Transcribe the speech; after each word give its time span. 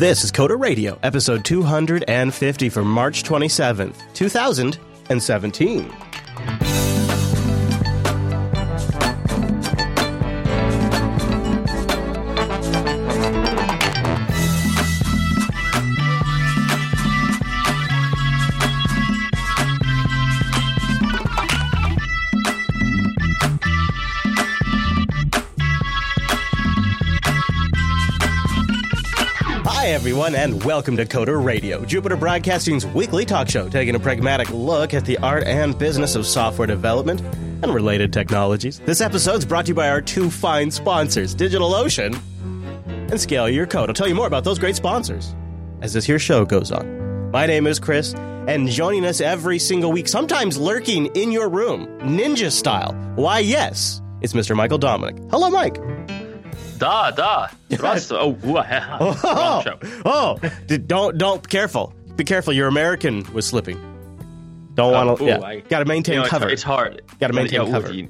This 0.00 0.24
is 0.24 0.32
Coder 0.32 0.58
Radio, 0.58 0.98
episode 1.02 1.44
250 1.44 2.70
for 2.70 2.82
March 2.82 3.22
27th, 3.22 3.96
2017. 4.14 6.09
Everyone, 30.00 30.34
and 30.34 30.64
welcome 30.64 30.96
to 30.96 31.04
Coder 31.04 31.44
Radio, 31.44 31.84
Jupiter 31.84 32.16
Broadcasting's 32.16 32.86
weekly 32.86 33.26
talk 33.26 33.50
show, 33.50 33.68
taking 33.68 33.94
a 33.94 34.00
pragmatic 34.00 34.48
look 34.50 34.94
at 34.94 35.04
the 35.04 35.18
art 35.18 35.44
and 35.44 35.78
business 35.78 36.14
of 36.14 36.24
software 36.24 36.66
development 36.66 37.20
and 37.20 37.66
related 37.66 38.10
technologies. 38.10 38.78
This 38.78 39.02
episode's 39.02 39.44
brought 39.44 39.66
to 39.66 39.72
you 39.72 39.74
by 39.74 39.90
our 39.90 40.00
two 40.00 40.30
fine 40.30 40.70
sponsors, 40.70 41.34
DigitalOcean 41.34 42.18
and 43.10 43.20
Scale 43.20 43.50
Your 43.50 43.66
Code. 43.66 43.90
I'll 43.90 43.94
tell 43.94 44.08
you 44.08 44.14
more 44.14 44.26
about 44.26 44.42
those 44.42 44.58
great 44.58 44.74
sponsors 44.74 45.34
as 45.82 45.92
this 45.92 46.06
here 46.06 46.18
show 46.18 46.46
goes 46.46 46.72
on. 46.72 47.30
My 47.30 47.44
name 47.44 47.66
is 47.66 47.78
Chris, 47.78 48.14
and 48.14 48.68
joining 48.68 49.04
us 49.04 49.20
every 49.20 49.58
single 49.58 49.92
week, 49.92 50.08
sometimes 50.08 50.56
lurking 50.56 51.06
in 51.14 51.30
your 51.30 51.50
room, 51.50 51.86
ninja 51.98 52.50
style. 52.50 52.94
Why, 53.16 53.40
yes, 53.40 54.00
it's 54.22 54.32
Mr. 54.32 54.56
Michael 54.56 54.78
Dominic. 54.78 55.22
Hello, 55.30 55.50
Mike. 55.50 55.76
Da, 56.80 57.10
da. 57.12 57.48
Oh, 58.10 58.36
wow. 58.42 58.96
Oh, 59.00 59.20
oh, 59.22 60.40
oh. 60.42 60.50
Did- 60.66 60.88
don't, 60.88 61.16
don't, 61.18 61.48
careful. 61.48 61.94
Be 62.16 62.24
careful. 62.24 62.52
Your 62.52 62.66
American 62.68 63.30
was 63.32 63.46
slipping. 63.46 63.76
Don't 64.74 64.92
want 64.92 65.18
to. 65.18 65.24
Oh, 65.24 65.26
yeah. 65.26 65.40
I- 65.40 65.60
Got 65.60 65.80
to 65.80 65.84
maintain 65.84 66.16
You 66.16 66.22
know, 66.22 66.26
cover. 66.28 66.48
It's 66.48 66.62
hard. 66.62 67.02
Gotta 67.20 67.34
maintain 67.34 67.70
cover. 67.70 67.92
yeah, 67.92 68.06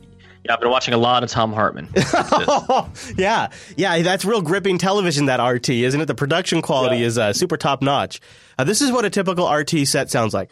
I've 0.49 0.61
been 0.61 0.71
watching 0.71 0.95
a 0.95 0.99
lot 0.99 1.23
of 1.25 1.31
Thom 1.31 1.53
Hartmann. 1.53 1.89
yeah, 3.17 3.49
yeah, 3.77 4.03
that's 4.03 4.25
real 4.25 4.41
gripping 4.41 4.79
television. 4.79 5.27
That 5.27 5.39
RT, 5.45 5.69
isn't 5.71 6.01
it? 6.01 6.07
The 6.07 6.15
production 6.15 6.63
quality 6.63 7.03
is 7.03 7.19
uh, 7.19 7.33
super 7.33 7.57
top 7.57 7.83
notch. 7.83 8.21
Uh, 8.59 8.65
this 8.65 8.81
is 8.81 8.91
what 8.93 9.05
a 9.05 9.11
typical 9.11 9.51
RT 9.53 9.87
set 9.87 10.11
sounds 10.11 10.33
like. 10.33 10.51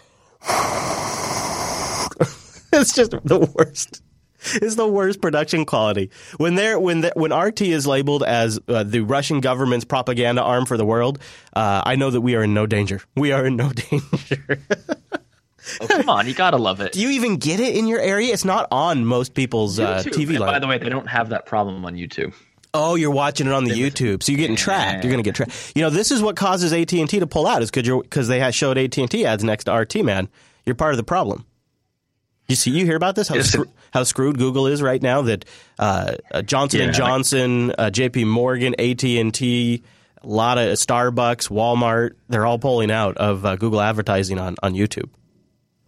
it's 2.72 2.94
just 2.94 3.12
the 3.24 3.50
worst. 3.54 4.02
It's 4.54 4.76
the 4.76 4.86
worst 4.86 5.20
production 5.20 5.64
quality. 5.64 6.10
When 6.36 6.54
they're 6.54 6.78
when 6.78 7.00
the, 7.00 7.12
when 7.14 7.32
RT 7.32 7.62
is 7.62 7.86
labeled 7.86 8.22
as 8.22 8.58
uh, 8.68 8.84
the 8.84 9.00
Russian 9.00 9.40
government's 9.40 9.84
propaganda 9.84 10.42
arm 10.42 10.64
for 10.66 10.76
the 10.76 10.84
world, 10.84 11.18
uh, 11.54 11.82
I 11.84 11.96
know 11.96 12.10
that 12.10 12.20
we 12.20 12.34
are 12.36 12.44
in 12.44 12.54
no 12.54 12.66
danger. 12.66 13.00
We 13.16 13.32
are 13.32 13.46
in 13.46 13.56
no 13.56 13.70
danger. 13.90 14.60
oh, 15.80 15.86
come 15.86 16.08
on, 16.08 16.26
you 16.26 16.34
gotta 16.34 16.56
love 16.56 16.80
it. 16.80 16.92
Do 16.92 17.00
you 17.00 17.10
even 17.10 17.36
get 17.36 17.60
it 17.60 17.76
in 17.76 17.86
your 17.86 18.00
area? 18.00 18.32
It's 18.32 18.44
not 18.44 18.68
on 18.70 19.04
most 19.04 19.34
people's 19.34 19.78
uh, 19.80 20.02
TV 20.04 20.30
And 20.30 20.40
line. 20.40 20.52
By 20.52 20.58
the 20.58 20.66
way, 20.66 20.78
they 20.78 20.88
don't 20.88 21.08
have 21.08 21.30
that 21.30 21.46
problem 21.46 21.84
on 21.84 21.94
YouTube. 21.94 22.32
Oh, 22.74 22.94
you're 22.96 23.10
watching 23.10 23.46
it 23.46 23.52
on 23.52 23.64
the 23.64 23.72
YouTube, 23.72 24.22
so 24.22 24.30
you're 24.30 24.38
getting 24.38 24.54
tracked. 24.56 25.02
You're 25.02 25.10
going 25.10 25.22
to 25.24 25.26
get 25.26 25.34
tracked. 25.34 25.72
You 25.74 25.82
know, 25.82 25.90
this 25.90 26.10
is 26.10 26.20
what 26.20 26.36
causes 26.36 26.72
AT 26.72 26.92
and 26.92 27.08
T 27.08 27.18
to 27.18 27.26
pull 27.26 27.46
out 27.46 27.62
is 27.62 27.70
because 27.70 27.88
because 28.02 28.28
they 28.28 28.50
showed 28.52 28.76
AT 28.76 28.96
and 28.98 29.10
T 29.10 29.24
ads 29.24 29.42
next 29.42 29.64
to 29.64 29.72
RT. 29.72 30.04
Man, 30.04 30.28
you're 30.66 30.74
part 30.74 30.92
of 30.92 30.98
the 30.98 31.02
problem. 31.04 31.46
You 32.48 32.56
see, 32.56 32.70
you 32.70 32.86
hear 32.86 32.96
about 32.96 33.14
this? 33.14 33.28
How, 33.28 33.34
Yes. 33.34 33.50
screw, 33.52 33.66
how 33.92 34.04
screwed 34.04 34.38
Google 34.38 34.66
is 34.66 34.80
right 34.80 35.02
now. 35.02 35.20
That 35.22 35.44
uh, 35.78 36.14
uh, 36.32 36.42
Johnson 36.42 36.80
and 36.80 36.94
Yeah, 36.96 37.02
like- 37.04 37.10
Johnson, 37.10 37.72
uh, 37.78 37.90
J.P. 37.90 38.24
Morgan, 38.24 38.74
AT 38.78 39.04
and 39.04 39.34
T, 39.34 39.82
a 40.22 40.26
lot 40.26 40.56
of 40.56 40.68
Starbucks, 40.78 41.50
Walmart, 41.50 42.12
they're 42.28 42.46
all 42.46 42.58
pulling 42.58 42.90
out 42.90 43.18
of 43.18 43.44
uh, 43.44 43.56
Google 43.56 43.80
advertising 43.82 44.38
on 44.38 44.56
on 44.62 44.72
YouTube 44.72 45.10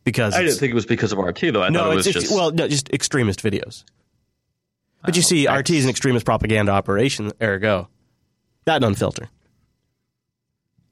because 0.05 0.35
I 0.35 0.43
didn't 0.43 0.59
think 0.59 0.73
it 0.73 0.75
was 0.75 0.85
because 0.87 1.13
of 1.13 1.19
RT 1.19 1.41
though. 1.53 1.63
I 1.63 1.71
no, 1.71 1.81
thought 1.85 1.93
it 1.95 1.99
it's 1.99 2.07
was 2.09 2.17
ex- 2.17 2.25
just 2.27 2.35
well, 2.35 2.51
no, 2.53 2.69
just 2.69 2.91
extremist 2.91 3.43
videos. 3.43 3.85
But 5.03 5.17
you 5.17 5.21
Oh, 5.21 5.23
see, 5.23 5.49
RT 5.49 5.71
is 5.71 5.85
an 5.85 5.91
extremist 5.91 6.27
propaganda 6.27 6.73
operation. 6.73 7.33
Ergo, 7.43 7.89
that 8.67 8.81
doesn't 8.81 8.97
filter, 8.97 9.31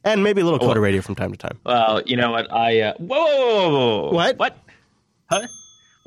and 0.03 0.25
maybe 0.25 0.41
a 0.41 0.45
little 0.45 0.59
Coder 0.59 0.69
well- 0.77 0.79
radio 0.79 1.03
from 1.03 1.15
time 1.15 1.31
to 1.33 1.37
time. 1.37 1.59
Well, 1.67 2.01
you 2.07 2.17
know 2.17 2.31
what? 2.31 2.51
I 2.51 2.81
uh, 2.81 2.95
whoa, 2.95 3.17
whoa, 3.19 3.27
whoa, 3.27 3.71
whoa, 3.71 4.01
whoa. 4.07 4.11
What? 4.15 4.39
What? 4.39 4.57
Huh? 5.31 5.47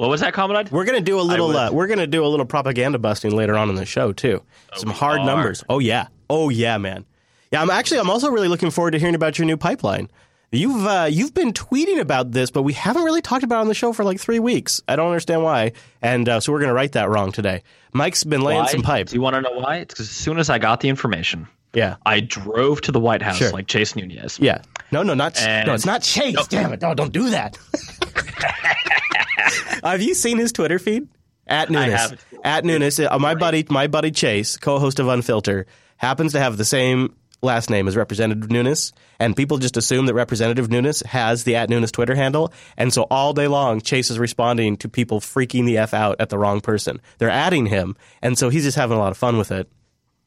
What 0.02 0.10
was 0.10 0.22
that 0.22 0.34
comment? 0.34 0.72
We're 0.72 0.86
gonna 0.86 1.00
do 1.00 1.20
a 1.20 1.22
little. 1.22 1.56
Uh, 1.56 1.72
we're 1.72 1.86
gonna 1.86 2.08
do 2.08 2.26
a 2.26 2.28
little 2.28 2.48
propaganda 2.48 2.98
busting 2.98 3.36
later 3.36 3.56
on 3.56 3.70
in 3.70 3.76
the 3.76 3.86
show 3.86 4.12
too. 4.12 4.42
Some 4.74 4.90
hard 4.90 5.20
are. 5.20 5.26
numbers. 5.28 5.64
Oh 5.70 5.78
yeah. 5.78 6.08
Oh 6.28 6.50
yeah, 6.50 6.80
man. 6.80 7.06
Yeah, 7.52 7.62
I'm 7.62 7.70
actually. 7.70 8.00
I'm 8.00 8.10
also 8.10 8.32
really 8.32 8.48
looking 8.48 8.72
forward 8.72 8.92
to 8.92 8.98
hearing 8.98 9.14
about 9.14 9.38
your 9.38 9.46
new 9.46 9.58
pipeline. 9.58 10.10
You've 10.52 10.88
uh, 10.88 11.08
you've 11.08 11.36
been 11.36 11.54
tweeting 11.54 12.00
about 12.00 12.32
this, 12.32 12.50
but 12.50 12.64
we 12.64 12.74
haven't 12.74 13.04
really 13.04 13.22
talked 13.22 13.44
about 13.44 13.58
it 13.58 13.62
on 13.62 13.68
the 13.68 13.76
show 13.76 13.94
for 13.94 14.04
like 14.04 14.20
three 14.20 14.40
weeks. 14.40 14.82
I 14.88 14.96
don't 14.96 15.06
understand 15.06 15.44
why, 15.44 15.74
and 16.02 16.28
uh, 16.28 16.40
so 16.40 16.52
we're 16.52 16.62
gonna 16.62 16.74
write 16.74 16.94
that 16.94 17.08
wrong 17.08 17.32
today. 17.32 17.62
Mike's 17.94 18.24
been 18.24 18.42
laying 18.42 18.62
Why? 18.62 18.72
some 18.72 18.82
pipe. 18.82 19.10
Do 19.10 19.16
you 19.16 19.22
want 19.22 19.36
to 19.36 19.42
know 19.44 19.52
why? 19.52 19.78
It's 19.78 19.94
because 19.94 20.10
as 20.10 20.16
soon 20.16 20.40
as 20.40 20.50
I 20.50 20.58
got 20.58 20.80
the 20.80 20.90
information, 20.90 21.48
Yeah. 21.74 21.98
I 22.08 22.22
drove 22.22 22.82
to 22.82 22.92
the 22.92 23.00
White 23.00 23.22
House 23.22 23.38
Sure. 23.38 23.52
like 23.52 23.68
Chase 23.68 23.96
Nunes. 23.96 24.40
Yeah. 24.40 24.64
No, 24.92 25.04
no, 25.04 25.14
not 25.14 25.40
And- 25.40 25.68
no. 25.68 25.76
It's 25.76 25.86
not 25.86 26.02
Chase. 26.02 26.48
Damn 26.48 26.74
it! 26.74 26.82
No, 26.82 26.96
don't 26.96 27.14
do 27.14 27.30
that. 27.30 27.56
have 29.84 30.02
you 30.02 30.14
seen 30.14 30.38
his 30.38 30.52
Twitter 30.52 30.80
feed? 30.80 31.08
At 31.48 31.70
Nunes. 31.70 32.14
At 32.44 32.66
Nunes. 32.66 33.00
Uh, 33.00 33.18
my 33.20 33.36
buddy, 33.36 33.66
my 33.70 33.88
buddy 33.88 34.12
Chase, 34.12 34.58
co-host 34.58 35.00
of 35.00 35.08
Unfilter, 35.08 35.66
happens 35.98 36.32
to 36.34 36.40
have 36.40 36.58
the 36.58 36.66
same 36.66 37.16
last 37.42 37.70
name 37.70 37.88
as 37.88 37.98
Representative 37.98 38.52
Nunes, 38.52 38.94
and 39.20 39.36
people 39.36 39.58
just 39.58 39.78
assume 39.78 40.06
that 40.06 40.14
Representative 40.14 40.70
Nunes 40.70 41.02
has 41.02 41.44
the 41.44 41.56
at 41.56 41.70
Nunes 41.70 41.92
Twitter 41.92 42.16
handle, 42.16 42.54
and 42.78 42.94
so 42.94 43.08
all 43.10 43.34
day 43.34 43.48
long 43.48 43.82
Chase 43.82 44.10
is 44.10 44.20
responding 44.20 44.78
to 44.78 44.90
people 44.90 45.20
freaking 45.20 45.66
the 45.66 45.78
f 45.80 45.94
out 45.94 46.18
at 46.20 46.30
the 46.30 46.38
wrong 46.38 46.62
person. 46.62 47.02
They're 47.18 47.30
adding 47.30 47.66
him, 47.66 47.96
and 48.22 48.38
so 48.38 48.50
he's 48.50 48.64
just 48.64 48.78
having 48.78 48.98
a 48.98 49.00
lot 49.00 49.12
of 49.12 49.18
fun 49.18 49.38
with 49.38 49.52
it. 49.52 49.70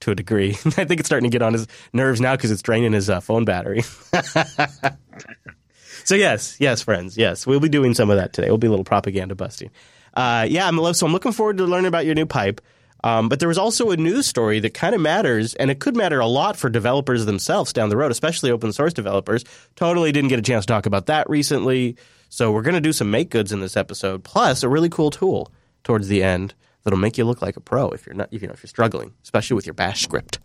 To 0.00 0.10
a 0.10 0.14
degree, 0.14 0.50
I 0.76 0.84
think 0.84 1.00
it's 1.00 1.06
starting 1.06 1.31
to 1.31 1.32
get 1.32 1.41
on 1.41 1.54
his 1.54 1.66
nerves 1.94 2.20
now 2.20 2.36
because 2.36 2.50
it's 2.50 2.60
draining 2.60 2.92
his 2.92 3.08
uh, 3.08 3.20
phone 3.20 3.46
battery. 3.46 3.84
So 6.05 6.15
yes, 6.15 6.56
yes, 6.59 6.82
friends, 6.82 7.16
yes, 7.16 7.47
we'll 7.47 7.60
be 7.60 7.69
doing 7.69 7.94
some 7.94 8.10
of 8.10 8.16
that 8.16 8.32
today. 8.32 8.49
We'll 8.49 8.59
be 8.59 8.66
a 8.66 8.71
little 8.71 8.84
propaganda 8.84 9.34
busting. 9.34 9.71
Uh, 10.15 10.47
yeah, 10.49 10.66
I'm 10.66 10.94
so 10.94 11.06
I'm 11.06 11.12
looking 11.12 11.32
forward 11.32 11.59
to 11.59 11.65
learning 11.65 11.87
about 11.87 12.06
your 12.06 12.15
new 12.15 12.27
pipe. 12.27 12.60
Um, 13.05 13.28
but 13.28 13.38
there 13.38 13.49
was 13.49 13.59
also 13.59 13.91
a 13.91 13.99
news 13.99 14.27
story 14.27 14.60
that 14.60 14.72
kind 14.72 14.94
of 14.94 15.00
matters, 15.00 15.53
and 15.55 15.71
it 15.71 15.78
could 15.78 15.94
matter 15.94 16.21
a 16.21 16.27
lot 16.27 16.56
for 16.56 16.71
developers 16.71 17.27
themselves 17.27 17.71
down 17.75 17.91
the 17.91 17.99
road, 17.99 18.10
especially 18.10 18.50
open 18.50 18.72
source 18.72 18.94
developers. 18.94 19.44
Totally 19.77 20.10
didn't 20.10 20.31
get 20.31 20.38
a 20.38 20.43
chance 20.43 20.65
to 20.65 20.72
talk 20.72 20.87
about 20.87 21.05
that 21.06 21.28
recently, 21.28 21.97
so 22.31 22.50
we're 22.50 22.62
going 22.62 22.76
to 22.76 22.81
do 22.81 22.94
some 22.94 23.11
make 23.11 23.28
goods 23.28 23.53
in 23.53 23.61
this 23.61 23.76
episode, 23.76 24.25
plus 24.25 24.62
a 24.62 24.71
really 24.71 24.88
cool 24.88 25.11
tool 25.11 25.53
towards 25.82 26.09
the 26.09 26.22
end 26.22 26.55
that'll 26.82 26.99
make 26.99 27.19
you 27.19 27.26
look 27.26 27.43
like 27.43 27.59
a 27.59 27.61
pro 27.61 27.91
if 27.91 28.06
you're 28.06 28.15
not, 28.15 28.31
if, 28.32 28.41
you 28.41 28.49
know, 28.49 28.55
if 28.55 28.62
you're 28.62 28.69
struggling, 28.69 29.12
especially 29.22 29.55
with 29.55 29.66
your 29.66 29.75
Bash 29.75 30.03
script. 30.03 30.38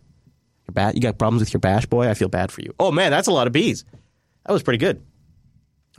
Your 0.68 0.74
ba- 0.74 0.92
you 0.94 1.00
got 1.00 1.18
problems 1.18 1.40
with 1.40 1.54
your 1.54 1.62
Bash, 1.62 1.86
boy? 1.86 2.10
I 2.10 2.14
feel 2.14 2.28
bad 2.28 2.52
for 2.52 2.62
you. 2.62 2.74
Oh 2.78 2.92
man, 2.92 3.10
that's 3.10 3.30
a 3.30 3.32
lot 3.32 3.48
of 3.48 3.54
bees. 3.54 3.86
That 4.46 4.52
was 4.52 4.64
pretty 4.64 4.80
good. 4.80 5.02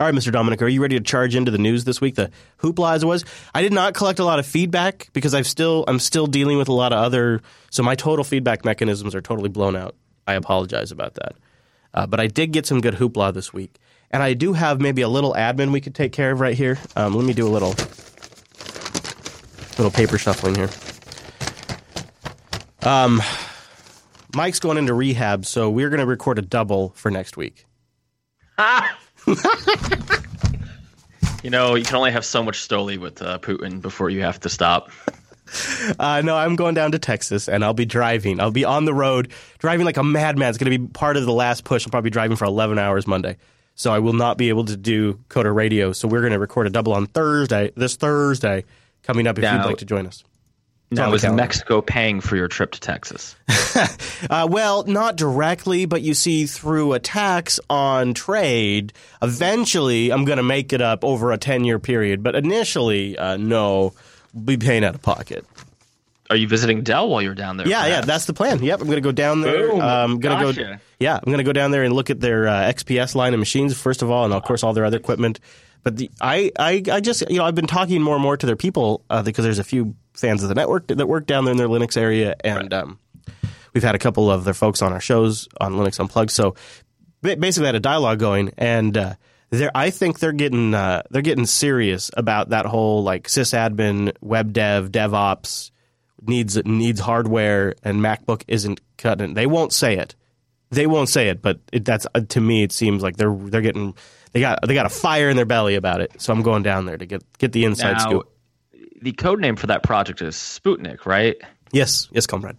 All 0.00 0.06
right, 0.06 0.14
Mr. 0.14 0.32
Dominic, 0.32 0.62
are 0.62 0.68
you 0.68 0.80
ready 0.80 0.96
to 0.96 1.04
charge 1.04 1.36
into 1.36 1.50
the 1.50 1.58
news 1.58 1.84
this 1.84 2.00
week? 2.00 2.14
The 2.14 2.30
hoopla 2.62 2.94
as 2.94 3.02
it 3.02 3.06
was. 3.06 3.22
I 3.54 3.60
did 3.60 3.74
not 3.74 3.92
collect 3.92 4.18
a 4.18 4.24
lot 4.24 4.38
of 4.38 4.46
feedback 4.46 5.10
because 5.12 5.34
I've 5.34 5.46
still 5.46 5.84
I'm 5.86 5.98
still 5.98 6.26
dealing 6.26 6.56
with 6.56 6.68
a 6.68 6.72
lot 6.72 6.94
of 6.94 7.00
other. 7.00 7.42
So 7.70 7.82
my 7.82 7.96
total 7.96 8.24
feedback 8.24 8.64
mechanisms 8.64 9.14
are 9.14 9.20
totally 9.20 9.50
blown 9.50 9.76
out. 9.76 9.94
I 10.26 10.34
apologize 10.34 10.90
about 10.90 11.16
that. 11.16 11.34
Uh, 11.92 12.06
but 12.06 12.18
I 12.18 12.28
did 12.28 12.50
get 12.50 12.64
some 12.64 12.80
good 12.80 12.94
hoopla 12.94 13.34
this 13.34 13.52
week, 13.52 13.76
and 14.10 14.22
I 14.22 14.32
do 14.32 14.54
have 14.54 14.80
maybe 14.80 15.02
a 15.02 15.08
little 15.08 15.34
admin 15.34 15.70
we 15.70 15.82
could 15.82 15.94
take 15.94 16.12
care 16.12 16.30
of 16.30 16.40
right 16.40 16.56
here. 16.56 16.78
Um, 16.96 17.14
let 17.14 17.26
me 17.26 17.34
do 17.34 17.46
a 17.46 17.52
little 17.52 17.74
little 19.76 19.90
paper 19.90 20.16
shuffling 20.16 20.54
here. 20.54 20.70
Um, 22.80 23.20
Mike's 24.34 24.60
going 24.60 24.78
into 24.78 24.94
rehab, 24.94 25.44
so 25.44 25.68
we're 25.68 25.90
going 25.90 26.00
to 26.00 26.06
record 26.06 26.38
a 26.38 26.42
double 26.42 26.94
for 26.96 27.10
next 27.10 27.36
week. 27.36 27.66
You 31.42 31.48
know, 31.50 31.74
you 31.74 31.84
can 31.84 31.96
only 31.96 32.12
have 32.12 32.24
so 32.24 32.42
much 32.42 32.68
Stoli 32.68 32.98
with 32.98 33.22
uh, 33.22 33.38
Putin 33.38 33.80
before 33.80 34.10
you 34.10 34.22
have 34.22 34.40
to 34.40 34.48
stop. 34.48 34.90
Uh, 35.98 36.22
no, 36.24 36.36
I'm 36.36 36.54
going 36.54 36.76
down 36.76 36.92
to 36.92 36.98
Texas 37.00 37.48
and 37.48 37.64
I'll 37.64 37.74
be 37.74 37.84
driving. 37.84 38.38
I'll 38.38 38.52
be 38.52 38.64
on 38.64 38.84
the 38.84 38.94
road 38.94 39.32
driving 39.58 39.84
like 39.84 39.96
a 39.96 40.04
madman. 40.04 40.48
It's 40.48 40.58
going 40.58 40.70
to 40.70 40.78
be 40.78 40.86
part 40.86 41.16
of 41.16 41.24
the 41.26 41.32
last 41.32 41.64
push. 41.64 41.84
I'll 41.84 41.90
probably 41.90 42.08
be 42.10 42.12
driving 42.12 42.36
for 42.36 42.44
11 42.44 42.78
hours 42.78 43.04
Monday. 43.04 43.36
So 43.74 43.92
I 43.92 43.98
will 43.98 44.12
not 44.12 44.38
be 44.38 44.48
able 44.48 44.66
to 44.66 44.76
do 44.76 45.14
Coder 45.28 45.52
Radio. 45.52 45.92
So 45.92 46.06
we're 46.06 46.20
going 46.20 46.34
to 46.34 46.38
record 46.38 46.68
a 46.68 46.70
double 46.70 46.92
on 46.92 47.06
Thursday, 47.06 47.72
this 47.74 47.96
Thursday, 47.96 48.62
coming 49.02 49.26
up 49.26 49.38
if 49.38 49.42
Now- 49.42 49.56
you'd 49.56 49.66
like 49.66 49.78
to 49.78 49.84
join 49.84 50.06
us. 50.06 50.22
On 50.92 50.96
Now, 50.96 51.10
the 51.10 51.16
is 51.16 51.22
calendar. 51.22 51.42
Mexico 51.42 51.80
paying 51.80 52.20
for 52.20 52.36
your 52.36 52.48
trip 52.48 52.72
to 52.72 52.80
Texas? 52.80 53.36
Uh, 54.28 54.46
well, 54.50 54.84
not 54.84 55.16
directly, 55.16 55.86
but 55.86 56.02
you 56.02 56.12
see, 56.12 56.44
through 56.44 56.92
a 56.92 56.98
tax 56.98 57.58
on 57.70 58.12
trade, 58.12 58.92
eventually 59.22 60.10
I'm 60.12 60.24
going 60.26 60.36
to 60.36 60.42
make 60.42 60.72
it 60.74 60.82
up 60.82 61.04
over 61.04 61.32
a 61.32 61.38
10 61.38 61.64
year 61.64 61.78
period. 61.78 62.22
But 62.22 62.34
initially, 62.34 63.16
uh, 63.16 63.36
no, 63.38 63.94
we'll 64.34 64.44
be 64.44 64.56
paying 64.58 64.84
out 64.84 64.94
of 64.94 65.00
pocket. 65.02 65.46
are 66.28 66.36
you 66.36 66.46
visiting 66.46 66.82
Dell 66.82 67.08
while 67.08 67.22
you're 67.22 67.34
down 67.34 67.56
there? 67.56 67.66
Yeah, 67.66 67.86
yeah, 67.86 68.00
that's 68.02 68.26
the 68.26 68.34
plan. 68.34 68.62
Yep, 68.62 68.80
I'm 68.80 68.86
going 68.86 68.96
to 68.98 69.00
go 69.02 69.12
down 69.12 69.40
there. 69.40 69.68
Boom. 69.68 69.80
Um, 69.80 70.20
going 70.20 70.54
to 70.54 70.62
go. 70.62 70.76
Yeah, 70.98 71.16
I'm 71.16 71.24
going 71.24 71.38
to 71.38 71.44
go 71.44 71.52
down 71.54 71.70
there 71.70 71.82
and 71.82 71.94
look 71.94 72.10
at 72.10 72.20
their 72.20 72.46
uh, 72.46 72.72
XPS 72.72 73.14
line 73.14 73.32
of 73.32 73.40
machines 73.40 73.80
first 73.80 74.02
of 74.02 74.10
all, 74.10 74.24
and 74.26 74.34
of 74.34 74.42
course 74.42 74.62
all 74.62 74.74
their 74.74 74.84
other 74.84 74.98
equipment. 74.98 75.40
But 75.82 75.96
the, 75.96 76.10
I, 76.20 76.52
I, 76.58 76.82
I 76.90 77.00
just 77.00 77.28
you 77.30 77.38
know 77.38 77.44
I've 77.44 77.54
been 77.54 77.66
talking 77.66 78.02
more 78.02 78.14
and 78.14 78.22
more 78.22 78.36
to 78.36 78.46
their 78.46 78.56
people 78.56 79.04
uh, 79.10 79.22
because 79.22 79.44
there's 79.44 79.58
a 79.58 79.64
few 79.64 79.94
fans 80.14 80.42
of 80.42 80.48
the 80.48 80.54
network 80.54 80.88
that 80.88 81.06
work 81.06 81.26
down 81.26 81.44
there 81.44 81.52
in 81.52 81.58
their 81.58 81.68
Linux 81.68 81.96
area, 81.96 82.34
and 82.44 82.72
um, 82.74 82.98
we've 83.72 83.82
had 83.82 83.94
a 83.94 83.98
couple 83.98 84.30
of 84.30 84.44
their 84.44 84.54
folks 84.54 84.82
on 84.82 84.92
our 84.92 85.00
shows 85.00 85.48
on 85.60 85.74
Linux 85.74 85.98
Unplugged. 85.98 86.30
So 86.30 86.54
ba- 87.22 87.36
basically, 87.36 87.66
had 87.66 87.74
a 87.74 87.80
dialogue 87.80 88.18
going, 88.18 88.52
and 88.58 88.96
uh, 88.96 89.14
they're 89.50 89.70
I 89.74 89.90
think 89.90 90.18
they're 90.18 90.32
getting 90.32 90.74
uh, 90.74 91.02
they're 91.10 91.22
getting 91.22 91.46
serious 91.46 92.10
about 92.16 92.50
that 92.50 92.66
whole 92.66 93.02
like 93.02 93.28
sysadmin, 93.28 94.12
web 94.20 94.52
dev, 94.52 94.90
DevOps 94.90 95.70
needs 96.26 96.62
needs 96.64 97.00
hardware, 97.00 97.74
and 97.82 98.00
MacBook 98.00 98.42
isn't 98.48 98.80
cutting. 98.98 99.30
it. 99.30 99.34
They 99.34 99.46
won't 99.46 99.72
say 99.72 99.96
it. 99.96 100.14
They 100.70 100.86
won't 100.86 101.08
say 101.08 101.28
it, 101.28 101.42
but 101.42 101.58
it, 101.72 101.84
that's 101.84 102.06
uh, 102.14 102.20
to 102.28 102.40
me. 102.40 102.62
It 102.62 102.72
seems 102.72 103.02
like 103.02 103.16
they're 103.16 103.34
they're 103.34 103.60
getting 103.60 103.94
they 104.32 104.40
got 104.40 104.66
they 104.66 104.74
got 104.74 104.86
a 104.86 104.90
fire 104.90 105.28
in 105.28 105.36
their 105.36 105.44
belly 105.46 105.74
about 105.74 106.00
it. 106.00 106.12
So 106.20 106.32
I'm 106.32 106.42
going 106.42 106.62
down 106.62 106.86
there 106.86 106.96
to 106.98 107.06
get 107.06 107.22
get 107.38 107.52
the 107.52 107.64
inside 107.64 107.92
Now, 107.94 107.98
scoop. 107.98 108.32
the 109.02 109.12
code 109.12 109.40
name 109.40 109.56
for 109.56 109.66
that 109.68 109.82
project 109.82 110.22
is 110.22 110.34
Sputnik, 110.36 111.06
right? 111.06 111.36
Yes, 111.72 112.08
yes, 112.12 112.26
comrade. 112.26 112.56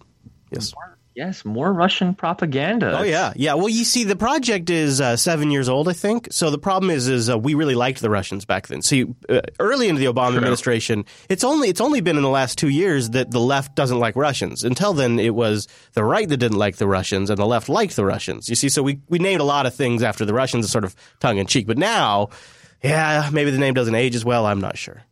Yes. 0.52 0.74
Yes, 1.13 1.44
more 1.44 1.72
Russian 1.74 2.16
propaganda. 2.16 3.00
Oh 3.00 3.04
yeah, 3.04 3.34
yeah. 3.36 3.56
Well, 3.56 3.68
you 3.68 3.84
see, 3.84 4.06
the 4.06 4.16
project 4.16 4.69
is 4.69 5.02
uh, 5.02 5.18
seven 5.18 5.52
years 5.52 5.68
old, 5.68 5.90
I 5.90 5.94
think. 5.94 6.30
So 6.31 6.50
the 6.50 6.58
problem 6.58 6.90
is, 6.90 7.10
is 7.10 7.30
uh, 7.30 7.38
we 7.38 7.54
really 7.54 7.75
liked 7.75 8.00
the 8.02 8.10
Russians 8.10 8.46
back 8.46 8.68
then. 8.68 8.81
See, 8.81 9.06
uh, 9.28 9.42
early 9.60 9.90
into 9.90 10.00
the 10.00 10.06
Obama 10.06 10.38
administration, 10.38 11.04
it's 11.28 11.44
only 11.44 11.68
it's 11.68 11.81
only 11.81 12.00
been 12.00 12.16
in 12.16 12.24
the 12.24 12.30
last 12.30 12.58
two 12.58 12.69
years 12.69 13.10
that 13.10 13.30
the 13.30 13.42
left 13.42 13.75
doesn't 13.75 14.00
like 14.00 14.16
Russians. 14.16 14.63
Until 14.63 14.94
then, 14.94 15.19
it 15.19 15.36
was 15.36 15.68
the 15.94 16.04
right 16.04 16.28
that 16.30 16.38
didn't 16.38 16.58
like 16.58 16.78
the 16.78 16.88
Russians, 16.88 17.30
and 17.30 17.38
the 17.38 17.46
left 17.46 17.68
liked 17.68 17.98
the 17.98 18.06
Russians. 18.06 18.48
You 18.48 18.56
see, 18.56 18.69
so 18.69 18.81
we 18.81 19.02
we 19.10 19.19
named 19.19 19.42
a 19.42 19.46
lot 19.46 19.66
of 19.66 19.75
things 19.75 20.04
after 20.04 20.24
the 20.24 20.34
Russians, 20.34 20.72
sort 20.72 20.86
of 20.86 20.96
tongue 21.19 21.40
in 21.40 21.46
cheek. 21.46 21.68
But 21.68 21.78
now, 21.78 22.30
yeah, 22.81 23.30
maybe 23.34 23.52
the 23.52 23.60
name 23.60 23.74
doesn't 23.74 23.96
age 23.96 24.16
as 24.16 24.24
well. 24.24 24.46
I'm 24.46 24.62
not 24.62 24.78
sure. 24.78 25.04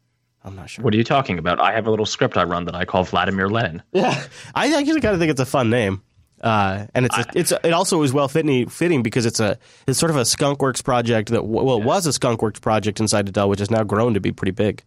I'm 0.44 0.56
not 0.56 0.70
sure. 0.70 0.84
What 0.84 0.94
are 0.94 0.98
you 0.98 1.04
talking 1.04 1.38
about? 1.38 1.60
I 1.60 1.74
have 1.74 1.88
a 1.88 1.90
little 1.90 2.06
script 2.06 2.38
I 2.38 2.44
run 2.44 2.66
that 2.66 2.76
I 2.76 2.86
call 2.86 3.04
Vladimir 3.04 3.50
Lenin. 3.50 3.84
Yeah, 3.92 4.24
I 4.56 4.74
actually 4.74 5.02
kind 5.02 5.14
of 5.14 5.20
think 5.20 5.32
it's 5.32 5.42
a 5.42 5.46
fun 5.46 5.70
name, 5.70 6.02
uh, 6.42 6.86
and 6.94 7.06
it's 7.06 7.18
a, 7.18 7.26
it's 7.36 7.52
a, 7.52 7.68
it 7.68 7.74
also 7.74 8.02
is 8.04 8.14
well 8.14 8.30
fitting 8.30 8.70
fitting 8.70 9.04
because 9.04 9.26
it's 9.26 9.40
a 9.40 9.58
it's 9.88 10.00
sort 10.00 10.12
of 10.12 10.16
a 10.16 10.22
skunkworks 10.22 10.84
project 10.84 11.30
that 11.30 11.46
well 11.46 11.78
it 11.78 11.84
was 11.84 12.08
a 12.08 12.12
skunkworks 12.12 12.62
project 12.62 13.00
inside 13.00 13.32
Dell, 13.34 13.50
which 13.50 13.60
has 13.60 13.70
now 13.70 13.84
grown 13.84 14.14
to 14.14 14.22
be 14.22 14.32
pretty 14.32 14.52
big. 14.52 14.84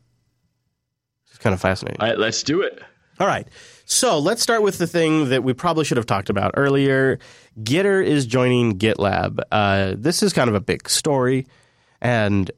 It's 1.28 1.38
kind 1.38 1.52
of 1.52 1.60
fascinating. 1.60 2.00
All 2.00 2.08
right, 2.08 2.19
let's 2.19 2.43
do 2.43 2.62
it. 2.62 2.81
All 3.20 3.26
right, 3.26 3.46
so 3.84 4.19
let's 4.19 4.43
start 4.43 4.62
with 4.62 4.78
the 4.78 4.87
thing 4.87 5.28
that 5.28 5.44
we 5.44 5.52
probably 5.52 5.84
should 5.84 5.99
have 5.99 6.06
talked 6.06 6.31
about 6.31 6.52
earlier. 6.56 7.19
Gitter 7.60 8.04
is 8.04 8.25
joining 8.25 8.78
GitLab. 8.78 9.38
Uh, 9.52 9.94
this 9.99 10.22
is 10.22 10.32
kind 10.32 10.49
of 10.49 10.56
a 10.56 10.60
big 10.60 10.88
story, 10.88 11.46
and 12.00 12.50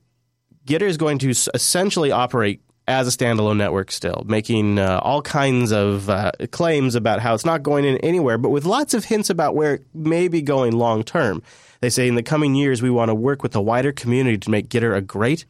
Gitter 0.65 0.89
is 0.89 0.97
going 0.97 1.19
to 1.19 1.31
essentially 1.31 2.13
operate 2.13 2.63
as 2.87 3.09
a 3.09 3.17
standalone 3.17 3.57
network 3.57 3.91
still, 3.91 4.25
making 4.27 4.79
uh, 4.79 5.01
all 5.03 5.23
kinds 5.23 5.73
of 5.73 6.11
uh, 6.11 6.33
claims 6.51 6.95
about 6.95 7.21
how 7.21 7.35
it's 7.35 7.45
not 7.45 7.63
going 7.63 7.85
in 7.85 7.97
anywhere, 7.99 8.37
but 8.37 8.51
with 8.51 8.65
lots 8.65 8.93
of 8.93 9.07
hints 9.07 9.31
about 9.31 9.55
where 9.55 9.75
it 9.75 9.87
may 9.95 10.29
be 10.29 10.43
going 10.43 10.73
long 10.73 11.03
term. 11.03 11.43
They 11.81 11.91
say 11.91 12.09
in 12.09 12.15
the 12.15 12.23
coming 12.23 12.55
years, 12.55 12.83
we 12.83 12.91
want 12.91 13.09
to 13.09 13.15
work 13.15 13.43
with 13.43 13.53
the 13.53 13.63
wider 13.63 13.93
community 13.93 14.39
to 14.39 14.51
make 14.51 14.69
Gitter 14.69 14.95
a 14.97 15.01
great 15.01 15.47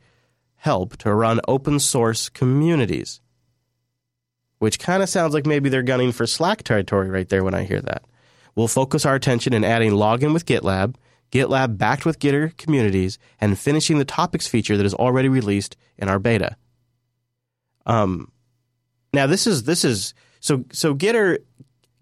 help 0.56 0.96
to 0.98 1.12
run 1.12 1.40
open 1.48 1.78
source 1.78 2.28
communities. 2.28 3.20
Which 4.58 4.78
kind 4.78 5.02
of 5.02 5.08
sounds 5.08 5.34
like 5.34 5.46
maybe 5.46 5.68
they're 5.68 5.82
gunning 5.82 6.12
for 6.12 6.26
Slack 6.26 6.62
territory 6.62 7.10
right 7.10 7.28
there 7.28 7.44
when 7.44 7.54
I 7.54 7.64
hear 7.64 7.80
that. 7.80 8.04
We'll 8.54 8.68
focus 8.68 9.04
our 9.04 9.16
attention 9.16 9.52
in 9.52 9.64
adding 9.64 9.90
login 9.90 10.32
with 10.32 10.46
GitLab, 10.46 10.94
GitLab 11.32 11.76
backed 11.76 12.06
with 12.06 12.20
Gitter 12.20 12.56
communities, 12.56 13.18
and 13.40 13.58
finishing 13.58 13.98
the 13.98 14.04
topics 14.04 14.46
feature 14.46 14.76
that 14.76 14.86
is 14.86 14.94
already 14.94 15.28
released 15.28 15.76
in 15.98 16.08
our 16.08 16.20
beta. 16.20 16.56
Um, 17.86 18.30
now 19.12 19.26
this 19.26 19.46
is 19.46 19.64
this 19.64 19.84
is 19.84 20.14
so 20.40 20.64
so 20.72 20.94
Gitter 20.94 21.38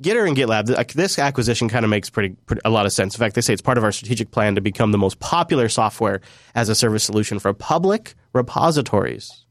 Gitter 0.02 0.26
and 0.26 0.36
GitLab. 0.36 0.66
th- 0.66 0.94
This 0.94 1.18
acquisition 1.18 1.68
kind 1.68 1.84
of 1.84 1.90
makes 1.90 2.10
pretty, 2.10 2.34
pretty 2.46 2.60
a 2.64 2.70
lot 2.70 2.86
of 2.86 2.92
sense. 2.92 3.14
In 3.14 3.18
fact, 3.20 3.34
they 3.36 3.40
say 3.40 3.52
it's 3.52 3.62
part 3.62 3.78
of 3.78 3.84
our 3.84 3.92
strategic 3.92 4.32
plan 4.32 4.56
to 4.56 4.60
become 4.60 4.90
the 4.90 4.98
most 4.98 5.20
popular 5.20 5.68
software 5.68 6.20
as 6.54 6.68
a 6.68 6.74
service 6.74 7.04
solution 7.04 7.38
for 7.38 7.52
public 7.52 8.14
repositories. 8.32 9.44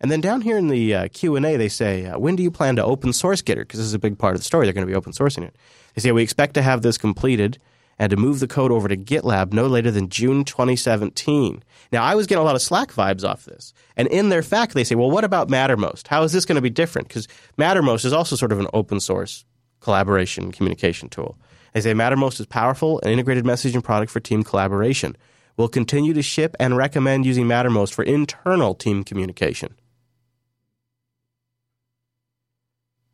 And 0.00 0.10
then 0.10 0.20
down 0.20 0.40
here 0.42 0.56
in 0.56 0.68
the 0.68 0.94
uh, 0.94 1.08
Q 1.12 1.34
and 1.36 1.44
A, 1.44 1.56
they 1.56 1.68
say, 1.68 2.06
uh, 2.06 2.18
"When 2.18 2.36
do 2.36 2.42
you 2.42 2.50
plan 2.50 2.76
to 2.76 2.84
open 2.84 3.12
source 3.12 3.42
Gitter?" 3.42 3.58
Because 3.62 3.78
this 3.78 3.86
is 3.86 3.94
a 3.94 3.98
big 3.98 4.18
part 4.18 4.34
of 4.34 4.40
the 4.40 4.44
story. 4.44 4.66
They're 4.66 4.72
going 4.72 4.86
to 4.86 4.90
be 4.90 4.96
open 4.96 5.12
sourcing 5.12 5.42
it. 5.44 5.56
They 5.94 6.00
say 6.00 6.12
we 6.12 6.22
expect 6.22 6.54
to 6.54 6.62
have 6.62 6.82
this 6.82 6.98
completed 6.98 7.58
and 7.98 8.10
to 8.10 8.16
move 8.16 8.40
the 8.40 8.46
code 8.46 8.70
over 8.70 8.88
to 8.88 8.96
GitLab 8.96 9.52
no 9.52 9.66
later 9.66 9.90
than 9.90 10.08
June 10.08 10.44
2017. 10.44 11.62
Now, 11.92 12.02
I 12.02 12.14
was 12.14 12.26
getting 12.26 12.42
a 12.42 12.44
lot 12.44 12.54
of 12.54 12.62
Slack 12.62 12.92
vibes 12.92 13.28
off 13.28 13.44
this, 13.44 13.72
and 13.96 14.08
in 14.08 14.28
their 14.28 14.42
fact, 14.42 14.74
they 14.74 14.84
say, 14.84 14.94
"Well, 14.94 15.10
what 15.10 15.24
about 15.24 15.48
Mattermost? 15.48 16.08
How 16.08 16.22
is 16.22 16.32
this 16.32 16.44
going 16.44 16.56
to 16.56 16.62
be 16.62 16.70
different?" 16.70 17.08
Because 17.08 17.28
Mattermost 17.58 18.04
is 18.04 18.12
also 18.12 18.36
sort 18.36 18.52
of 18.52 18.60
an 18.60 18.68
open 18.72 19.00
source 19.00 19.44
collaboration 19.80 20.52
communication 20.52 21.08
tool. 21.08 21.38
They 21.72 21.80
say 21.80 21.94
Mattermost 21.94 22.40
is 22.40 22.46
powerful 22.46 23.00
and 23.02 23.12
integrated 23.12 23.44
messaging 23.44 23.82
product 23.82 24.10
for 24.10 24.20
team 24.20 24.42
collaboration. 24.42 25.16
We'll 25.56 25.68
continue 25.68 26.14
to 26.14 26.22
ship 26.22 26.56
and 26.60 26.76
recommend 26.76 27.26
using 27.26 27.46
Mattermost 27.46 27.92
for 27.92 28.04
internal 28.04 28.74
team 28.74 29.04
communication. 29.04 29.74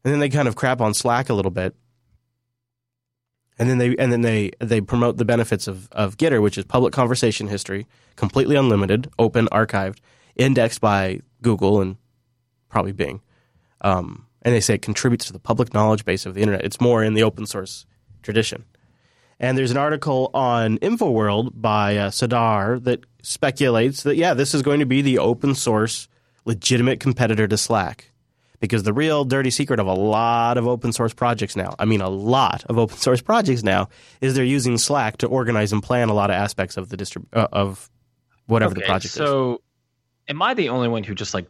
and 0.04 0.12
then 0.12 0.20
they 0.20 0.28
kind 0.28 0.48
of 0.48 0.54
crap 0.54 0.80
on 0.80 0.94
Slack 0.94 1.30
a 1.30 1.34
little 1.34 1.50
bit. 1.50 1.74
And 3.58 3.70
then 3.70 3.78
they 3.78 3.96
and 3.96 4.10
then 4.10 4.22
they 4.22 4.50
they 4.58 4.80
promote 4.80 5.16
the 5.16 5.24
benefits 5.24 5.68
of 5.68 5.88
of 5.92 6.16
Gitter, 6.16 6.42
which 6.42 6.58
is 6.58 6.64
public 6.64 6.92
conversation 6.92 7.46
history, 7.46 7.86
completely 8.16 8.56
unlimited, 8.56 9.10
open, 9.18 9.46
archived, 9.52 9.98
indexed 10.34 10.80
by 10.80 11.20
Google 11.42 11.80
and 11.80 11.96
probably 12.68 12.92
Bing. 12.92 13.20
Um, 13.80 14.26
and 14.42 14.54
they 14.54 14.60
say 14.60 14.74
it 14.74 14.82
contributes 14.82 15.26
to 15.26 15.32
the 15.32 15.38
public 15.38 15.72
knowledge 15.72 16.04
base 16.04 16.26
of 16.26 16.34
the 16.34 16.40
internet. 16.40 16.64
It's 16.64 16.80
more 16.80 17.04
in 17.04 17.14
the 17.14 17.22
open 17.22 17.46
source 17.46 17.86
tradition. 18.22 18.64
And 19.38 19.58
there's 19.58 19.70
an 19.70 19.76
article 19.76 20.30
on 20.32 20.78
InfoWorld 20.78 21.52
by 21.54 21.96
uh, 21.96 22.10
Serdar 22.10 22.78
that 22.80 23.04
speculates 23.22 24.02
that 24.02 24.16
yeah, 24.16 24.34
this 24.34 24.54
is 24.54 24.62
going 24.62 24.80
to 24.80 24.86
be 24.86 25.02
the 25.02 25.18
open 25.18 25.54
source 25.54 26.08
legitimate 26.44 27.00
competitor 27.00 27.46
to 27.48 27.56
Slack 27.56 28.10
because 28.64 28.82
the 28.82 28.92
real 28.92 29.24
dirty 29.24 29.50
secret 29.50 29.78
of 29.80 29.86
a 29.86 29.92
lot 29.92 30.56
of 30.58 30.66
open 30.66 30.92
source 30.92 31.12
projects 31.12 31.54
now, 31.56 31.74
I 31.78 31.84
mean, 31.84 32.00
a 32.00 32.08
lot 32.08 32.64
of 32.64 32.78
open 32.78 32.96
source 32.96 33.20
projects 33.20 33.62
now, 33.62 33.88
is 34.20 34.34
they're 34.34 34.44
using 34.44 34.78
Slack 34.78 35.18
to 35.18 35.26
organize 35.26 35.72
and 35.72 35.82
plan 35.82 36.08
a 36.08 36.14
lot 36.14 36.30
of 36.30 36.34
aspects 36.34 36.76
of 36.76 36.88
the 36.88 36.96
distrib- 36.96 37.26
uh, 37.32 37.48
of 37.52 37.90
whatever 38.46 38.74
the 38.74 38.80
Okay, 38.80 38.86
project 38.88 39.06
is. 39.06 39.12
so 39.12 39.60
am 40.28 40.40
I 40.42 40.54
the 40.54 40.68
only 40.70 40.88
one 40.88 41.04
who 41.04 41.14
just 41.14 41.34
like 41.34 41.46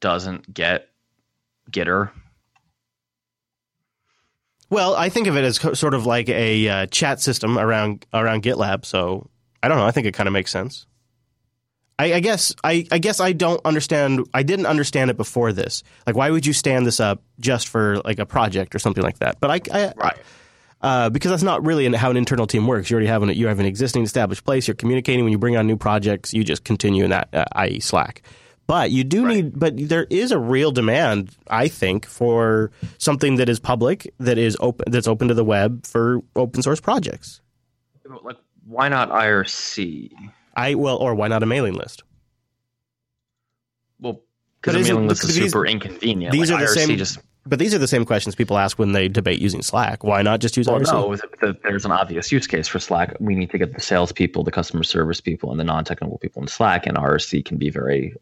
doesn't 0.00 0.52
get 0.52 0.88
Gitter? 1.70 2.10
Well, 4.68 4.94
I 4.96 5.08
think 5.08 5.26
of 5.28 5.36
it 5.36 5.44
as 5.44 5.58
co- 5.58 5.74
sort 5.74 5.94
of 5.94 6.06
like 6.06 6.28
a 6.28 6.68
uh, 6.68 6.86
chat 6.86 7.20
system 7.20 7.56
around 7.58 8.04
around 8.12 8.42
GitLab. 8.42 8.84
So 8.84 9.30
I 9.62 9.68
don't 9.68 9.78
know. 9.78 9.86
I 9.86 9.92
think 9.92 10.06
it 10.06 10.14
kind 10.14 10.26
of 10.26 10.32
makes 10.32 10.50
sense. 10.50 10.86
I, 11.98 12.14
I 12.14 12.20
guess 12.20 12.54
I, 12.62 12.86
I 12.90 12.98
guess 12.98 13.20
I 13.20 13.32
don't 13.32 13.60
understand. 13.64 14.26
I 14.34 14.42
didn't 14.42 14.66
understand 14.66 15.10
it 15.10 15.16
before 15.16 15.52
this. 15.52 15.82
Like, 16.06 16.14
why 16.16 16.30
would 16.30 16.44
you 16.44 16.52
stand 16.52 16.86
this 16.86 17.00
up 17.00 17.22
just 17.40 17.68
for 17.68 17.98
like 18.04 18.18
a 18.18 18.26
project 18.26 18.74
or 18.74 18.78
something 18.78 19.02
like 19.02 19.18
that? 19.20 19.40
But 19.40 19.50
I, 19.50 19.60
I 19.78 19.92
Right. 19.96 20.16
uh, 20.82 21.08
because 21.10 21.30
that's 21.30 21.42
not 21.42 21.64
really 21.64 21.90
how 21.94 22.10
an 22.10 22.18
internal 22.18 22.46
team 22.46 22.66
works. 22.66 22.90
You 22.90 22.96
already 22.96 23.06
have 23.08 23.22
an 23.22 23.30
you 23.30 23.46
have 23.46 23.60
an 23.60 23.66
existing 23.66 24.04
established 24.04 24.44
place. 24.44 24.68
You're 24.68 24.74
communicating 24.74 25.24
when 25.24 25.32
you 25.32 25.38
bring 25.38 25.56
on 25.56 25.66
new 25.66 25.76
projects. 25.78 26.34
You 26.34 26.44
just 26.44 26.64
continue 26.64 27.04
in 27.04 27.10
that, 27.10 27.28
uh, 27.32 27.44
i.e., 27.52 27.80
Slack. 27.80 28.22
But 28.66 28.90
you 28.90 29.04
do 29.04 29.26
need, 29.28 29.58
but 29.58 29.74
there 29.76 30.08
is 30.10 30.32
a 30.32 30.38
real 30.40 30.72
demand, 30.72 31.30
I 31.48 31.68
think, 31.68 32.04
for 32.04 32.72
something 32.98 33.36
that 33.36 33.48
is 33.48 33.60
public, 33.60 34.12
that 34.18 34.38
is 34.38 34.56
open, 34.58 34.90
that's 34.90 35.06
open 35.06 35.28
to 35.28 35.34
the 35.34 35.44
web 35.44 35.86
for 35.86 36.20
open 36.34 36.62
source 36.62 36.80
projects. 36.80 37.40
Like, 38.24 38.36
why 38.66 38.88
not 38.88 39.10
IRC? 39.10 40.10
I 40.56 40.74
well, 40.74 40.96
or 40.96 41.14
why 41.14 41.28
not 41.28 41.42
a 41.42 41.46
mailing 41.46 41.74
list? 41.74 42.02
Well, 44.00 44.22
because 44.60 44.74
the 44.74 44.80
isn't- 44.80 44.94
mailing 44.94 45.08
list 45.08 45.22
is 45.22 45.26
because 45.28 45.36
these- 45.42 45.52
super 45.52 45.66
inconvenient. 45.66 46.32
these 46.32 46.50
Like, 46.50 46.62
are 46.62 46.64
the 46.66 46.70
IRC 46.80 46.86
same- 46.86 46.98
Just, 46.98 47.18
But 47.48 47.60
these 47.60 47.72
are 47.74 47.78
the 47.78 47.86
same 47.86 48.04
questions 48.04 48.34
people 48.34 48.58
ask 48.58 48.76
when 48.76 48.90
they 48.90 49.06
debate 49.06 49.38
using 49.40 49.62
Slack. 49.62 50.02
Why 50.02 50.20
not 50.22 50.40
just 50.40 50.56
use 50.56 50.66
well, 50.66 50.80
IRC? 50.80 50.92
no, 50.92 51.14
th- 51.14 51.22
th- 51.40 51.56
there's 51.62 51.84
an 51.84 51.92
obvious 51.92 52.32
use 52.32 52.48
case 52.48 52.66
for 52.66 52.80
Slack. 52.80 53.14
We 53.20 53.36
need 53.36 53.50
to 53.50 53.58
get 53.58 53.72
the 53.72 53.80
salespeople, 53.80 54.42
the 54.42 54.50
customer 54.50 54.82
service 54.82 55.20
people, 55.20 55.52
and 55.52 55.60
the 55.60 55.64
non-technical 55.64 56.18
people 56.18 56.42
in 56.42 56.48
Slack, 56.48 56.88
and 56.88 56.96
IRC 56.98 57.42
can 57.44 57.56
be 57.56 57.70
very 57.70 58.14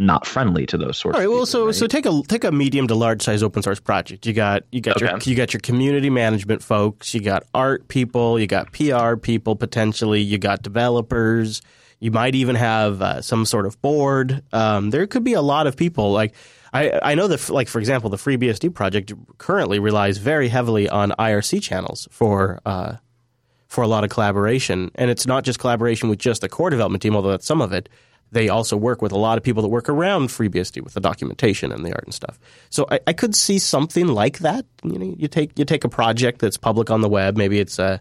not 0.00 0.26
friendly 0.26 0.64
to 0.66 0.78
those 0.78 0.96
sorts. 0.96 1.14
All 1.14 1.20
right. 1.20 1.26
of 1.26 1.30
Well, 1.30 1.40
people, 1.40 1.46
so 1.46 1.66
right? 1.66 1.74
so 1.74 1.86
take 1.86 2.06
a 2.06 2.22
take 2.26 2.42
a 2.42 2.50
medium 2.50 2.88
to 2.88 2.94
large 2.94 3.22
size 3.22 3.42
open 3.42 3.62
source 3.62 3.78
project. 3.78 4.26
You 4.26 4.32
got 4.32 4.64
you 4.72 4.80
got 4.80 5.00
your 5.00 5.18
you 5.22 5.36
got 5.36 5.52
your 5.52 5.60
community 5.60 6.10
management 6.10 6.62
folks. 6.62 7.14
You 7.14 7.20
got 7.20 7.44
art 7.54 7.86
people. 7.88 8.40
You 8.40 8.46
got 8.46 8.72
PR 8.72 9.16
people 9.16 9.56
potentially. 9.56 10.20
You 10.20 10.38
got 10.38 10.62
developers. 10.62 11.60
You 12.00 12.10
might 12.10 12.34
even 12.34 12.56
have 12.56 13.02
uh, 13.02 13.20
some 13.20 13.44
sort 13.44 13.66
of 13.66 13.80
board. 13.82 14.42
Um, 14.54 14.88
there 14.88 15.06
could 15.06 15.22
be 15.22 15.34
a 15.34 15.42
lot 15.42 15.66
of 15.66 15.76
people. 15.76 16.12
Like 16.12 16.34
I 16.72 16.98
I 17.02 17.14
know 17.14 17.28
that 17.28 17.50
like 17.50 17.68
for 17.68 17.78
example, 17.78 18.08
the 18.08 18.16
FreeBSD 18.16 18.74
project 18.74 19.12
currently 19.36 19.78
relies 19.78 20.16
very 20.16 20.48
heavily 20.48 20.88
on 20.88 21.10
IRC 21.18 21.62
channels 21.62 22.08
for 22.10 22.60
uh, 22.64 22.96
for 23.68 23.84
a 23.84 23.86
lot 23.86 24.02
of 24.02 24.08
collaboration, 24.08 24.90
and 24.94 25.10
it's 25.10 25.26
not 25.26 25.44
just 25.44 25.58
collaboration 25.58 26.08
with 26.08 26.18
just 26.18 26.40
the 26.40 26.48
core 26.48 26.70
development 26.70 27.02
team, 27.02 27.14
although 27.14 27.30
that's 27.30 27.46
some 27.46 27.60
of 27.60 27.74
it. 27.74 27.90
They 28.32 28.48
also 28.48 28.76
work 28.76 29.02
with 29.02 29.10
a 29.12 29.18
lot 29.18 29.38
of 29.38 29.44
people 29.44 29.62
that 29.62 29.68
work 29.68 29.88
around 29.88 30.28
FreeBSD 30.28 30.82
with 30.82 30.94
the 30.94 31.00
documentation 31.00 31.72
and 31.72 31.84
the 31.84 31.92
art 31.92 32.04
and 32.04 32.14
stuff. 32.14 32.38
So 32.70 32.86
I, 32.90 33.00
I 33.08 33.12
could 33.12 33.34
see 33.34 33.58
something 33.58 34.06
like 34.06 34.38
that. 34.38 34.64
You 34.84 34.98
know, 34.98 35.14
you 35.18 35.26
take 35.28 35.58
you 35.58 35.64
take 35.64 35.82
a 35.84 35.88
project 35.88 36.38
that's 36.40 36.56
public 36.56 36.90
on 36.90 37.00
the 37.00 37.08
web. 37.08 37.36
Maybe 37.36 37.58
it's 37.58 37.78
a 37.80 38.00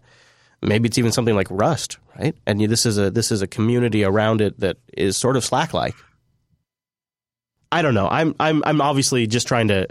maybe 0.62 0.88
it's 0.88 0.98
even 1.00 1.12
something 1.12 1.36
like 1.36 1.48
Rust, 1.50 1.98
right? 2.20 2.36
And 2.46 2.62
you, 2.62 2.68
this 2.68 2.86
is 2.86 2.98
a 3.00 3.10
this 3.10 3.32
is 3.32 3.42
a 3.42 3.48
community 3.48 4.04
around 4.04 4.42
it 4.42 4.60
that 4.60 4.78
is 4.96 5.18
sort 5.18 5.36
of 5.36 5.44
Slack 5.44 5.74
like. 5.74 5.96
I 7.72 7.82
don't 7.82 7.94
know. 7.94 8.08
I'm 8.10 8.36
I'm 8.40 8.64
I'm 8.66 8.82
obviously 8.82 9.28
just 9.28 9.48
trying 9.48 9.68
to 9.70 9.88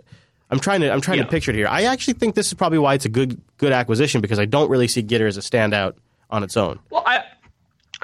I'm 0.51 0.61
trying 0.61 0.81
to 0.81 0.91
I'm 0.93 1.01
trying 1.01 1.19
Yeah. 1.19 1.25
to 1.25 1.31
picture 1.31 1.51
it 1.53 1.57
here. 1.57 1.69
I 1.69 1.85
actually 1.85 2.15
think 2.15 2.35
this 2.35 2.49
is 2.49 2.55
probably 2.55 2.79
why 2.79 2.95
it's 2.95 3.05
a 3.05 3.09
good 3.11 3.41
good 3.57 3.73
acquisition 3.73 4.21
because 4.21 4.39
I 4.39 4.45
don't 4.47 4.71
really 4.71 4.89
see 4.89 5.03
Gitter 5.03 5.29
as 5.29 5.37
a 5.37 5.41
standout 5.41 5.95
on 6.31 6.43
its 6.43 6.57
own. 6.57 6.79
Well, 6.91 7.03
I 7.07 7.25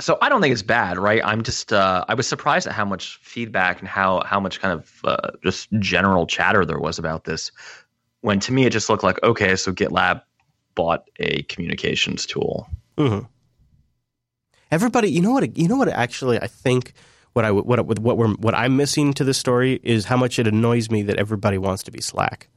so 0.01 0.19
I 0.21 0.29
don't 0.29 0.41
think 0.41 0.53
it's 0.53 0.63
bad, 0.63 0.99
right? 0.99 1.21
I'm 1.25 1.43
just 1.43 1.73
uh, 1.73 2.05
I 2.09 2.15
was 2.15 2.27
surprised 2.27 2.67
at 2.67 2.73
how 2.73 2.85
much 2.85 3.19
feedback 3.23 3.81
and 3.81 3.89
how 3.89 4.23
how 4.25 4.41
much 4.41 4.61
kind 4.61 4.73
of 4.73 5.01
uh, 5.05 5.31
just 5.43 5.69
general 5.79 6.27
chatter 6.27 6.65
there 6.65 6.79
was 6.79 6.99
about 6.99 7.25
this. 7.25 7.53
When 8.21 8.41
to 8.41 8.53
me 8.53 8.67
it 8.67 8.71
just 8.71 8.89
looked 8.89 9.05
like 9.05 9.23
okay, 9.23 9.57
so 9.57 9.73
GitLab 9.73 10.23
bought 10.75 11.09
a 11.19 11.43
communications 11.45 12.27
tool. 12.27 12.69
Mm-hmm. 12.97 13.27
Everybody, 14.71 15.11
you 15.11 15.21
know 15.21 15.33
what? 15.33 15.57
You 15.57 15.69
know 15.69 15.77
what? 15.77 15.89
Actually, 15.89 16.41
I 16.41 16.47
think 16.47 16.95
what 17.33 17.45
I 17.45 17.53
what 17.53 18.01
what 18.01 18.17
we're 18.17 18.35
what 18.35 18.55
I'm 18.55 18.77
missing 18.77 19.13
to 19.15 19.25
this 19.25 19.39
story 19.39 19.81
is 19.83 20.07
how 20.07 20.17
much 20.17 20.39
it 20.39 20.47
annoys 20.47 20.91
me 20.91 21.03
that 21.03 21.17
everybody 21.17 21.59
wants 21.59 21.83
to 21.85 21.91
be 21.91 22.01
Slack. 22.01 22.49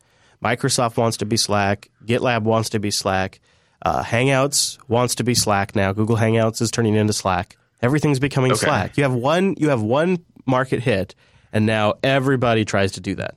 Microsoft 0.44 0.98
wants 0.98 1.18
to 1.18 1.26
be 1.26 1.38
Slack. 1.38 1.90
GitLab 2.06 2.44
wants 2.44 2.70
to 2.70 2.80
be 2.80 2.92
Slack. 2.92 3.40
Uh, 3.82 4.04
Hangouts 4.04 4.78
wants 4.88 5.16
to 5.16 5.24
be 5.24 5.34
Slack 5.36 5.76
now. 5.76 5.94
Google 5.94 6.18
Hangouts 6.18 6.62
is 6.62 6.72
turning 6.72 6.96
into 6.96 7.14
Slack. 7.14 7.58
Everything's 7.82 8.20
becoming 8.20 8.52
Okay. 8.54 8.66
Slack. 8.66 8.98
You 8.98 9.04
have 9.04 9.14
one. 9.14 9.56
You 9.58 9.70
have 9.70 9.82
one 9.82 10.26
market 10.46 10.82
hit, 10.82 11.14
and 11.54 11.66
now 11.66 11.94
everybody 12.04 12.66
tries 12.66 12.94
to 12.94 13.02
do 13.02 13.16
that. 13.16 13.36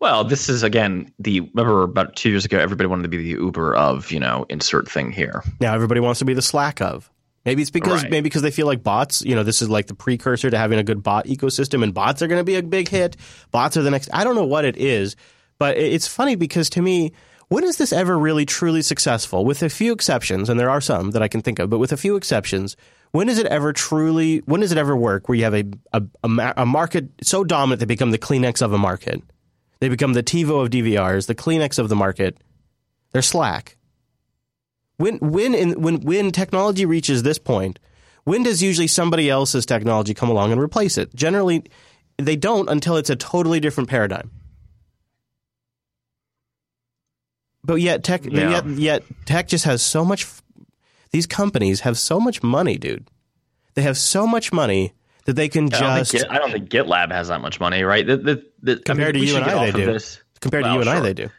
Well, 0.00 0.24
this 0.24 0.48
is 0.48 0.62
again 0.62 1.12
the 1.18 1.40
remember 1.40 1.82
about 1.82 2.16
two 2.16 2.30
years 2.30 2.44
ago 2.44 2.58
everybody 2.58 2.88
wanted 2.88 3.04
to 3.04 3.08
be 3.08 3.18
the 3.18 3.28
Uber 3.40 3.74
of 3.74 4.10
you 4.10 4.20
know 4.20 4.44
insert 4.48 4.90
thing 4.90 5.12
here. 5.12 5.42
Now 5.60 5.74
everybody 5.74 6.00
wants 6.00 6.18
to 6.18 6.24
be 6.24 6.34
the 6.34 6.42
Slack 6.42 6.80
of. 6.80 7.10
Maybe 7.44 7.60
it's 7.60 7.70
because 7.70 8.02
Right. 8.02 8.10
maybe 8.10 8.22
because 8.22 8.40
they 8.42 8.50
feel 8.50 8.66
like 8.66 8.82
bots. 8.82 9.22
You 9.22 9.34
know, 9.34 9.42
this 9.42 9.60
is 9.60 9.68
like 9.68 9.86
the 9.86 9.94
precursor 9.94 10.50
to 10.50 10.56
having 10.58 10.78
a 10.78 10.82
good 10.82 11.02
bot 11.02 11.26
ecosystem, 11.26 11.82
and 11.82 11.92
bots 11.92 12.22
are 12.22 12.26
going 12.26 12.40
to 12.40 12.44
be 12.44 12.54
a 12.56 12.62
big 12.62 12.88
hit. 12.88 13.16
Bots 13.50 13.76
are 13.76 13.82
the 13.82 13.90
next. 13.90 14.08
I 14.14 14.24
don't 14.24 14.34
know 14.34 14.46
what 14.46 14.64
it 14.64 14.76
is, 14.78 15.14
but 15.58 15.76
it's 15.76 16.06
funny 16.08 16.36
because 16.36 16.70
to 16.70 16.82
me, 16.82 17.12
when 17.48 17.64
is 17.64 17.76
this 17.76 17.92
ever 17.92 18.18
really 18.18 18.46
truly 18.46 18.82
successful? 18.82 19.44
With 19.44 19.62
a 19.62 19.68
few 19.68 19.92
exceptions, 19.92 20.48
and 20.48 20.58
there 20.58 20.70
are 20.70 20.80
some 20.80 21.10
that 21.12 21.22
I 21.22 21.28
can 21.28 21.42
think 21.42 21.58
of, 21.58 21.70
but 21.70 21.78
with 21.78 21.92
a 21.92 21.96
few 21.96 22.16
exceptions, 22.16 22.76
when 23.12 23.26
does 23.26 23.38
it 23.38 23.46
ever 23.46 23.72
truly? 23.72 24.38
When 24.38 24.60
does 24.60 24.72
it 24.72 24.78
ever 24.78 24.96
work 24.96 25.28
where 25.28 25.36
you 25.36 25.44
have 25.44 25.54
a 25.54 25.64
a, 25.92 26.02
a, 26.22 26.54
a 26.58 26.66
market 26.66 27.10
so 27.22 27.44
dominant 27.44 27.80
they 27.80 27.86
become 27.86 28.10
the 28.10 28.18
Kleenex 28.18 28.62
of 28.62 28.72
a 28.72 28.78
market? 28.78 29.22
They 29.80 29.88
become 29.88 30.14
the 30.14 30.22
TiVo 30.22 30.64
of 30.64 30.70
DVRs, 30.70 31.26
the 31.26 31.34
Kleenex 31.34 31.78
of 31.78 31.88
the 31.88 31.96
market. 31.96 32.38
They're 33.12 33.22
Slack. 33.22 33.76
When 34.96 35.18
when 35.18 35.54
in, 35.54 35.80
when 35.80 36.00
when 36.00 36.32
technology 36.32 36.86
reaches 36.86 37.22
this 37.22 37.38
point, 37.38 37.78
when 38.24 38.42
does 38.42 38.62
usually 38.62 38.86
somebody 38.86 39.28
else's 39.28 39.66
technology 39.66 40.14
come 40.14 40.30
along 40.30 40.52
and 40.52 40.60
replace 40.60 40.98
it? 40.98 41.14
Generally, 41.14 41.64
they 42.16 42.36
don't 42.36 42.68
until 42.68 42.96
it's 42.96 43.10
a 43.10 43.16
totally 43.16 43.60
different 43.60 43.90
paradigm. 43.90 44.30
But 47.64 47.76
yet 47.80 48.04
tech 48.04 48.24
Yeah. 48.24 48.50
yet 48.50 48.66
yet 48.66 49.02
tech 49.24 49.48
just 49.48 49.64
has 49.64 49.82
so 49.82 50.04
much 50.04 50.26
these 51.10 51.26
companies 51.26 51.80
have 51.80 51.96
so 51.98 52.20
much 52.20 52.42
money, 52.42 52.76
dude. 52.76 53.08
They 53.74 53.82
have 53.82 53.96
so 53.96 54.26
much 54.26 54.52
money 54.52 54.92
that 55.24 55.34
they 55.34 55.48
can 55.48 55.72
I 55.72 55.80
don't, 55.80 55.98
just 55.98 56.12
think 56.12 56.24
Git, 56.24 56.30
I 56.30 56.38
don't 56.38 56.52
think 56.52 56.68
GitLab 56.68 57.10
has 57.12 57.28
that 57.28 57.40
much 57.40 57.58
money, 57.60 57.82
right? 57.82 58.06
The, 58.06 58.16
the, 58.16 58.46
the, 58.62 58.72
I 58.72 58.82
Compared 58.84 59.14
to 59.14 59.20
you 59.24 59.36
and 59.36 59.44
I, 59.44 59.70
they 59.70 59.78
do. 59.78 59.86
This. 59.86 60.22
compared 60.40 60.64
to 60.64 60.72
you 60.72 60.80
and 60.80 60.88
I 60.90 61.00
they 61.00 61.14
do. 61.14 61.30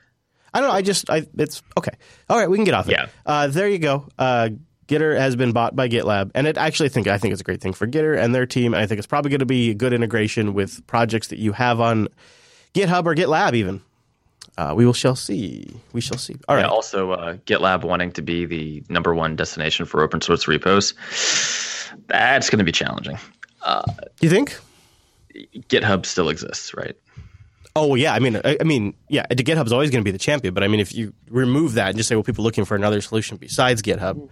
I 0.53 0.61
don't 0.61 0.69
know. 0.69 0.75
I 0.75 0.81
just 0.81 1.09
I 1.09 1.27
it's 1.37 1.61
okay. 1.77 1.91
All 2.29 2.37
right, 2.39 2.49
we 2.49 2.57
can 2.57 2.63
get 2.63 2.73
off 2.73 2.87
it. 2.87 2.93
Yeah. 2.93 3.07
Uh, 3.25 3.47
there 3.47 3.67
you 3.67 3.77
go. 3.77 4.07
Uh, 4.17 4.49
Gitter 4.87 5.17
has 5.17 5.35
been 5.35 5.51
bought 5.51 5.75
by 5.75 5.89
GitLab, 5.89 6.31
and 6.35 6.47
it 6.47 6.57
actually 6.57 6.89
think 6.89 7.07
I 7.07 7.17
think 7.17 7.33
it's 7.33 7.41
a 7.41 7.43
great 7.43 7.59
thing 7.59 7.73
for 7.73 7.87
Gitter 7.87 8.17
and 8.17 8.33
their 8.33 8.45
team. 8.45 8.73
I 8.73 8.85
think 8.87 8.99
it's 8.99 9.07
probably 9.07 9.29
going 9.31 9.39
to 9.39 9.45
be 9.45 9.71
a 9.71 9.73
good 9.73 9.93
integration 9.93 10.53
with 10.53 10.85
projects 10.87 11.27
that 11.27 11.39
you 11.39 11.51
have 11.51 11.81
on 11.81 12.07
GitHub 12.73 13.05
or 13.05 13.15
GitLab. 13.15 13.53
Even 13.55 13.81
uh, 14.57 14.73
we 14.75 14.85
will 14.85 14.93
shall 14.93 15.15
see. 15.15 15.69
We 15.93 16.01
shall 16.01 16.17
see. 16.17 16.35
All 16.47 16.55
right. 16.55 16.61
Yeah, 16.61 16.67
also, 16.69 17.11
uh, 17.11 17.35
GitLab 17.45 17.83
wanting 17.83 18.11
to 18.13 18.21
be 18.21 18.45
the 18.45 18.83
number 18.89 19.13
one 19.13 19.35
destination 19.35 19.85
for 19.85 20.01
open 20.01 20.21
source 20.21 20.47
repos. 20.47 20.93
That's 22.07 22.49
going 22.49 22.59
to 22.59 22.65
be 22.65 22.71
challenging. 22.71 23.17
Do 23.63 23.81
you 24.21 24.29
think? 24.29 24.57
GitHub 25.69 26.05
still 26.05 26.29
exists, 26.29 26.73
right? 26.73 26.95
Oh 27.75 27.95
yeah. 27.95 28.13
I 28.13 28.19
mean, 28.19 28.39
I, 28.45 28.57
I 28.61 28.63
mean, 28.63 28.93
yeah. 29.09 29.25
GitHub's 29.31 29.73
always 29.73 29.89
going 29.89 30.01
to 30.01 30.05
be 30.05 30.11
the 30.11 30.17
champion, 30.17 30.53
but 30.53 30.63
I 30.63 30.67
mean, 30.67 30.79
if 30.79 30.95
you 30.95 31.13
remove 31.29 31.73
that 31.73 31.89
and 31.89 31.97
just 31.97 32.07
say, 32.07 32.15
well, 32.15 32.23
people 32.23 32.43
looking 32.43 32.63
for 32.63 32.75
another 32.75 33.01
solution 33.01 33.35
besides 33.37 33.81
GitHub, 33.81 34.29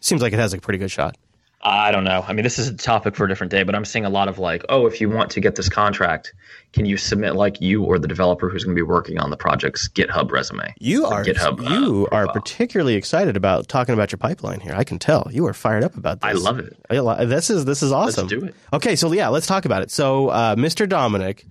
seems 0.00 0.22
like 0.22 0.32
it 0.32 0.38
has 0.38 0.54
a 0.54 0.58
pretty 0.58 0.78
good 0.78 0.90
shot. 0.90 1.16
I 1.60 1.90
don't 1.90 2.04
know. 2.04 2.24
I 2.26 2.32
mean, 2.34 2.44
this 2.44 2.58
is 2.58 2.68
a 2.68 2.74
topic 2.74 3.16
for 3.16 3.24
a 3.24 3.28
different 3.28 3.50
day, 3.50 3.64
but 3.64 3.74
I'm 3.74 3.84
seeing 3.84 4.04
a 4.04 4.10
lot 4.10 4.28
of 4.28 4.38
like, 4.38 4.64
oh, 4.68 4.86
if 4.86 5.00
you 5.00 5.10
want 5.10 5.30
to 5.32 5.40
get 5.40 5.56
this 5.56 5.68
contract, 5.68 6.32
can 6.72 6.86
you 6.86 6.96
submit 6.96 7.34
like 7.34 7.60
you 7.60 7.82
or 7.82 7.98
the 7.98 8.06
developer 8.06 8.48
who's 8.48 8.62
going 8.62 8.76
to 8.76 8.78
be 8.78 8.86
working 8.86 9.18
on 9.18 9.30
the 9.30 9.36
project's 9.36 9.88
GitHub 9.88 10.30
resume? 10.30 10.72
You 10.78 11.06
are 11.06 11.24
GitHub, 11.24 11.66
uh, 11.66 11.80
you 11.80 12.08
are 12.12 12.32
particularly 12.32 12.94
excited 12.94 13.36
about 13.36 13.66
talking 13.66 13.92
about 13.92 14.12
your 14.12 14.18
pipeline 14.18 14.60
here. 14.60 14.72
I 14.72 14.84
can 14.84 15.00
tell 15.00 15.28
you 15.32 15.46
are 15.46 15.52
fired 15.52 15.82
up 15.82 15.96
about 15.96 16.20
this. 16.20 16.28
I 16.28 16.32
love 16.32 16.60
it. 16.60 16.76
I 16.88 17.24
This 17.24 17.50
is 17.50 17.64
this 17.64 17.82
is 17.82 17.90
awesome. 17.90 18.28
Let's 18.28 18.40
do 18.40 18.46
it. 18.46 18.54
Okay, 18.72 18.94
so 18.94 19.10
yeah, 19.12 19.26
let's 19.28 19.46
talk 19.46 19.64
about 19.64 19.82
it. 19.82 19.90
So 19.90 20.28
uh, 20.28 20.54
Mr. 20.54 20.88
Dominic 20.88 21.44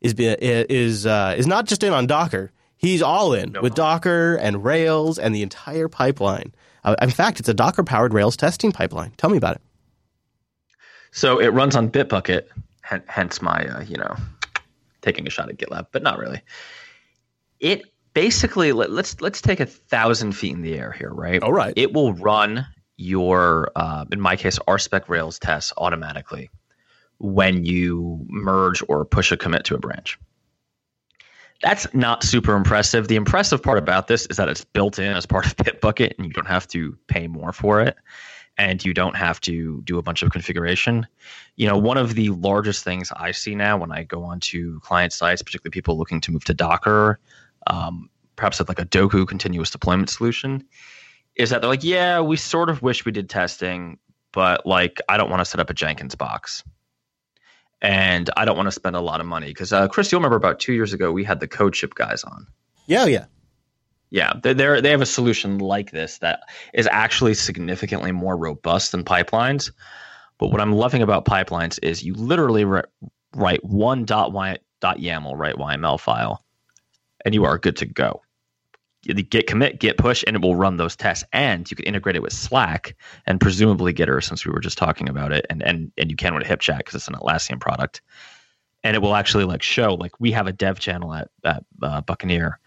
is 0.00 0.14
is 0.16 1.04
uh, 1.04 1.34
is 1.36 1.48
not 1.48 1.66
just 1.66 1.82
in 1.82 1.92
on 1.92 2.06
Docker. 2.06 2.52
He's 2.76 3.02
all 3.02 3.32
in 3.34 3.56
with 3.60 3.74
Docker 3.74 4.36
and 4.36 4.64
Rails 4.64 5.18
and 5.18 5.34
the 5.34 5.42
entire 5.42 5.88
pipeline. 5.88 6.52
Uh, 6.88 6.94
in 7.02 7.10
fact, 7.10 7.38
it's 7.40 7.48
a 7.48 7.54
Docker 7.54 7.84
powered 7.84 8.14
Rails 8.14 8.36
testing 8.36 8.72
pipeline. 8.72 9.12
Tell 9.18 9.28
me 9.28 9.36
about 9.36 9.56
it. 9.56 9.62
So 11.10 11.38
it 11.38 11.48
runs 11.48 11.76
on 11.76 11.90
Bitbucket, 11.90 12.44
hen- 12.82 13.02
hence 13.06 13.42
my, 13.42 13.66
uh, 13.66 13.82
you 13.82 13.96
know, 13.96 14.16
taking 15.02 15.26
a 15.26 15.30
shot 15.30 15.50
at 15.50 15.58
GitLab, 15.58 15.88
but 15.92 16.02
not 16.02 16.18
really. 16.18 16.40
It 17.60 17.82
basically 18.14 18.72
let, 18.72 18.90
let's 18.90 19.20
let's 19.20 19.40
take 19.40 19.60
a 19.60 19.66
thousand 19.66 20.32
feet 20.32 20.52
in 20.52 20.62
the 20.62 20.74
air 20.74 20.92
here, 20.92 21.10
right? 21.10 21.42
All 21.42 21.52
right. 21.52 21.74
It 21.76 21.92
will 21.92 22.14
run 22.14 22.66
your, 22.96 23.70
uh, 23.76 24.06
in 24.10 24.20
my 24.20 24.36
case, 24.36 24.58
RSpec 24.66 25.08
Rails 25.08 25.38
tests 25.38 25.72
automatically 25.76 26.50
when 27.18 27.64
you 27.64 28.24
merge 28.28 28.82
or 28.88 29.04
push 29.04 29.30
a 29.32 29.36
commit 29.36 29.64
to 29.64 29.74
a 29.74 29.78
branch. 29.78 30.18
That's 31.62 31.92
not 31.92 32.22
super 32.22 32.54
impressive. 32.54 33.08
The 33.08 33.16
impressive 33.16 33.62
part 33.62 33.78
about 33.78 34.06
this 34.06 34.26
is 34.26 34.36
that 34.36 34.48
it's 34.48 34.64
built 34.64 34.98
in 34.98 35.16
as 35.16 35.26
part 35.26 35.44
of 35.46 35.56
Bitbucket, 35.56 36.12
and 36.16 36.26
you 36.26 36.32
don't 36.32 36.46
have 36.46 36.68
to 36.68 36.96
pay 37.08 37.26
more 37.26 37.52
for 37.52 37.80
it 37.80 37.96
and 38.58 38.84
you 38.84 38.92
don't 38.92 39.16
have 39.16 39.40
to 39.40 39.80
do 39.82 39.98
a 39.98 40.02
bunch 40.02 40.22
of 40.22 40.30
configuration. 40.30 41.06
You 41.56 41.68
know, 41.68 41.78
one 41.78 41.96
of 41.96 42.14
the 42.14 42.30
largest 42.30 42.84
things 42.84 43.12
I 43.16 43.30
see 43.30 43.54
now 43.54 43.78
when 43.78 43.92
I 43.92 44.02
go 44.02 44.24
onto 44.24 44.80
client 44.80 45.12
sites, 45.12 45.42
particularly 45.42 45.70
people 45.70 45.96
looking 45.96 46.20
to 46.22 46.32
move 46.32 46.44
to 46.44 46.54
Docker, 46.54 47.20
um, 47.68 48.10
perhaps 48.36 48.60
at 48.60 48.68
like 48.68 48.80
a 48.80 48.84
Doku 48.84 49.26
continuous 49.26 49.70
deployment 49.70 50.10
solution, 50.10 50.64
is 51.36 51.50
that 51.50 51.60
they're 51.60 51.70
like, 51.70 51.84
yeah, 51.84 52.20
we 52.20 52.36
sort 52.36 52.68
of 52.68 52.82
wish 52.82 53.04
we 53.04 53.12
did 53.12 53.30
testing, 53.30 53.98
but 54.32 54.66
like 54.66 55.00
I 55.08 55.16
don't 55.16 55.30
want 55.30 55.40
to 55.40 55.44
set 55.44 55.60
up 55.60 55.70
a 55.70 55.74
Jenkins 55.74 56.16
box. 56.16 56.64
And 57.80 58.28
I 58.36 58.44
don't 58.44 58.56
want 58.56 58.66
to 58.66 58.72
spend 58.72 58.96
a 58.96 59.00
lot 59.00 59.20
of 59.20 59.26
money 59.26 59.48
because 59.48 59.72
uh, 59.72 59.86
Chris, 59.88 60.10
you'll 60.10 60.20
remember 60.20 60.36
about 60.36 60.58
two 60.58 60.72
years 60.72 60.92
ago 60.92 61.12
we 61.12 61.22
had 61.22 61.40
the 61.40 61.46
CodeShip 61.46 61.94
guys 61.94 62.24
on. 62.24 62.46
Yeah, 62.86 63.06
yeah. 63.06 63.26
Yeah, 64.10 64.32
they 64.42 64.54
they 64.54 64.80
they 64.80 64.90
have 64.90 65.02
a 65.02 65.06
solution 65.06 65.58
like 65.58 65.90
this 65.90 66.18
that 66.18 66.40
is 66.72 66.88
actually 66.90 67.34
significantly 67.34 68.10
more 68.10 68.36
robust 68.36 68.92
than 68.92 69.04
pipelines. 69.04 69.70
But 70.38 70.48
what 70.48 70.60
I'm 70.60 70.72
loving 70.72 71.02
about 71.02 71.26
pipelines 71.26 71.78
is 71.82 72.02
you 72.02 72.14
literally 72.14 72.64
ri- 72.64 72.82
write 73.34 73.62
one 73.64 74.04
dot 74.04 74.32
y 74.32 74.58
dot 74.80 74.98
YAML 74.98 75.36
right 75.36 75.54
YML 75.54 76.00
file, 76.00 76.42
and 77.24 77.34
you 77.34 77.44
are 77.44 77.58
good 77.58 77.76
to 77.76 77.86
go. 77.86 78.22
Git 79.14 79.46
commit, 79.46 79.80
git 79.80 79.96
push, 79.96 80.22
and 80.26 80.36
it 80.36 80.42
will 80.42 80.56
run 80.56 80.76
those 80.76 80.96
tests. 80.96 81.24
And 81.32 81.70
you 81.70 81.76
can 81.76 81.86
integrate 81.86 82.16
it 82.16 82.22
with 82.22 82.32
Slack 82.32 82.94
and 83.26 83.40
presumably 83.40 83.94
Gitter, 83.94 84.22
since 84.22 84.44
we 84.44 84.52
were 84.52 84.60
just 84.60 84.78
talking 84.78 85.08
about 85.08 85.32
it, 85.32 85.46
and 85.48 85.62
and 85.62 85.90
and 85.96 86.10
you 86.10 86.16
can 86.16 86.34
with 86.34 86.44
HipChat 86.44 86.78
because 86.78 86.94
it's 86.94 87.08
an 87.08 87.14
Atlassian 87.14 87.60
product. 87.60 88.02
And 88.84 88.94
it 88.94 89.00
will 89.00 89.14
actually 89.16 89.44
like 89.44 89.62
show 89.62 89.94
like 89.94 90.12
we 90.20 90.30
have 90.32 90.46
a 90.46 90.52
dev 90.52 90.78
channel 90.78 91.14
at 91.14 91.30
at 91.44 91.64
uh, 91.82 92.00
Buccaneer, 92.02 92.60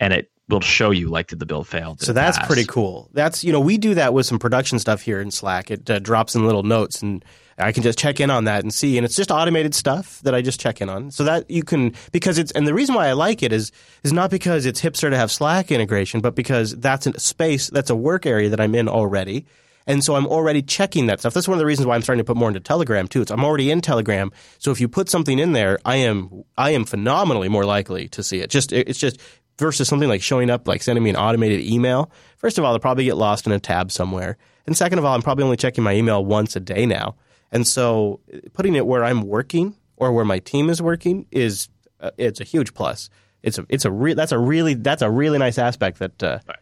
and 0.00 0.12
it 0.12 0.30
will 0.48 0.60
show 0.60 0.90
you 0.90 1.08
like 1.08 1.28
did 1.28 1.38
the 1.38 1.46
build 1.46 1.66
fail. 1.66 1.96
So 1.98 2.12
that's 2.12 2.38
pass? 2.38 2.46
pretty 2.46 2.64
cool. 2.64 3.08
That's 3.12 3.44
you 3.44 3.52
know 3.52 3.60
we 3.60 3.78
do 3.78 3.94
that 3.94 4.12
with 4.12 4.26
some 4.26 4.38
production 4.38 4.78
stuff 4.78 5.00
here 5.00 5.20
in 5.20 5.30
Slack. 5.30 5.70
It 5.70 5.88
uh, 5.88 6.00
drops 6.00 6.34
in 6.34 6.44
little 6.44 6.62
notes, 6.62 7.02
and 7.02 7.24
I 7.58 7.72
can 7.72 7.82
just 7.82 7.98
check 7.98 8.20
in 8.20 8.30
on 8.30 8.44
that 8.44 8.62
and 8.62 8.72
see. 8.72 8.98
And 8.98 9.04
it's 9.04 9.16
just 9.16 9.30
automated 9.30 9.74
stuff 9.74 10.20
that 10.22 10.34
I 10.34 10.42
just 10.42 10.60
check 10.60 10.80
in 10.80 10.88
on, 10.88 11.10
so 11.10 11.24
that 11.24 11.50
you 11.50 11.62
can 11.62 11.94
because 12.12 12.38
it's 12.38 12.52
and 12.52 12.66
the 12.66 12.74
reason 12.74 12.94
why 12.94 13.08
I 13.08 13.12
like 13.12 13.42
it 13.42 13.52
is 13.52 13.72
is 14.02 14.12
not 14.12 14.30
because 14.30 14.66
it's 14.66 14.80
hipster 14.80 15.10
to 15.10 15.16
have 15.16 15.30
Slack 15.30 15.70
integration, 15.70 16.20
but 16.20 16.34
because 16.34 16.76
that's 16.76 17.06
a 17.06 17.18
space 17.20 17.68
that's 17.70 17.90
a 17.90 17.96
work 17.96 18.26
area 18.26 18.48
that 18.48 18.60
I'm 18.60 18.74
in 18.74 18.88
already. 18.88 19.46
And 19.86 20.02
so 20.02 20.16
I'm 20.16 20.26
already 20.26 20.62
checking 20.62 21.06
that 21.06 21.20
stuff. 21.20 21.34
That's 21.34 21.46
one 21.46 21.56
of 21.56 21.58
the 21.58 21.66
reasons 21.66 21.86
why 21.86 21.94
I'm 21.94 22.02
starting 22.02 22.24
to 22.24 22.26
put 22.26 22.38
more 22.38 22.48
into 22.48 22.60
Telegram 22.60 23.06
too. 23.06 23.20
It's 23.20 23.30
I'm 23.30 23.44
already 23.44 23.70
in 23.70 23.80
Telegram. 23.80 24.32
So 24.58 24.70
if 24.70 24.80
you 24.80 24.88
put 24.88 25.08
something 25.08 25.38
in 25.38 25.52
there, 25.52 25.78
I 25.84 25.96
am 25.96 26.44
I 26.56 26.70
am 26.70 26.84
phenomenally 26.84 27.48
more 27.48 27.64
likely 27.64 28.08
to 28.08 28.22
see 28.22 28.40
it. 28.40 28.50
Just 28.50 28.72
it's 28.72 28.98
just 28.98 29.20
versus 29.58 29.88
something 29.88 30.08
like 30.08 30.22
showing 30.22 30.50
up 30.50 30.66
like 30.66 30.82
sending 30.82 31.04
me 31.04 31.10
an 31.10 31.16
automated 31.16 31.60
email. 31.60 32.10
First 32.38 32.58
of 32.58 32.64
all, 32.64 32.74
it'll 32.74 32.80
probably 32.80 33.04
get 33.04 33.16
lost 33.16 33.46
in 33.46 33.52
a 33.52 33.60
tab 33.60 33.92
somewhere. 33.92 34.36
And 34.66 34.76
second 34.76 34.98
of 34.98 35.04
all, 35.04 35.14
I'm 35.14 35.22
probably 35.22 35.44
only 35.44 35.56
checking 35.56 35.84
my 35.84 35.94
email 35.94 36.24
once 36.24 36.56
a 36.56 36.60
day 36.60 36.86
now. 36.86 37.16
And 37.54 37.66
so 37.66 38.20
putting 38.52 38.74
it 38.74 38.86
where 38.86 39.04
I'm 39.04 39.22
working 39.22 39.76
or 39.96 40.12
where 40.12 40.24
my 40.24 40.40
team 40.40 40.68
is 40.68 40.82
working 40.82 41.26
is 41.30 41.68
uh, 42.00 42.10
it's 42.18 42.40
a 42.40 42.44
huge 42.44 42.74
plus. 42.74 43.08
It's 43.42 43.58
a 43.58 43.66
it's 43.68 43.84
a 43.84 43.90
re- 43.92 44.14
that's 44.14 44.32
a 44.32 44.38
really 44.38 44.74
that's 44.74 45.02
a 45.02 45.10
really 45.10 45.38
nice 45.38 45.56
aspect 45.56 46.00
that 46.00 46.22
uh, 46.22 46.40
Right. 46.46 46.58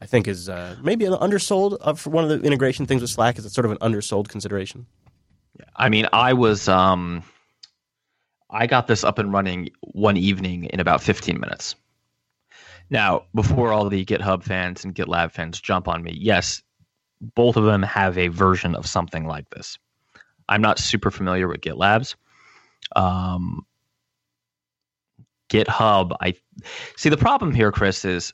I 0.00 0.06
think 0.06 0.26
is 0.26 0.48
uh, 0.48 0.74
maybe 0.82 1.04
an 1.04 1.12
undersold 1.12 1.78
uh, 1.80 1.94
for 1.94 2.10
one 2.10 2.24
of 2.24 2.30
the 2.30 2.44
integration 2.44 2.86
things 2.86 3.02
with 3.02 3.10
Slack 3.10 3.38
is 3.38 3.46
it's 3.46 3.54
sort 3.54 3.66
of 3.66 3.70
an 3.70 3.78
undersold 3.80 4.28
consideration. 4.28 4.86
I 5.76 5.88
mean, 5.88 6.08
I 6.12 6.32
was 6.32 6.68
um, 6.68 7.22
I 8.50 8.66
got 8.66 8.88
this 8.88 9.04
up 9.04 9.20
and 9.20 9.32
running 9.32 9.70
one 9.80 10.16
evening 10.16 10.64
in 10.64 10.80
about 10.80 11.02
15 11.02 11.38
minutes. 11.38 11.76
Now, 12.90 13.26
before 13.32 13.72
all 13.72 13.88
the 13.88 14.04
GitHub 14.04 14.42
fans 14.42 14.84
and 14.84 14.92
GitLab 14.92 15.30
fans 15.30 15.60
jump 15.60 15.86
on 15.86 16.02
me, 16.02 16.16
yes, 16.18 16.62
both 17.20 17.56
of 17.56 17.64
them 17.64 17.82
have 17.84 18.18
a 18.18 18.26
version 18.28 18.74
of 18.74 18.86
something 18.86 19.24
like 19.24 19.48
this. 19.50 19.78
I'm 20.52 20.60
not 20.62 20.78
super 20.78 21.10
familiar 21.10 21.48
with 21.48 21.60
GitLabs. 21.62 22.14
Um, 22.94 23.64
GitHub, 25.50 26.14
I 26.20 26.34
see 26.96 27.08
the 27.08 27.16
problem 27.16 27.52
here, 27.54 27.72
Chris, 27.72 28.04
is 28.04 28.32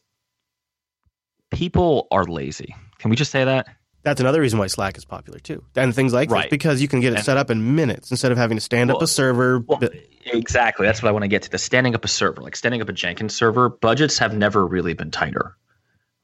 people 1.50 2.06
are 2.10 2.25
lazy. 2.25 2.75
Can 2.98 3.10
we 3.10 3.16
just 3.16 3.30
say 3.30 3.44
that? 3.44 3.68
That's 4.02 4.20
another 4.20 4.40
reason 4.40 4.58
why 4.58 4.68
Slack 4.68 4.96
is 4.96 5.04
popular 5.04 5.38
too, 5.38 5.62
and 5.76 5.94
things 5.94 6.12
like 6.12 6.30
Right. 6.30 6.44
this 6.44 6.50
because 6.50 6.80
you 6.80 6.88
can 6.88 7.00
get 7.00 7.12
it 7.12 7.16
And- 7.16 7.25
set 7.25 7.37
up 7.37 7.50
in 7.50 7.75
minutes 7.75 8.10
instead 8.10 8.32
of 8.32 8.38
having 8.38 8.56
to 8.56 8.60
stand 8.60 8.90
up 8.90 9.02
a 9.02 9.06
server. 9.06 9.58
Well, 9.60 9.80
exactly. 10.26 10.87
That's 10.87 11.02
what 11.02 11.08
I 11.08 11.12
want 11.12 11.25
to 11.25 11.28
get 11.28 11.42
to. 11.42 11.50
The 11.50 11.58
standing 11.58 11.94
up 11.94 12.04
a 12.04 12.08
server, 12.08 12.40
like 12.40 12.56
standing 12.56 12.80
up 12.80 12.88
a 12.88 12.92
Jenkins 12.92 13.34
server, 13.34 13.68
budgets 13.68 14.18
have 14.18 14.34
never 14.37 14.66
really 14.66 14.94
been 14.94 15.10
tighter, 15.10 15.56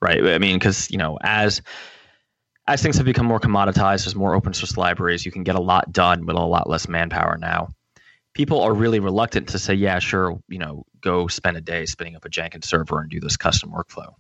right? 0.01 0.25
I 0.25 0.39
mean, 0.39 0.57
because 0.57 0.91
you 0.91 0.99
know, 0.99 1.19
as 1.23 1.63
as 2.67 2.83
things 2.83 2.97
have 2.97 3.07
become 3.07 3.27
more 3.27 3.41
commoditized, 3.41 4.05
there's 4.05 4.15
more 4.15 4.35
open 4.35 4.55
source 4.55 4.77
libraries. 4.77 5.27
You 5.27 5.33
can 5.33 5.45
get 5.45 5.55
a 5.55 5.61
lot 5.61 5.93
done 5.93 6.25
with 6.25 6.37
a 6.37 6.41
lot 6.41 6.69
less 6.69 6.89
manpower 6.89 7.37
now. 7.37 7.69
People 8.33 8.63
are 8.63 8.73
really 8.73 9.01
reluctant 9.01 9.51
to 9.51 9.59
say, 9.59 9.75
"Yeah, 9.75 9.99
sure, 9.99 10.41
you 10.49 10.59
know, 10.59 10.85
go 11.01 11.29
spend 11.29 11.57
a 11.57 11.61
day 11.61 11.87
spinning 11.87 12.17
up 12.17 12.25
a 12.25 12.29
Jenkins 12.29 12.69
server 12.69 13.01
and 13.01 13.11
do 13.11 13.21
this 13.21 13.37
custom 13.37 13.71
workflow." 13.71 14.15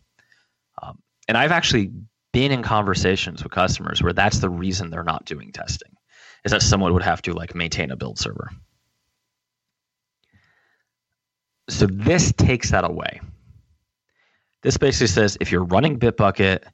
Um, 0.80 0.98
and 1.26 1.36
I've 1.36 1.52
actually 1.52 1.90
been 2.32 2.52
in 2.52 2.62
conversations 2.62 3.42
with 3.42 3.52
customers 3.52 4.02
where 4.02 4.12
that's 4.12 4.38
the 4.38 4.50
reason 4.50 4.90
they're 4.90 5.04
not 5.04 5.24
doing 5.24 5.52
testing, 5.52 5.92
is 6.44 6.52
that 6.52 6.62
someone 6.62 6.92
would 6.92 7.02
have 7.02 7.22
to 7.22 7.32
like 7.32 7.54
maintain 7.54 7.90
a 7.90 7.96
build 7.96 8.18
server. 8.18 8.50
So 11.68 11.86
this 11.86 12.32
takes 12.32 12.72
that 12.72 12.84
away. 12.84 13.20
This 14.62 14.76
basically 14.76 15.06
says 15.06 15.38
if 15.40 15.50
you're 15.50 15.64
running 15.64 15.98
Bitbucket, 15.98 16.64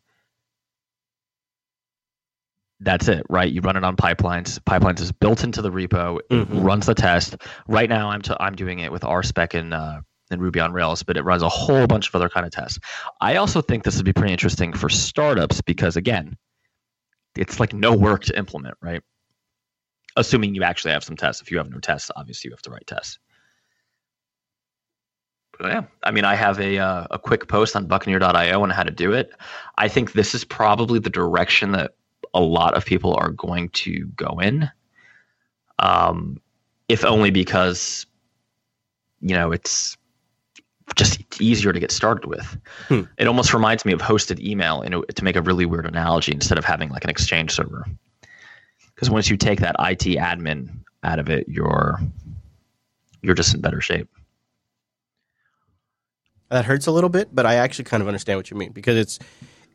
that's 2.81 3.09
it, 3.09 3.25
right? 3.29 3.51
You 3.51 3.61
run 3.61 3.77
it 3.77 3.85
on 3.85 3.97
pipelines. 3.97 4.59
Pipelines 4.61 5.01
is 5.01 5.13
built 5.13 5.45
into 5.45 5.63
the 5.63 5.71
repo. 5.71 6.19
It 6.31 6.49
Mhm. 6.49 6.65
runs 6.65 6.87
the 6.87 6.95
test. 6.95 7.37
Right 7.69 7.89
now, 7.89 8.11
I'm 8.11 8.23
t- 8.23 8.35
I'm 8.41 8.55
doing 8.55 8.79
it 8.79 8.91
with 8.91 9.03
RSpec 9.03 9.55
and 9.59 9.75
uh, 9.75 10.01
and 10.31 10.41
Ruby 10.41 10.61
on 10.61 10.73
Rails, 10.73 11.03
but 11.03 11.17
it 11.17 11.23
runs 11.23 11.43
a 11.43 11.49
whole 11.49 11.87
bunch 11.87 12.09
of 12.09 12.15
other 12.15 12.29
kind 12.29 12.47
of 12.47 12.53
tests. 12.53 12.79
I 13.21 13.37
also 13.37 13.61
think 13.61 13.85
this 13.85 13.97
would 13.97 14.05
be 14.05 14.13
pretty 14.13 14.33
interesting 14.33 14.73
for 14.73 14.89
startups 14.89 15.61
because 15.61 15.97
again, 15.97 16.37
it's 17.37 17.61
like 17.61 17.73
no 17.73 17.95
work 17.95 18.25
to 18.25 18.39
implement, 18.39 18.77
right? 18.81 19.03
Assuming 20.17 20.55
you 20.55 20.63
actually 20.63 20.93
have 20.93 21.05
some 21.05 21.17
tests. 21.17 21.43
If 21.43 21.51
you 21.51 21.59
have 21.59 21.71
no 21.71 21.79
tests, 21.81 22.11
obviously 22.15 22.49
you 22.49 22.53
have 22.53 22.63
to 22.63 22.71
write 22.71 22.87
tests. 22.87 23.19
But 25.59 25.73
yeah, 25.73 25.83
I 26.03 26.11
mean, 26.13 26.25
I 26.25 26.35
have 26.35 26.59
a 26.59 26.79
uh, 26.79 27.07
a 27.11 27.19
quick 27.19 27.47
post 27.49 27.77
on 27.77 27.87
Buccaneer.io 27.87 28.63
on 28.63 28.71
how 28.71 28.83
to 28.85 28.91
do 28.91 29.13
it. 29.13 29.33
I 29.77 29.89
think 29.89 30.13
this 30.13 30.35
is 30.35 30.45
probably 30.45 30.99
the 31.01 31.11
direction 31.11 31.73
that 31.73 31.93
a 32.35 32.41
lot 32.41 32.75
of 32.75 32.85
people 32.85 33.15
are 33.15 33.31
going 33.31 33.69
to 33.71 34.07
go 34.17 34.39
in. 34.41 34.71
Um, 35.79 36.41
if 36.89 37.05
only 37.05 37.31
because 37.31 38.07
you 39.21 39.35
know 39.35 39.53
it's 39.53 39.97
just 40.97 41.41
easier 41.41 41.73
to 41.73 41.81
get 41.81 41.93
started 41.93 42.27
with. 42.27 42.59
Hmm. 42.89 43.03
It 43.19 43.27
almost 43.27 43.55
reminds 43.55 43.85
me 43.85 43.93
of 43.93 44.01
hosted 44.01 44.41
email, 44.41 44.83
to 44.83 45.25
make 45.25 45.37
a 45.37 45.43
really 45.43 45.65
weird 45.65 45.87
analogy 45.87 46.33
instead 46.33 46.59
of 46.59 46.65
having 46.65 46.91
like 46.91 47.05
an 47.05 47.11
exchange 47.11 47.53
server. 47.53 47.87
Because 48.95 49.09
once 49.09 49.31
you 49.31 49.37
take 49.37 49.61
that 49.61 49.77
IT 49.79 50.19
admin 50.19 50.69
out 51.03 51.19
of 51.19 51.31
it, 51.31 51.49
you're 51.49 52.01
you're 53.23 53.35
just 53.35 53.55
in 53.55 53.61
better 53.61 53.81
shape. 53.81 54.09
that 56.51 56.65
hurts 56.65 56.87
a 56.87 56.91
little 56.93 57.11
bit, 57.11 57.29
but 57.33 57.47
I 57.47 57.57
actually 57.57 57.85
kind 57.85 58.03
of 58.03 58.09
understand 58.09 58.39
what 58.39 58.51
you 58.51 58.57
mean 58.57 58.73
because 58.73 58.97
it's 58.97 59.19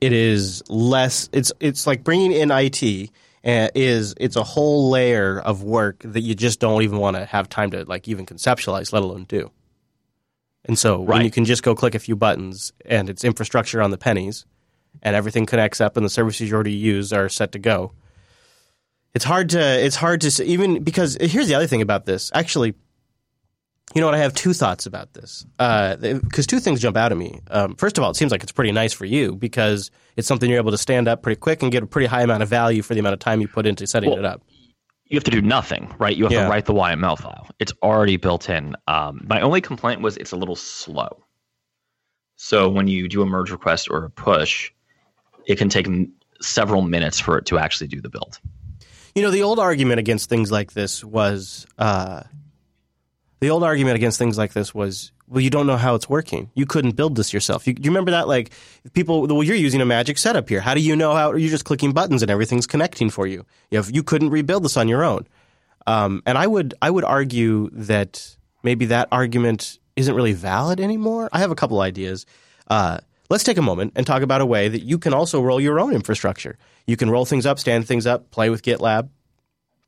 it 0.01 0.13
is 0.13 0.63
less. 0.69 1.29
It's 1.31 1.51
it's 1.59 1.87
like 1.87 2.03
bringing 2.03 2.31
in 2.31 2.51
IT 2.51 3.11
uh, 3.45 3.69
it's 3.75 4.35
a 4.35 4.43
whole 4.43 4.89
layer 4.89 5.39
of 5.39 5.61
work 5.61 5.99
that 5.99 6.21
you 6.21 6.33
just 6.33 6.59
don't 6.59 6.81
even 6.81 6.97
want 6.97 7.15
to 7.15 7.25
have 7.25 7.47
time 7.47 7.69
to 7.71 7.85
like 7.85 8.07
even 8.07 8.25
conceptualize, 8.25 8.91
let 8.91 9.03
alone 9.03 9.25
do. 9.25 9.51
And 10.67 10.79
so 10.79 10.99
when 10.99 11.21
you 11.21 11.29
can 11.29 11.45
just 11.45 11.61
go 11.61 11.75
click 11.75 11.93
a 11.93 11.99
few 11.99 12.15
buttons 12.15 12.73
and 12.87 13.07
it's 13.07 13.23
infrastructure 13.23 13.83
on 13.83 13.91
the 13.91 13.99
pennies, 13.99 14.45
and 15.03 15.15
everything 15.15 15.45
connects 15.45 15.79
up, 15.79 15.95
and 15.95 16.05
the 16.05 16.09
services 16.09 16.49
you 16.49 16.55
already 16.55 16.73
use 16.73 17.13
are 17.13 17.29
set 17.29 17.51
to 17.51 17.59
go. 17.59 17.91
It's 19.13 19.25
hard 19.25 19.51
to 19.51 19.59
it's 19.59 19.95
hard 19.95 20.21
to 20.21 20.43
even 20.43 20.83
because 20.83 21.15
here's 21.21 21.47
the 21.47 21.55
other 21.55 21.67
thing 21.67 21.83
about 21.83 22.05
this 22.05 22.31
actually. 22.33 22.73
You 23.93 24.01
know 24.01 24.07
what? 24.07 24.15
I 24.15 24.19
have 24.19 24.33
two 24.33 24.53
thoughts 24.53 24.85
about 24.87 25.13
this 25.13 25.45
because 25.57 26.47
two 26.47 26.59
things 26.59 26.81
jump 26.81 26.97
out 26.97 27.11
at 27.11 27.17
me. 27.17 27.39
Um, 27.49 27.75
first 27.75 27.97
of 27.97 28.03
all, 28.03 28.09
it 28.09 28.15
seems 28.15 28.31
like 28.31 28.41
it's 28.43 28.51
pretty 28.51 28.71
nice 28.71 28.91
for 28.93 29.05
you 29.05 29.35
because 29.35 29.91
it's 30.17 30.27
something 30.27 30.49
you're 30.49 30.59
able 30.59 30.71
to 30.71 30.77
stand 30.77 31.07
up 31.07 31.21
pretty 31.21 31.39
quick 31.39 31.61
and 31.63 31.71
get 31.71 31.83
a 31.83 31.87
pretty 31.87 32.07
high 32.07 32.23
amount 32.23 32.43
of 32.43 32.49
value 32.49 32.81
for 32.81 32.93
the 32.93 32.99
amount 32.99 33.13
of 33.13 33.19
time 33.19 33.41
you 33.41 33.47
put 33.47 33.65
into 33.65 33.85
setting 33.87 34.09
Well, 34.09 34.19
it 34.19 34.25
up. 34.25 34.41
You 35.05 35.15
have 35.17 35.23
to 35.25 35.31
do 35.31 35.41
nothing, 35.41 35.93
right? 35.99 36.15
You 36.17 36.23
have 36.23 36.31
Yeah. 36.33 36.43
to 36.45 36.49
write 36.49 36.65
the 36.65 36.73
YML 36.73 37.15
file. 37.15 37.47
It's 37.59 37.71
already 37.83 38.17
built 38.17 38.49
in. 38.49 38.75
Um, 38.87 39.21
my 39.29 39.39
only 39.39 39.61
complaint 39.61 40.01
was 40.01 40.17
it's 40.17 40.31
a 40.31 40.35
little 40.35 40.55
slow. 40.55 41.23
So 42.37 42.67
when 42.67 42.87
you 42.87 43.07
do 43.07 43.21
a 43.21 43.25
merge 43.25 43.51
request 43.51 43.87
or 43.89 44.03
a 44.03 44.09
push, 44.09 44.71
it 45.45 45.57
can 45.57 45.69
take 45.69 45.87
m- 45.87 46.11
several 46.41 46.81
minutes 46.81 47.19
for 47.19 47.37
it 47.37 47.45
to 47.45 47.59
actually 47.59 47.87
do 47.87 48.01
the 48.01 48.09
build. 48.09 48.39
You 49.13 49.21
know, 49.21 49.31
the 49.31 49.43
old 49.43 49.59
argument 49.59 49.99
against 49.99 50.27
things 50.27 50.51
like 50.51 50.73
this 50.73 51.03
was 51.03 51.65
uh, 51.77 52.23
the 53.39 53.49
old 53.49 53.63
argument 53.63 53.95
against 53.95 54.17
things 54.17 54.37
like 54.37 54.53
this 54.53 54.73
was, 54.73 55.11
well, 55.27 55.41
you 55.41 55.49
don't 55.49 55.67
know 55.67 55.77
how 55.77 55.95
it's 55.95 56.09
working. 56.09 56.49
You 56.53 56.65
couldn't 56.65 56.95
build 56.95 57.15
this 57.15 57.33
yourself. 57.33 57.67
You, 57.67 57.75
you 57.77 57.89
remember 57.89 58.11
that? 58.11 58.27
Like 58.27 58.51
people, 58.93 59.27
well, 59.27 59.43
you're 59.43 59.55
using 59.55 59.81
a 59.81 59.85
magic 59.85 60.17
setup 60.17 60.47
here. 60.47 60.61
How 60.61 60.73
do 60.73 60.79
you 60.79 60.95
know 60.95 61.13
how? 61.13 61.33
You're 61.33 61.49
just 61.49 61.65
clicking 61.65 61.91
buttons 61.91 62.21
and 62.21 62.31
everything's 62.31 62.67
connecting 62.67 63.09
for 63.09 63.27
you. 63.27 63.45
You, 63.71 63.77
have, 63.77 63.91
you 63.91 64.03
couldn't 64.03 64.29
rebuild 64.29 64.63
this 64.63 64.77
on 64.77 64.87
your 64.87 65.03
own. 65.03 65.27
Um, 65.85 66.23
and 66.25 66.37
I 66.37 66.47
would, 66.47 66.73
I 66.81 66.89
would 66.89 67.03
argue 67.03 67.69
that 67.73 68.35
maybe 68.63 68.85
that 68.85 69.07
argument 69.11 69.79
isn't 69.95 70.15
really 70.15 70.33
valid 70.33 70.79
anymore. 70.79 71.29
I 71.31 71.39
have 71.39 71.51
a 71.51 71.55
couple 71.55 71.81
ideas. 71.81 72.25
Uh, 72.67 72.99
let's 73.29 73.43
take 73.43 73.57
a 73.57 73.61
moment 73.61 73.93
and 73.95 74.07
talk 74.07 74.21
about 74.21 74.41
a 74.41 74.45
way 74.45 74.67
that 74.67 74.81
you 74.81 74.97
can 74.97 75.13
also 75.13 75.41
roll 75.41 75.61
your 75.61 75.79
own 75.79 75.93
infrastructure. 75.93 76.57
You 76.87 76.97
can 76.97 77.09
roll 77.09 77.25
things 77.25 77.45
up, 77.45 77.59
stand 77.59 77.87
things 77.87 78.07
up, 78.07 78.31
play 78.31 78.49
with 78.49 78.61
GitLab, 78.61 79.09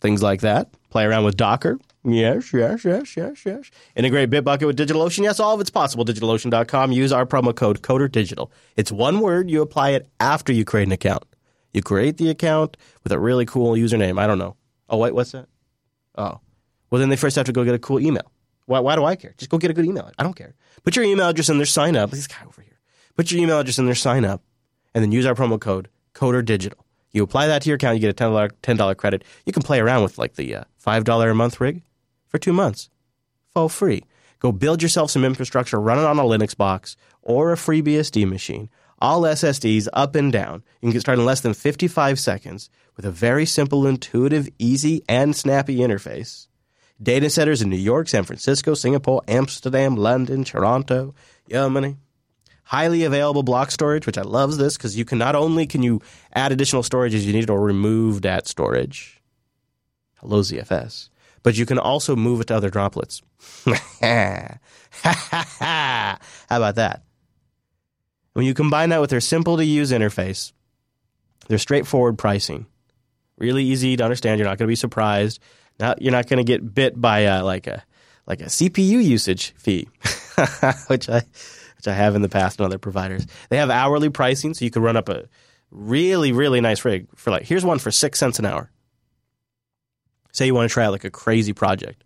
things 0.01 0.21
like 0.21 0.41
that. 0.41 0.69
Play 0.89 1.05
around 1.05 1.25
with 1.25 1.37
Docker. 1.37 1.79
Yes, 2.09 2.53
yes, 2.53 2.85
yes, 2.85 3.17
yes, 3.17 3.45
yes. 3.45 3.69
Integrate 3.93 4.29
Bitbucket 4.29 4.65
with 4.65 4.77
DigitalOcean. 4.77 5.23
Yes, 5.23 5.41
all 5.41 5.53
of 5.53 5.59
it's 5.59 5.69
possible. 5.69 6.05
DigitalOcean.com. 6.05 6.93
Use 6.93 7.11
our 7.11 7.25
promo 7.25 7.53
code 7.53 7.81
CODERDigital. 7.81 8.49
It's 8.77 8.93
one 8.93 9.19
word. 9.19 9.51
You 9.51 9.61
apply 9.61 9.89
it 9.89 10.07
after 10.21 10.53
you 10.53 10.63
create 10.63 10.87
an 10.87 10.93
account. 10.93 11.25
You 11.73 11.81
create 11.81 12.15
the 12.15 12.29
account 12.29 12.77
with 13.03 13.11
a 13.11 13.19
really 13.19 13.45
cool 13.45 13.73
username. 13.73 14.17
I 14.17 14.25
don't 14.25 14.37
know. 14.37 14.55
Oh, 14.89 14.97
wait, 14.97 15.13
what's 15.13 15.33
that? 15.33 15.49
Oh. 16.17 16.39
Well, 16.89 16.99
then 17.01 17.09
they 17.09 17.17
first 17.17 17.35
have 17.35 17.45
to 17.47 17.51
go 17.51 17.65
get 17.65 17.75
a 17.75 17.79
cool 17.79 17.99
email. 17.99 18.31
Why, 18.67 18.79
why 18.79 18.95
do 18.95 19.03
I 19.03 19.17
care? 19.17 19.33
Just 19.37 19.51
go 19.51 19.57
get 19.57 19.71
a 19.71 19.73
good 19.73 19.85
email. 19.85 20.09
I 20.17 20.23
don't 20.23 20.35
care. 20.35 20.55
Put 20.85 20.95
your 20.95 21.03
email 21.03 21.27
address 21.27 21.49
in 21.49 21.57
there, 21.57 21.65
sign 21.65 21.97
up. 21.97 22.11
This 22.11 22.27
guy 22.27 22.45
over 22.47 22.61
here. 22.61 22.79
Put 23.17 23.31
your 23.31 23.41
email 23.41 23.59
address 23.59 23.79
in 23.79 23.85
there, 23.85 23.95
sign 23.95 24.23
up, 24.23 24.41
and 24.93 25.03
then 25.03 25.11
use 25.11 25.25
our 25.25 25.35
promo 25.35 25.59
code 25.59 25.89
CODERDigital. 26.13 26.79
You 27.11 27.23
apply 27.23 27.47
that 27.47 27.63
to 27.63 27.69
your 27.69 27.75
account, 27.75 27.95
you 27.95 28.01
get 28.01 28.17
a 28.17 28.23
$10, 28.23 28.51
$10 28.63 28.97
credit. 28.97 29.25
You 29.45 29.51
can 29.51 29.63
play 29.63 29.79
around 29.81 30.03
with 30.03 30.17
like 30.17 30.35
the 30.35 30.55
uh, 30.55 30.63
$5 30.85 31.31
a 31.31 31.33
month 31.33 31.59
rig 31.59 31.81
for 32.27 32.37
two 32.37 32.53
months 32.53 32.89
for 33.57 33.69
free. 33.69 34.03
Go 34.39 34.51
build 34.51 34.83
yourself 34.83 35.09
some 35.09 35.25
infrastructure, 35.25 35.79
run 35.79 35.97
it 35.97 36.05
on 36.05 36.19
a 36.19 36.23
Linux 36.23 36.55
box 36.55 36.95
or 37.23 37.51
a 37.51 37.55
FreeBSD 37.55 38.29
machine. 38.29 38.69
All 38.99 39.21
SSDs 39.21 39.87
up 39.93 40.15
and 40.15 40.31
down. 40.31 40.63
You 40.81 40.87
can 40.87 40.91
get 40.91 41.01
started 41.01 41.21
in 41.21 41.25
less 41.25 41.41
than 41.41 41.53
55 41.53 42.19
seconds 42.19 42.69
with 42.95 43.05
a 43.05 43.11
very 43.11 43.45
simple, 43.45 43.85
intuitive, 43.85 44.47
easy, 44.59 45.03
and 45.07 45.35
snappy 45.35 45.77
interface. 45.77 46.47
Data 47.01 47.29
centers 47.29 47.61
in 47.61 47.69
New 47.69 47.77
York, 47.77 48.07
San 48.07 48.23
Francisco, 48.23 48.73
Singapore, 48.73 49.21
Amsterdam, 49.27 49.95
London, 49.95 50.43
Toronto, 50.43 51.13
Germany. 51.49 51.97
Highly 52.63 53.03
available 53.03 53.43
block 53.43 53.71
storage, 53.71 54.05
which 54.05 54.17
I 54.17 54.23
love 54.23 54.57
this 54.57 54.77
because 54.77 54.97
you 54.97 55.05
can 55.05 55.19
not 55.19 55.35
only 55.35 55.67
can 55.67 55.83
you 55.83 56.01
add 56.33 56.51
additional 56.51 56.83
storage 56.83 57.13
as 57.13 57.25
you 57.25 57.33
need 57.33 57.49
or 57.49 57.61
remove 57.61 58.23
that 58.23 58.47
storage. 58.47 59.21
Hello 60.19 60.41
ZFS. 60.41 61.09
But 61.43 61.57
you 61.57 61.65
can 61.65 61.79
also 61.79 62.15
move 62.15 62.41
it 62.41 62.47
to 62.47 62.55
other 62.55 62.69
droplets. 62.69 63.21
How 64.01 64.57
about 66.49 66.75
that? 66.75 67.03
When 68.33 68.45
you 68.45 68.53
combine 68.53 68.89
that 68.89 69.01
with 69.01 69.09
their 69.09 69.21
simple 69.21 69.57
to 69.57 69.65
use 69.65 69.91
interface, 69.91 70.51
their 71.47 71.57
straightforward 71.57 72.17
pricing, 72.17 72.67
really 73.37 73.63
easy 73.63 73.95
to 73.97 74.03
understand. 74.03 74.39
You're 74.39 74.47
not 74.47 74.57
going 74.57 74.67
to 74.67 74.71
be 74.71 74.75
surprised. 74.75 75.39
Not, 75.79 76.01
you're 76.01 76.11
not 76.11 76.27
going 76.27 76.37
to 76.37 76.43
get 76.43 76.73
bit 76.73 76.99
by 76.99 77.19
a, 77.19 77.43
like 77.43 77.67
a 77.67 77.83
like 78.25 78.41
a 78.41 78.45
CPU 78.45 79.03
usage 79.03 79.53
fee, 79.57 79.87
which 80.87 81.09
I 81.09 81.23
which 81.77 81.87
I 81.87 81.93
have 81.93 82.15
in 82.15 82.21
the 82.21 82.29
past 82.29 82.59
on 82.59 82.65
other 82.65 82.77
providers. 82.77 83.25
They 83.49 83.57
have 83.57 83.69
hourly 83.69 84.09
pricing, 84.09 84.53
so 84.53 84.65
you 84.65 84.71
can 84.71 84.81
run 84.81 84.97
up 84.97 85.09
a 85.09 85.25
really 85.71 86.31
really 86.31 86.61
nice 86.61 86.85
rig 86.85 87.07
for 87.15 87.31
like 87.31 87.43
here's 87.43 87.65
one 87.65 87.79
for 87.79 87.91
six 87.91 88.19
cents 88.19 88.39
an 88.39 88.45
hour. 88.45 88.71
Say 90.37 90.45
you 90.45 90.53
want 90.53 90.69
to 90.69 90.73
try 90.73 90.85
out 90.85 90.91
like 90.91 91.03
a 91.03 91.09
crazy 91.09 91.51
project. 91.51 92.03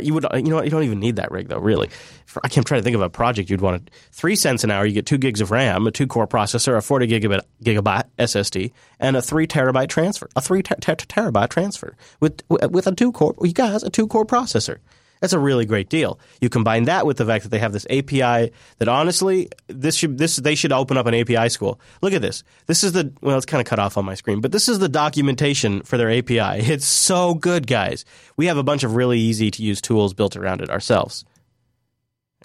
You 0.00 0.14
would, 0.14 0.24
you 0.32 0.44
know, 0.44 0.62
you 0.62 0.70
don't 0.70 0.84
even 0.84 0.98
need 0.98 1.16
that 1.16 1.30
rig 1.30 1.48
though. 1.48 1.58
Really, 1.58 1.90
For, 2.24 2.40
I 2.42 2.48
can't 2.48 2.66
try 2.66 2.78
to 2.78 2.82
think 2.82 2.94
of 2.94 3.02
a 3.02 3.10
project 3.10 3.50
you'd 3.50 3.60
want. 3.60 3.84
To, 3.84 3.92
Three 4.12 4.34
cents 4.34 4.64
an 4.64 4.70
hour, 4.70 4.86
you 4.86 4.94
get 4.94 5.04
two 5.04 5.18
gigs 5.18 5.42
of 5.42 5.50
RAM, 5.50 5.86
a 5.86 5.90
two-core 5.90 6.26
processor, 6.26 6.74
a 6.74 6.80
forty 6.80 7.06
gigabit 7.06 7.42
gigabyte 7.62 8.04
SSD, 8.18 8.72
and 8.98 9.14
a 9.14 9.20
three 9.20 9.46
terabyte 9.46 9.90
transfer. 9.90 10.30
A 10.36 10.40
three 10.40 10.62
ter- 10.62 10.76
ter- 10.76 10.94
terabyte 10.94 11.50
transfer 11.50 11.96
with 12.18 12.40
with 12.48 12.86
a 12.86 12.94
two-core. 12.94 13.34
You 13.42 13.52
guys, 13.52 13.82
a 13.82 13.90
two-core 13.90 14.24
processor. 14.24 14.78
That's 15.20 15.34
a 15.34 15.38
really 15.38 15.66
great 15.66 15.90
deal. 15.90 16.18
You 16.40 16.48
combine 16.48 16.84
that 16.84 17.04
with 17.04 17.18
the 17.18 17.26
fact 17.26 17.44
that 17.44 17.50
they 17.50 17.58
have 17.58 17.72
this 17.72 17.86
API 17.90 18.52
that 18.78 18.88
honestly, 18.88 19.50
this 19.68 19.94
should 19.94 20.16
this 20.16 20.36
they 20.36 20.54
should 20.54 20.72
open 20.72 20.96
up 20.96 21.06
an 21.06 21.14
API 21.14 21.50
school. 21.50 21.78
Look 22.00 22.14
at 22.14 22.22
this. 22.22 22.42
This 22.66 22.82
is 22.82 22.92
the 22.92 23.12
well, 23.20 23.36
it's 23.36 23.46
kind 23.46 23.60
of 23.60 23.66
cut 23.66 23.78
off 23.78 23.98
on 23.98 24.06
my 24.06 24.14
screen, 24.14 24.40
but 24.40 24.52
this 24.52 24.68
is 24.68 24.78
the 24.78 24.88
documentation 24.88 25.82
for 25.82 25.96
their 25.96 26.10
API. 26.10 26.40
It's 26.80 26.86
so 26.86 27.34
good, 27.34 27.66
guys. 27.66 28.04
We 28.36 28.46
have 28.46 28.56
a 28.56 28.62
bunch 28.62 28.84
of 28.84 28.94
really 28.94 29.18
easy 29.18 29.50
to 29.50 29.62
use 29.62 29.82
tools 29.82 30.14
built 30.14 30.36
around 30.36 30.62
it 30.62 30.70
ourselves. 30.70 31.24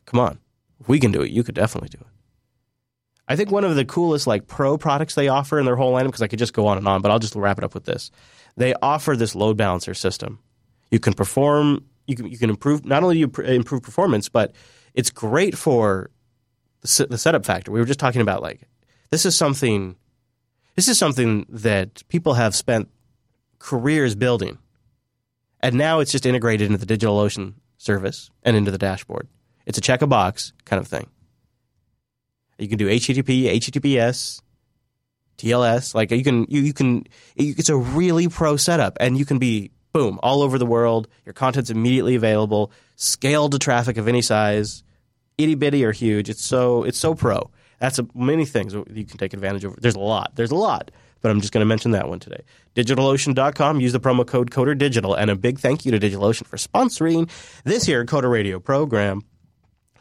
Come 0.05 0.19
on, 0.19 0.39
if 0.81 0.89
we 0.89 0.99
can 0.99 1.11
do 1.11 1.21
it, 1.21 1.31
you 1.31 1.43
could 1.43 1.55
definitely 1.55 1.89
do 1.89 1.99
it. 2.01 2.07
I 3.27 3.35
think 3.35 3.51
one 3.51 3.63
of 3.63 3.75
the 3.75 3.85
coolest 3.85 4.27
like 4.27 4.47
pro 4.47 4.77
products 4.77 5.15
they 5.15 5.29
offer 5.29 5.57
in 5.59 5.65
their 5.65 5.75
whole 5.75 5.93
lineup 5.93 6.07
because 6.07 6.21
I 6.21 6.27
could 6.27 6.39
just 6.39 6.53
go 6.53 6.67
on 6.67 6.77
and 6.77 6.87
on, 6.87 7.01
but 7.01 7.11
I'll 7.11 7.19
just 7.19 7.35
wrap 7.35 7.57
it 7.57 7.63
up 7.63 7.73
with 7.73 7.85
this. 7.85 8.11
They 8.57 8.73
offer 8.81 9.15
this 9.15 9.35
load 9.35 9.57
balancer 9.57 9.93
system. 9.93 10.39
You 10.91 10.99
can 10.99 11.13
perform 11.13 11.85
you 12.07 12.15
can 12.15 12.27
you 12.27 12.37
can 12.37 12.49
improve 12.49 12.85
not 12.85 13.03
only 13.03 13.17
you 13.17 13.31
improve 13.43 13.81
performance, 13.81 14.29
but 14.29 14.53
it's 14.93 15.09
great 15.09 15.57
for 15.57 16.11
the, 16.81 17.07
the 17.09 17.17
setup 17.17 17.45
factor. 17.45 17.71
We 17.71 17.79
were 17.79 17.85
just 17.85 17.99
talking 17.99 18.21
about 18.21 18.41
like 18.41 18.61
this 19.11 19.25
is 19.25 19.35
something 19.35 19.95
this 20.75 20.87
is 20.87 20.97
something 20.97 21.45
that 21.49 22.03
people 22.09 22.33
have 22.33 22.55
spent 22.55 22.89
careers 23.59 24.15
building, 24.15 24.57
and 25.61 25.75
now 25.75 25.99
it's 25.99 26.11
just 26.11 26.25
integrated 26.25 26.71
into 26.71 26.83
the 26.83 26.97
DigitalOcean 26.97 27.53
service 27.77 28.29
and 28.43 28.55
into 28.55 28.71
the 28.71 28.77
dashboard. 28.77 29.27
It's 29.65 29.77
a 29.77 29.81
check 29.81 30.01
a 30.01 30.07
box 30.07 30.53
kind 30.65 30.79
of 30.79 30.87
thing. 30.87 31.07
You 32.57 32.67
can 32.67 32.77
do 32.77 32.87
HTTP, 32.87 33.45
HTTPS, 33.55 34.41
TLS. 35.37 35.93
Like 35.93 36.11
you 36.11 36.23
can, 36.23 36.45
you, 36.49 36.61
you 36.61 36.73
can. 36.73 37.05
It's 37.35 37.69
a 37.69 37.75
really 37.75 38.27
pro 38.27 38.55
setup, 38.57 38.97
and 38.99 39.17
you 39.17 39.25
can 39.25 39.39
be 39.39 39.71
boom, 39.95 40.19
all 40.21 40.41
over 40.41 40.57
the 40.57 40.65
world. 40.65 41.07
Your 41.25 41.31
content's 41.31 41.69
immediately 41.69 42.15
available, 42.15 42.69
scaled 42.97 43.53
to 43.53 43.59
traffic 43.59 43.95
of 43.95 44.09
any 44.09 44.21
size, 44.21 44.83
itty 45.37 45.55
bitty 45.55 45.85
or 45.85 45.93
huge. 45.93 46.29
It's 46.29 46.43
so 46.43 46.83
it's 46.83 46.99
so 46.99 47.15
pro. 47.15 47.49
That's 47.79 47.97
a, 47.97 48.05
many 48.13 48.43
things 48.43 48.73
you 48.73 49.05
can 49.05 49.17
take 49.17 49.33
advantage 49.33 49.63
of. 49.63 49.79
There's 49.79 49.95
a 49.95 50.01
lot. 50.01 50.33
There's 50.35 50.51
a 50.51 50.55
lot, 50.55 50.91
but 51.21 51.31
I'm 51.31 51.39
just 51.39 51.53
going 51.53 51.61
to 51.61 51.65
mention 51.65 51.91
that 51.91 52.09
one 52.09 52.19
today. 52.19 52.43
DigitalOcean.com. 52.75 53.79
Use 53.79 53.93
the 53.93 54.01
promo 54.01 54.27
code 54.27 54.51
CoderDigital, 54.51 55.17
and 55.17 55.29
a 55.29 55.35
big 55.37 55.59
thank 55.59 55.85
you 55.85 55.97
to 55.97 55.99
DigitalOcean 55.99 56.45
for 56.45 56.57
sponsoring 56.57 57.29
this 57.63 57.85
here 57.85 58.05
Coder 58.05 58.29
Radio 58.29 58.59
program. 58.59 59.23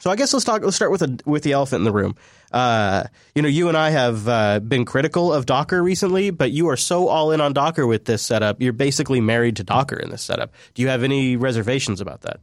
So 0.04 0.10
I 0.10 0.16
guess 0.16 0.34
let's 0.34 0.44
talk. 0.44 0.60
Let's 0.60 0.76
start 0.76 0.90
with 0.90 1.00
a, 1.00 1.16
with 1.24 1.44
the 1.44 1.52
elephant 1.52 1.80
in 1.80 1.84
the 1.84 1.92
room. 1.92 2.14
Uh, 2.52 3.04
you 3.34 3.40
know, 3.40 3.48
you 3.48 3.68
and 3.68 3.76
I 3.76 3.88
have 3.88 4.28
uh, 4.28 4.60
been 4.60 4.84
critical 4.84 5.32
of 5.32 5.46
Docker 5.46 5.82
recently, 5.82 6.28
but 6.28 6.50
you 6.50 6.68
are 6.68 6.76
so 6.76 7.08
all 7.08 7.32
in 7.32 7.40
on 7.40 7.54
Docker 7.54 7.86
with 7.86 8.04
this 8.04 8.20
setup. 8.20 8.60
You're 8.60 8.74
basically 8.74 9.22
married 9.22 9.56
to 9.56 9.64
Docker 9.64 9.96
in 9.96 10.10
this 10.10 10.20
setup. 10.20 10.52
Do 10.74 10.82
you 10.82 10.88
have 10.88 11.04
any 11.04 11.36
reservations 11.36 12.02
about 12.02 12.20
that? 12.20 12.40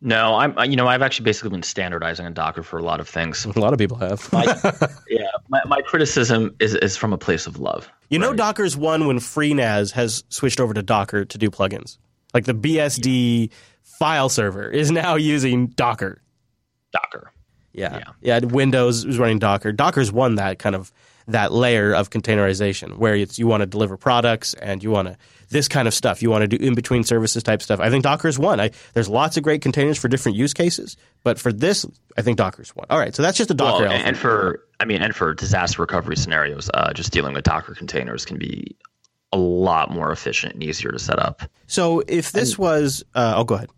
No, 0.00 0.34
I'm. 0.34 0.58
You 0.68 0.74
know, 0.74 0.88
I've 0.88 1.02
actually 1.02 1.26
basically 1.26 1.50
been 1.50 1.62
standardizing 1.62 2.26
on 2.26 2.34
Docker 2.34 2.64
for 2.64 2.78
a 2.78 2.82
lot 2.82 2.98
of 2.98 3.08
things. 3.08 3.44
A 3.44 3.60
lot 3.60 3.72
of 3.72 3.78
people 3.78 3.98
have. 3.98 4.32
my, 4.32 4.42
yeah, 5.08 5.30
my, 5.48 5.60
my, 5.68 5.80
criticism 5.82 6.56
is 6.58 6.74
is 6.74 6.96
from 6.96 7.12
a 7.12 7.18
place 7.18 7.46
of 7.46 7.60
love. 7.60 7.88
You 8.10 8.18
right? 8.18 8.26
know, 8.26 8.34
Docker's 8.34 8.76
won 8.76 9.06
when 9.06 9.20
FreeNAS 9.20 9.92
has 9.92 10.24
switched 10.30 10.58
over 10.58 10.74
to 10.74 10.82
Docker 10.82 11.26
to 11.26 11.38
do 11.38 11.48
plugins. 11.48 11.98
Like 12.34 12.44
the 12.44 12.54
BSD 12.54 13.52
file 13.84 14.28
server 14.28 14.68
is 14.68 14.90
now 14.90 15.14
using 15.14 15.68
Docker. 15.68 16.22
Docker. 17.02 17.32
Yeah. 17.72 17.98
yeah. 18.22 18.40
yeah. 18.40 18.46
Windows 18.46 19.04
is 19.04 19.18
running 19.18 19.38
Docker. 19.38 19.72
Docker's 19.72 20.10
won 20.10 20.36
that 20.36 20.58
kind 20.58 20.74
of 20.74 20.92
that 21.28 21.52
layer 21.52 21.92
of 21.92 22.10
containerization 22.10 22.98
where 22.98 23.14
it's 23.14 23.38
you 23.38 23.46
want 23.46 23.60
to 23.60 23.66
deliver 23.66 23.96
products 23.96 24.54
and 24.54 24.82
you 24.82 24.90
want 24.90 25.08
to 25.08 25.16
this 25.50 25.68
kind 25.68 25.86
of 25.86 25.94
stuff. 25.94 26.22
You 26.22 26.30
want 26.30 26.42
to 26.42 26.48
do 26.48 26.64
in 26.64 26.74
between 26.74 27.04
services 27.04 27.42
type 27.42 27.62
stuff. 27.62 27.80
I 27.80 27.90
think 27.90 28.02
Docker's 28.02 28.38
one. 28.38 28.60
I, 28.60 28.70
there's 28.94 29.08
lots 29.08 29.36
of 29.36 29.42
great 29.42 29.62
containers 29.62 29.98
for 29.98 30.08
different 30.08 30.36
use 30.36 30.54
cases, 30.54 30.96
but 31.22 31.38
for 31.38 31.52
this, 31.52 31.86
I 32.16 32.22
think 32.22 32.36
Docker's 32.36 32.74
won. 32.74 32.86
All 32.90 32.98
right, 32.98 33.14
so 33.14 33.22
that's 33.22 33.38
just 33.38 33.50
a 33.50 33.54
Docker. 33.54 33.84
Well, 33.84 33.92
and 33.92 34.16
for 34.16 34.64
I 34.80 34.84
mean, 34.84 35.02
and 35.02 35.14
for 35.14 35.34
disaster 35.34 35.82
recovery 35.82 36.16
scenarios, 36.16 36.70
uh, 36.74 36.92
just 36.92 37.12
dealing 37.12 37.34
with 37.34 37.44
Docker 37.44 37.74
containers 37.74 38.24
can 38.24 38.38
be 38.38 38.76
a 39.32 39.38
lot 39.38 39.90
more 39.90 40.12
efficient 40.12 40.54
and 40.54 40.62
easier 40.62 40.92
to 40.92 40.98
set 40.98 41.18
up. 41.18 41.42
So 41.66 42.02
if 42.06 42.32
this 42.32 42.52
and, 42.52 42.58
was, 42.58 43.04
uh, 43.14 43.34
oh, 43.36 43.44
go 43.44 43.56
ahead. 43.56 43.70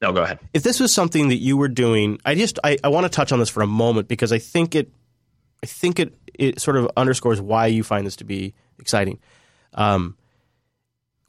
No, 0.00 0.12
go 0.12 0.22
ahead. 0.22 0.38
If 0.54 0.62
this 0.62 0.80
was 0.80 0.92
something 0.92 1.28
that 1.28 1.36
you 1.36 1.56
were 1.56 1.68
doing, 1.68 2.18
I 2.24 2.34
just 2.34 2.58
I, 2.64 2.78
I 2.82 2.88
want 2.88 3.04
to 3.04 3.10
touch 3.10 3.32
on 3.32 3.38
this 3.38 3.50
for 3.50 3.62
a 3.62 3.66
moment 3.66 4.08
because 4.08 4.32
I 4.32 4.38
think 4.38 4.74
it 4.74 4.90
I 5.62 5.66
think 5.66 5.98
it 5.98 6.14
it 6.34 6.60
sort 6.60 6.76
of 6.76 6.90
underscores 6.96 7.40
why 7.40 7.66
you 7.66 7.82
find 7.82 8.06
this 8.06 8.16
to 8.16 8.24
be 8.24 8.54
exciting. 8.78 9.18
Um, 9.74 10.16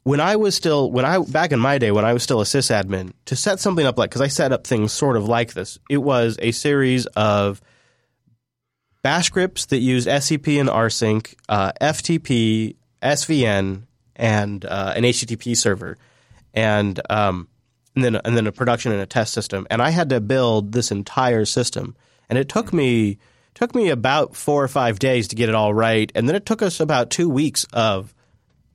when 0.04 0.20
I 0.20 0.36
was 0.36 0.54
still 0.54 0.90
when 0.90 1.04
I 1.04 1.18
back 1.18 1.52
in 1.52 1.60
my 1.60 1.78
day 1.78 1.90
when 1.90 2.04
I 2.04 2.12
was 2.12 2.22
still 2.22 2.40
a 2.40 2.44
sysadmin 2.44 3.12
to 3.26 3.36
set 3.36 3.60
something 3.60 3.86
up 3.86 3.98
like 3.98 4.10
because 4.10 4.22
I 4.22 4.28
set 4.28 4.52
up 4.52 4.66
things 4.66 4.92
sort 4.92 5.16
of 5.16 5.28
like 5.28 5.52
this, 5.52 5.78
it 5.90 5.98
was 5.98 6.38
a 6.40 6.52
series 6.52 7.06
of 7.06 7.60
bash 9.02 9.26
scripts 9.26 9.66
that 9.66 9.78
use 9.78 10.06
SCP 10.06 10.58
and 10.60 10.68
rsync, 10.68 11.34
uh, 11.48 11.72
FTP, 11.80 12.76
SVN, 13.02 13.82
and 14.16 14.64
uh, 14.64 14.94
an 14.96 15.02
HTTP 15.04 15.56
server, 15.56 15.98
and 16.54 17.00
um, 17.10 17.48
and 17.94 18.04
then 18.04 18.16
and 18.16 18.36
then 18.36 18.46
a 18.46 18.52
production 18.52 18.92
and 18.92 19.00
a 19.00 19.06
test 19.06 19.32
system. 19.32 19.66
And 19.70 19.82
I 19.82 19.90
had 19.90 20.08
to 20.10 20.20
build 20.20 20.72
this 20.72 20.90
entire 20.90 21.44
system, 21.44 21.96
and 22.28 22.38
it 22.38 22.48
took 22.48 22.72
me 22.72 23.18
took 23.54 23.74
me 23.74 23.90
about 23.90 24.34
four 24.34 24.64
or 24.64 24.68
five 24.68 24.98
days 24.98 25.28
to 25.28 25.36
get 25.36 25.48
it 25.48 25.54
all 25.54 25.74
right, 25.74 26.10
and 26.14 26.28
then 26.28 26.36
it 26.36 26.46
took 26.46 26.62
us 26.62 26.80
about 26.80 27.10
two 27.10 27.28
weeks 27.28 27.66
of 27.72 28.14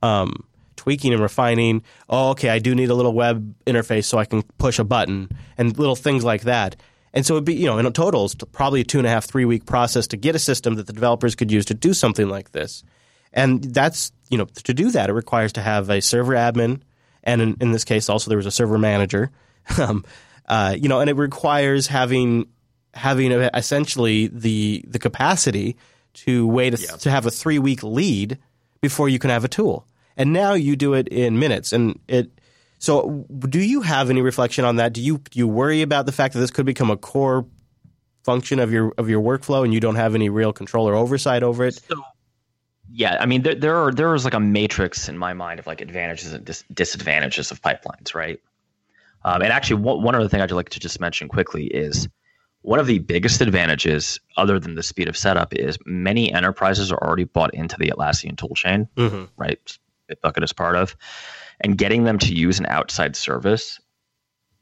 um, 0.02 0.44
tweaking 0.76 1.12
and 1.12 1.22
refining. 1.22 1.82
Oh, 2.08 2.30
okay, 2.30 2.48
I 2.48 2.58
do 2.58 2.74
need 2.74 2.90
a 2.90 2.94
little 2.94 3.12
web 3.12 3.54
interface 3.66 4.04
so 4.04 4.18
I 4.18 4.24
can 4.24 4.42
push 4.58 4.78
a 4.78 4.84
button 4.84 5.30
and 5.56 5.76
little 5.78 5.96
things 5.96 6.24
like 6.24 6.42
that. 6.42 6.76
And 7.12 7.26
so 7.26 7.34
it'd 7.34 7.44
be, 7.44 7.54
you 7.54 7.66
know, 7.66 7.78
in 7.78 7.92
total, 7.92 8.26
it's 8.26 8.34
probably 8.52 8.82
a 8.82 8.84
two 8.84 8.98
and 8.98 9.06
a 9.06 9.10
half, 9.10 9.24
three 9.24 9.44
week 9.44 9.66
process 9.66 10.06
to 10.08 10.16
get 10.16 10.36
a 10.36 10.38
system 10.38 10.74
that 10.74 10.86
the 10.86 10.92
developers 10.92 11.34
could 11.34 11.50
use 11.50 11.64
to 11.66 11.74
do 11.74 11.92
something 11.92 12.28
like 12.28 12.52
this. 12.52 12.84
And 13.32 13.62
that's, 13.62 14.12
you 14.30 14.38
know, 14.38 14.44
to 14.44 14.74
do 14.74 14.90
that, 14.92 15.10
it 15.10 15.14
requires 15.14 15.52
to 15.54 15.60
have 15.60 15.90
a 15.90 16.00
server 16.00 16.34
admin 16.34 16.80
and 17.28 17.42
in, 17.42 17.56
in 17.60 17.72
this 17.72 17.84
case, 17.84 18.08
also 18.08 18.30
there 18.30 18.38
was 18.38 18.46
a 18.46 18.50
server 18.50 18.78
manager. 18.78 19.30
um, 19.78 20.04
uh, 20.46 20.74
you 20.78 20.88
know, 20.88 21.00
and 21.00 21.10
it 21.10 21.16
requires 21.16 21.86
having 21.86 22.48
having 22.94 23.32
essentially 23.32 24.28
the 24.28 24.82
the 24.88 24.98
capacity 24.98 25.76
to 26.14 26.46
wait 26.46 26.74
a, 26.74 26.76
to 26.98 27.10
have 27.10 27.26
a 27.26 27.30
three 27.30 27.58
week 27.58 27.82
lead 27.82 28.38
before 28.80 29.08
you 29.08 29.18
can 29.18 29.30
have 29.30 29.44
a 29.44 29.48
tool. 29.48 29.86
And 30.16 30.32
now 30.32 30.54
you 30.54 30.74
do 30.74 30.94
it 30.94 31.06
in 31.08 31.38
minutes, 31.38 31.72
and 31.72 32.00
it. 32.08 32.30
So, 32.80 33.26
do 33.40 33.60
you 33.60 33.82
have 33.82 34.08
any 34.08 34.22
reflection 34.22 34.64
on 34.64 34.76
that? 34.76 34.92
Do 34.92 35.00
you 35.00 35.18
do 35.18 35.38
you 35.38 35.46
worry 35.46 35.82
about 35.82 36.06
the 36.06 36.12
fact 36.12 36.34
that 36.34 36.40
this 36.40 36.50
could 36.50 36.66
become 36.66 36.90
a 36.90 36.96
core 36.96 37.44
function 38.24 38.58
of 38.58 38.72
your 38.72 38.94
of 38.98 39.08
your 39.08 39.22
workflow, 39.22 39.64
and 39.64 39.74
you 39.74 39.80
don't 39.80 39.96
have 39.96 40.14
any 40.14 40.28
real 40.28 40.52
control 40.52 40.88
or 40.88 40.94
oversight 40.94 41.42
over 41.42 41.66
it? 41.66 41.74
So, 41.74 42.02
yeah, 42.90 43.16
I 43.20 43.26
mean, 43.26 43.42
there, 43.42 43.54
there 43.54 43.76
are 43.76 43.92
there 43.92 44.14
is 44.14 44.24
like 44.24 44.34
a 44.34 44.40
matrix 44.40 45.08
in 45.08 45.18
my 45.18 45.32
mind 45.34 45.60
of 45.60 45.66
like 45.66 45.80
advantages 45.80 46.32
and 46.32 46.44
dis- 46.44 46.64
disadvantages 46.72 47.50
of 47.50 47.60
pipelines, 47.62 48.14
right? 48.14 48.40
Um, 49.24 49.42
and 49.42 49.52
actually, 49.52 49.82
one, 49.82 50.02
one 50.02 50.14
other 50.14 50.28
thing 50.28 50.40
I'd 50.40 50.50
like 50.52 50.68
to 50.70 50.80
just 50.80 51.00
mention 51.00 51.28
quickly 51.28 51.66
is 51.66 52.08
one 52.62 52.78
of 52.78 52.86
the 52.86 52.98
biggest 52.98 53.40
advantages, 53.40 54.20
other 54.36 54.58
than 54.58 54.74
the 54.74 54.82
speed 54.82 55.08
of 55.08 55.16
setup, 55.16 55.54
is 55.54 55.78
many 55.86 56.32
enterprises 56.32 56.90
are 56.92 56.98
already 56.98 57.24
bought 57.24 57.52
into 57.54 57.76
the 57.78 57.88
Atlassian 57.88 58.36
toolchain, 58.36 58.88
Mm-hmm. 58.96 59.24
right? 59.36 59.78
Bitbucket 60.10 60.42
is 60.42 60.52
part 60.52 60.74
of, 60.76 60.96
and 61.60 61.76
getting 61.76 62.04
them 62.04 62.18
to 62.18 62.32
use 62.34 62.58
an 62.58 62.66
outside 62.66 63.14
service 63.16 63.80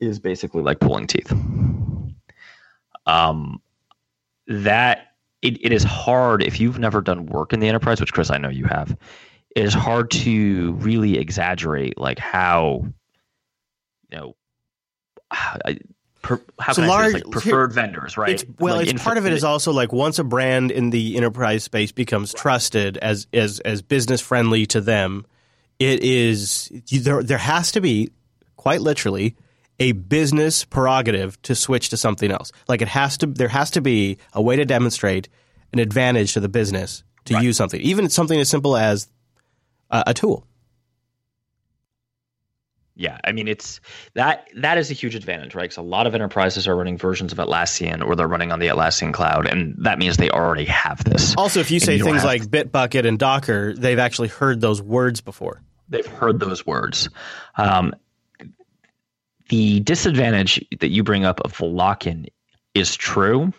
is 0.01 0.19
basically 0.19 0.63
like 0.63 0.81
pulling 0.81 1.07
teeth. 1.07 1.33
Um, 3.07 3.63
that 4.49 5.13
it, 5.47 5.59
it 5.65 5.73
is 5.73 5.85
hard 5.85 6.43
if 6.43 6.61
you've 6.61 6.79
never 6.79 7.01
done 7.01 7.27
work 7.27 7.53
in 7.53 7.61
the 7.61 7.69
enterprise, 7.69 8.01
which 8.01 8.13
Chris, 8.13 8.31
I 8.31 8.39
know 8.39 8.49
you 8.49 8.65
have. 8.65 8.97
It 9.55 9.65
is 9.65 9.73
hard 9.75 10.11
to 10.13 10.73
really 10.75 11.19
exaggerate 11.19 11.99
like 11.99 12.19
how, 12.19 12.85
you 14.11 14.19
know, 14.19 14.37
I, 15.31 15.79
per, 16.23 16.41
how 16.61 16.73
So 16.73 16.83
can 16.83 16.91
I 16.91 16.93
say 16.95 16.99
large- 16.99 17.13
this? 17.15 17.25
like 17.25 17.33
preferred 17.33 17.73
vendors, 17.73 18.17
right? 18.19 18.31
It's, 18.31 18.45
well, 18.59 18.77
Like 18.77 18.89
it's 18.89 19.03
part 19.03 19.17
of 19.19 19.25
it 19.27 19.33
infinite- 19.33 19.49
also 19.49 19.73
like 19.73 19.93
once 19.93 20.19
a 20.19 20.25
brand 20.25 20.71
in 20.71 20.91
the 20.91 21.17
enterprise 21.17 21.65
space 21.65 21.93
becomes 21.93 22.33
trusted 22.35 22.97
as 22.99 23.27
as 23.33 23.61
as 23.61 23.83
business 23.83 24.21
friendly 24.21 24.67
to 24.67 24.81
them, 24.81 25.25
it 25.79 26.03
is 26.03 26.71
there. 27.03 27.23
There 27.23 27.39
has 27.39 27.73
to 27.73 27.81
be 27.81 28.11
quite 28.57 28.81
literally 28.83 29.37
a 29.79 29.93
business 29.93 30.65
prerogative 30.65 31.41
to 31.43 31.55
switch 31.55 31.91
to 31.91 31.97
something 31.97 32.31
else. 32.31 32.53
Like 32.69 32.83
it 32.83 32.89
has 32.89 33.19
to. 33.19 33.27
There 33.27 33.49
has 33.49 33.71
to 33.73 33.81
be 33.81 34.19
a 34.33 34.41
way 34.43 34.57
to 34.57 34.65
demonstrate 34.65 35.29
an 35.73 35.79
advantage 35.79 36.33
to 36.35 36.41
the 36.41 36.49
business 36.49 37.03
to 37.27 37.35
Right. 37.35 37.45
use 37.45 37.57
something, 37.57 37.81
even 37.81 38.09
something 38.09 38.39
as 38.39 38.49
simple 38.49 38.77
as 38.77 39.09
a, 39.91 40.05
a 40.09 40.15
tool. 40.15 40.47
Yeah, 42.99 43.19
I 43.25 43.33
mean 43.33 43.47
it's 43.47 43.81
that 44.15 44.49
that 44.57 44.79
is 44.79 44.91
a 44.91 44.95
huge 44.95 45.15
advantage, 45.15 45.55
right? 45.55 45.65
Because 45.65 45.77
a 45.77 45.83
lot 45.83 46.07
of 46.07 46.15
enterprises 46.15 46.67
are 46.67 46.75
running 46.75 46.97
versions 46.97 47.31
of 47.31 47.37
Atlassian 47.39 48.03
or 48.03 48.17
they're 48.17 48.27
running 48.27 48.53
on 48.53 48.59
the 48.59 48.69
Atlassian 48.69 49.13
cloud, 49.13 49.47
and 49.47 49.75
that 49.85 49.99
means 49.99 50.17
they 50.17 50.31
already 50.31 50.65
have 50.65 51.05
this. 51.05 51.35
Also, 51.37 51.61
if 51.61 51.71
you 51.71 51.79
say 51.79 51.97
you 51.97 52.05
things 52.05 52.25
like 52.25 52.43
Bitbucket 52.45 53.07
and 53.07 53.19
Docker, 53.19 53.75
they've 53.75 53.99
actually 53.99 54.29
heard 54.29 54.63
those 54.63 54.81
words 54.81 55.21
before. 55.21 55.61
They've 55.91 56.07
heard 56.07 56.41
those 56.41 56.65
words. 56.65 57.11
Um, 57.57 57.95
the 59.49 59.81
disadvantage 59.81 60.65
that 60.81 60.89
you 60.89 61.03
bring 61.03 61.25
up 61.25 61.41
of 61.45 61.57
the 61.57 61.65
lock-in 61.67 62.27
is 62.75 62.95
true, 62.97 63.53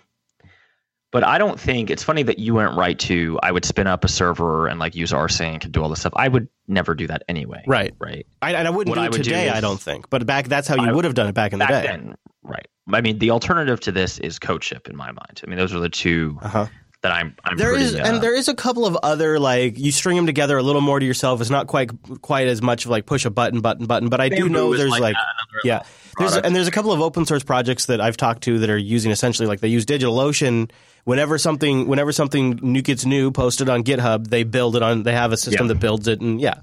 but 1.11 1.23
I 1.23 1.37
don't 1.37 1.59
think 1.59 1.89
it's 1.89 2.03
funny 2.03 2.23
that 2.23 2.37
you 2.39 2.53
went 2.53 2.75
right 2.75 2.97
to 2.99 3.39
I 3.41 3.51
would 3.51 3.63
spin 3.65 3.87
up 3.87 4.03
a 4.03 4.07
server 4.09 4.67
and 4.67 4.79
like 4.79 4.93
use 4.95 5.11
rsync 5.11 5.63
and 5.63 5.71
do 5.71 5.81
all 5.81 5.89
this 5.89 6.01
stuff. 6.01 6.13
I 6.15 6.27
would 6.27 6.49
never 6.67 6.93
do 6.95 7.07
that 7.07 7.23
anyway. 7.29 7.63
Right. 7.65 7.93
Right. 7.97 8.27
I, 8.41 8.53
and 8.53 8.67
I 8.67 8.71
wouldn't 8.71 8.89
What 8.89 8.95
do 8.95 9.01
I 9.01 9.05
it 9.05 9.11
would 9.11 9.17
do 9.23 9.23
today, 9.23 9.47
is- 9.47 9.53
I 9.53 9.61
don't 9.61 9.79
think. 9.79 10.09
But 10.09 10.25
back, 10.25 10.47
that's 10.47 10.67
how 10.67 10.75
you 10.75 10.89
I- 10.89 10.91
would 10.93 11.05
have 11.05 11.13
done 11.13 11.27
it 11.27 11.33
back 11.35 11.53
in 11.53 11.59
the 11.59 11.65
day. 11.65 11.81
then, 11.83 12.15
right. 12.43 12.67
I 12.93 13.01
mean, 13.01 13.19
the 13.19 13.31
alternative 13.31 13.79
to 13.81 13.91
this 13.91 14.17
is 14.19 14.39
CodeShip 14.39 14.87
in 14.87 14.95
my 14.95 15.07
mind. 15.11 15.41
I 15.43 15.47
mean, 15.49 15.57
those 15.57 15.73
are 15.73 15.79
the 15.79 15.89
two 15.89 16.37
Uh-huh. 16.41 16.67
That 17.07 17.15
I'm. 17.15 17.35
I'm 17.43 17.57
There 17.57 17.69
pretty, 17.69 17.85
is, 17.85 17.95
uh, 17.95 18.03
and 18.05 18.21
there 18.21 18.35
is 18.35 18.47
a 18.47 18.53
couple 18.53 18.85
of 18.85 18.97
other 19.01 19.39
like 19.39 19.77
you 19.79 19.91
string 19.91 20.15
them 20.17 20.25
together 20.25 20.57
a 20.57 20.63
little 20.63 20.81
more 20.81 20.99
to 20.99 21.05
yourself. 21.05 21.39
It's 21.41 21.49
not 21.49 21.67
quite 21.67 21.89
quite 22.21 22.47
as 22.47 22.61
much 22.61 22.85
of 22.85 22.91
like 22.91 23.05
push 23.05 23.25
a 23.25 23.29
button, 23.29 23.61
button, 23.61 23.85
button. 23.85 24.09
But 24.09 24.19
I 24.21 24.29
do 24.29 24.49
know 24.49 24.75
there's 24.75 24.91
like 24.91 25.01
like, 25.01 25.15
yeah, 25.63 25.83
there's 26.19 26.35
and 26.35 26.55
there's 26.55 26.67
a 26.67 26.71
couple 26.71 26.91
of 26.91 26.99
open 27.01 27.25
source 27.25 27.43
projects 27.43 27.85
that 27.85 28.01
I've 28.01 28.17
talked 28.17 28.43
to 28.43 28.59
that 28.59 28.69
are 28.69 28.77
using 28.77 29.11
essentially 29.11 29.47
like 29.47 29.61
they 29.61 29.67
use 29.69 29.85
DigitalOcean. 29.85 30.69
Whenever 31.05 31.37
something 31.37 31.87
whenever 31.87 32.11
something 32.11 32.59
new 32.61 32.81
gets 32.81 33.05
new 33.05 33.31
posted 33.31 33.69
on 33.69 33.83
GitHub, 33.85 34.27
they 34.27 34.43
build 34.43 34.75
it 34.75 34.83
on. 34.83 35.03
They 35.03 35.13
have 35.13 35.31
a 35.31 35.37
system 35.37 35.67
Yeah. 35.67 35.73
that 35.73 35.79
builds 35.79 36.07
it, 36.09 36.19
and 36.19 36.41
yeah, 36.41 36.55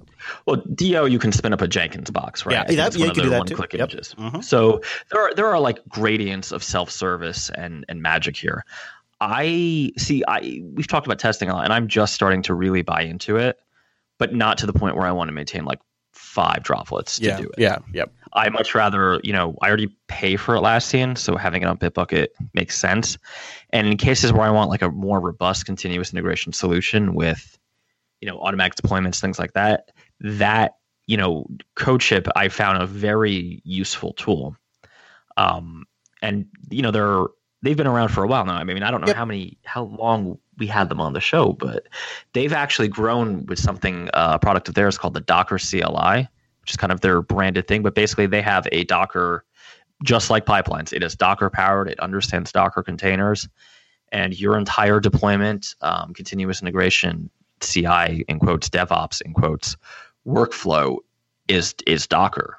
Well, 0.46 0.56
Do 0.56 0.86
you 0.86 1.18
can 1.18 1.32
spin 1.32 1.52
up 1.54 1.60
a 1.62 1.68
Jenkins 1.68 2.10
box, 2.10 2.44
right? 2.46 2.52
Yeah, 2.52 2.64
that- 2.64 2.76
that's 2.76 2.96
yeah, 2.96 3.00
one 3.00 3.06
you 3.06 3.10
of 3.10 3.14
can 3.14 3.22
the 3.22 3.24
do 3.24 3.30
that 3.30 3.38
one-click 3.38 3.70
too. 3.70 3.78
Yep. 3.78 3.90
images. 3.90 4.14
Mhm. 4.18 4.44
So 4.44 4.82
there 5.10 5.20
are 5.22 5.34
there 5.34 5.46
are 5.46 5.58
like 5.60 5.78
gradients 5.88 6.52
of 6.52 6.62
self-service 6.62 7.50
and 7.54 7.84
and 7.88 8.02
magic 8.02 8.36
here. 8.36 8.64
I 9.30 9.92
see. 9.96 10.22
I 10.26 10.62
we've 10.62 10.86
talked 10.86 11.06
about 11.06 11.18
testing 11.18 11.48
a 11.48 11.54
lot, 11.54 11.64
and 11.64 11.72
I'm 11.72 11.88
just 11.88 12.14
starting 12.14 12.42
to 12.42 12.54
really 12.54 12.82
buy 12.82 13.02
into 13.02 13.36
it, 13.36 13.58
but 14.18 14.34
not 14.34 14.58
to 14.58 14.66
the 14.66 14.72
point 14.72 14.96
where 14.96 15.06
I 15.06 15.12
want 15.12 15.28
to 15.28 15.32
maintain 15.32 15.64
like 15.64 15.80
five 16.12 16.62
droplets 16.62 17.18
to 17.18 17.24
yeah, 17.24 17.36
do 17.36 17.44
it. 17.44 17.58
yeah, 17.58 17.78
yep. 17.92 18.12
I 18.32 18.48
much 18.48 18.74
rather, 18.74 19.20
you 19.22 19.32
know, 19.32 19.56
I 19.62 19.68
already 19.68 19.96
pay 20.08 20.36
for 20.36 20.54
Atlassian, 20.54 21.16
so 21.16 21.36
having 21.36 21.62
it 21.62 21.66
on 21.66 21.78
Bitbucket 21.78 22.28
makes 22.52 22.76
sense. 22.76 23.16
And 23.70 23.86
in 23.86 23.96
cases 23.96 24.32
where 24.32 24.42
I 24.42 24.50
want 24.50 24.70
like 24.70 24.82
a 24.82 24.90
more 24.90 25.20
robust 25.20 25.66
continuous 25.66 26.12
integration 26.12 26.52
solution 26.52 27.14
with, 27.14 27.56
you 28.20 28.28
know, 28.28 28.40
automatic 28.40 28.74
deployments, 28.74 29.20
things 29.20 29.38
like 29.38 29.52
that, 29.52 29.92
that, 30.20 30.76
you 31.06 31.16
know, 31.16 31.46
CodeShip 31.76 32.28
I 32.34 32.48
found 32.48 32.82
a 32.82 32.86
very 32.86 33.60
useful 33.64 34.12
tool. 34.14 34.56
Um, 35.36 35.84
and 36.22 36.46
you 36.70 36.82
know, 36.82 36.90
they're 36.90 37.26
they've 37.64 37.76
been 37.76 37.86
around 37.86 38.08
for 38.10 38.22
a 38.22 38.26
while 38.28 38.44
now. 38.44 38.54
I 38.56 38.64
mean, 38.64 38.82
I 38.82 38.90
don't 38.90 39.00
know 39.00 39.08
Yep. 39.08 39.16
how 39.16 39.24
many 39.24 39.56
how 39.64 39.84
long 39.84 40.38
we 40.58 40.66
had 40.66 40.88
them 40.88 41.00
on 41.00 41.14
the 41.14 41.20
show, 41.20 41.52
but 41.54 41.88
they've 42.34 42.52
actually 42.52 42.88
grown 42.88 43.46
with 43.46 43.58
something 43.58 44.08
uh, 44.14 44.32
a 44.34 44.38
product 44.38 44.68
of 44.68 44.74
theirs 44.74 44.98
called 44.98 45.14
the 45.14 45.20
Docker 45.20 45.58
CLI, 45.58 46.28
which 46.60 46.70
is 46.70 46.76
kind 46.76 46.92
of 46.92 47.00
their 47.00 47.22
branded 47.22 47.66
thing. 47.66 47.82
But 47.82 47.94
basically, 47.94 48.26
they 48.26 48.42
have 48.42 48.68
a 48.70 48.84
Docker, 48.84 49.44
just 50.04 50.30
like 50.30 50.44
pipelines. 50.46 50.92
It 50.92 51.02
is 51.02 51.16
Docker 51.16 51.50
powered. 51.50 51.88
It 51.88 51.98
understands 52.00 52.52
Docker 52.52 52.82
containers, 52.82 53.48
and 54.12 54.38
your 54.38 54.56
entire 54.58 55.00
deployment, 55.00 55.74
um, 55.80 56.12
continuous 56.14 56.60
integration, 56.62 57.30
CI 57.60 58.24
in 58.28 58.38
quotes, 58.38 58.68
DevOps 58.68 59.22
in 59.22 59.32
quotes, 59.32 59.76
workflow 60.26 60.98
is 61.48 61.74
is 61.86 62.06
Docker. 62.06 62.58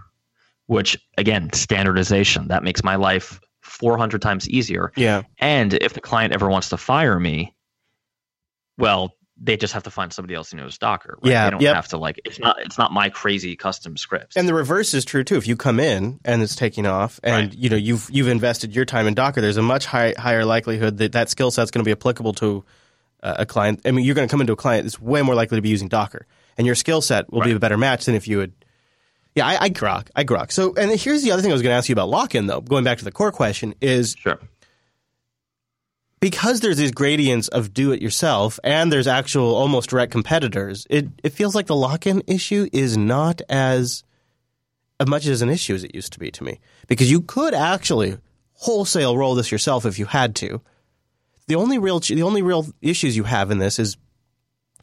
Which 0.67 0.97
again, 1.19 1.53
standardization 1.53 2.47
that 2.47 2.63
makes 2.63 2.83
my 2.83 2.95
life 2.95 3.39
400 3.75 4.21
times 4.21 4.49
easier. 4.49 4.91
Yeah, 4.95 5.23
And 5.39 5.73
if 5.73 5.93
the 5.93 6.01
client 6.01 6.33
ever 6.33 6.49
wants 6.49 6.69
to 6.69 6.77
fire 6.77 7.19
me, 7.19 7.55
well, 8.77 9.13
they 9.37 9.57
just 9.57 9.73
have 9.73 9.83
to 9.83 9.91
find 9.91 10.13
somebody 10.13 10.33
else 10.33 10.51
who 10.51 10.57
knows 10.57 10.77
Docker. 10.77 11.17
Right? 11.21 11.31
Yeah, 11.31 11.45
they 11.45 11.51
don't 11.51 11.61
yep. 11.61 11.75
have 11.75 11.87
to 11.89 11.97
like 11.97 12.21
it's 12.23 12.39
not 12.39 12.57
it's 12.61 12.77
not 12.77 12.93
my 12.93 13.09
crazy 13.09 13.55
custom 13.55 13.97
scripts. 13.97 14.37
And 14.37 14.47
the 14.47 14.53
reverse 14.53 14.93
is 14.93 15.03
true 15.03 15.23
too. 15.25 15.35
If 15.35 15.47
you 15.47 15.57
come 15.57 15.79
in 15.79 16.19
and 16.23 16.41
it's 16.41 16.55
taking 16.55 16.85
off, 16.85 17.19
and 17.21 17.49
Right. 17.49 17.57
you 17.57 17.69
know 17.69 17.75
you've 17.75 18.09
you've 18.09 18.29
invested 18.29 18.73
your 18.73 18.85
time 18.85 19.07
in 19.07 19.13
Docker, 19.13 19.41
there's 19.41 19.57
a 19.57 19.61
much 19.61 19.85
high, 19.85 20.13
higher 20.17 20.45
likelihood 20.45 20.97
that 20.99 21.11
that 21.11 21.29
skill 21.29 21.51
set's 21.51 21.69
going 21.69 21.83
to 21.83 21.87
be 21.87 21.91
applicable 21.91 22.33
to 22.35 22.63
uh, 23.23 23.35
a 23.39 23.45
client. 23.45 23.81
I 23.83 23.91
mean, 23.91 24.05
you're 24.05 24.15
going 24.15 24.27
to 24.27 24.31
come 24.31 24.41
into 24.41 24.53
a 24.53 24.57
client 24.57 24.85
that's 24.85 25.01
way 25.01 25.21
more 25.21 25.35
likely 25.35 25.57
to 25.57 25.61
be 25.61 25.69
using 25.69 25.89
Docker, 25.89 26.27
and 26.57 26.65
your 26.65 26.75
skill 26.75 27.01
set 27.01 27.31
will 27.31 27.41
be 27.41 27.51
a 27.51 27.59
better 27.59 27.77
match 27.77 28.05
than 28.05 28.15
if 28.15 28.27
you 28.29 28.37
would. 28.37 28.53
Yeah, 29.35 29.45
I, 29.45 29.65
I 29.65 29.69
grok, 29.69 30.07
I 30.15 30.23
grok. 30.23 30.51
So, 30.51 30.73
and 30.75 30.97
here's 30.97 31.21
the 31.21 31.31
other 31.31 31.41
thing 31.41 31.51
I 31.51 31.53
was 31.53 31.61
going 31.61 31.73
to 31.73 31.77
ask 31.77 31.89
you 31.89 31.93
about 31.93 32.07
lock-in, 32.07 32.47
though. 32.47 32.61
Going 32.61 32.85
back 32.85 32.99
to 32.99 33.03
the 33.03 33.11
core 33.11 33.33
question, 33.33 33.75
is 33.81 34.15
sure. 34.17 34.39
because 36.21 36.61
there's 36.61 36.77
these 36.77 36.91
gradients 36.91 37.49
of 37.49 37.73
do 37.73 37.91
it 37.91 38.01
yourself 38.01 38.59
and 38.63 38.91
there's 38.91 39.07
actual 39.07 39.53
almost 39.53 39.89
direct 39.89 40.13
competitors, 40.13 40.87
it, 40.89 41.07
it 41.21 41.33
feels 41.33 41.53
like 41.53 41.67
the 41.67 41.75
lock 41.75 42.07
in 42.07 42.23
issue 42.27 42.69
is 42.71 42.95
not 42.95 43.41
as, 43.49 44.05
as 45.01 45.07
much 45.07 45.25
as 45.25 45.41
an 45.41 45.49
issue 45.49 45.75
as 45.75 45.83
it 45.83 45.93
used 45.93 46.13
to 46.13 46.19
be 46.19 46.31
to 46.31 46.43
me. 46.43 46.61
Because 46.87 47.11
you 47.11 47.21
could 47.21 47.53
actually 47.53 48.17
wholesale 48.53 49.17
roll 49.17 49.35
this 49.35 49.51
yourself 49.51 49.85
if 49.85 49.99
you 49.99 50.05
had 50.05 50.33
to. 50.37 50.61
The 51.47 51.55
only 51.55 51.77
real 51.77 51.99
the 51.99 52.23
only 52.23 52.41
real 52.41 52.65
issues 52.81 53.17
you 53.17 53.25
have 53.25 53.51
in 53.51 53.57
this 53.57 53.79
is 53.79 53.97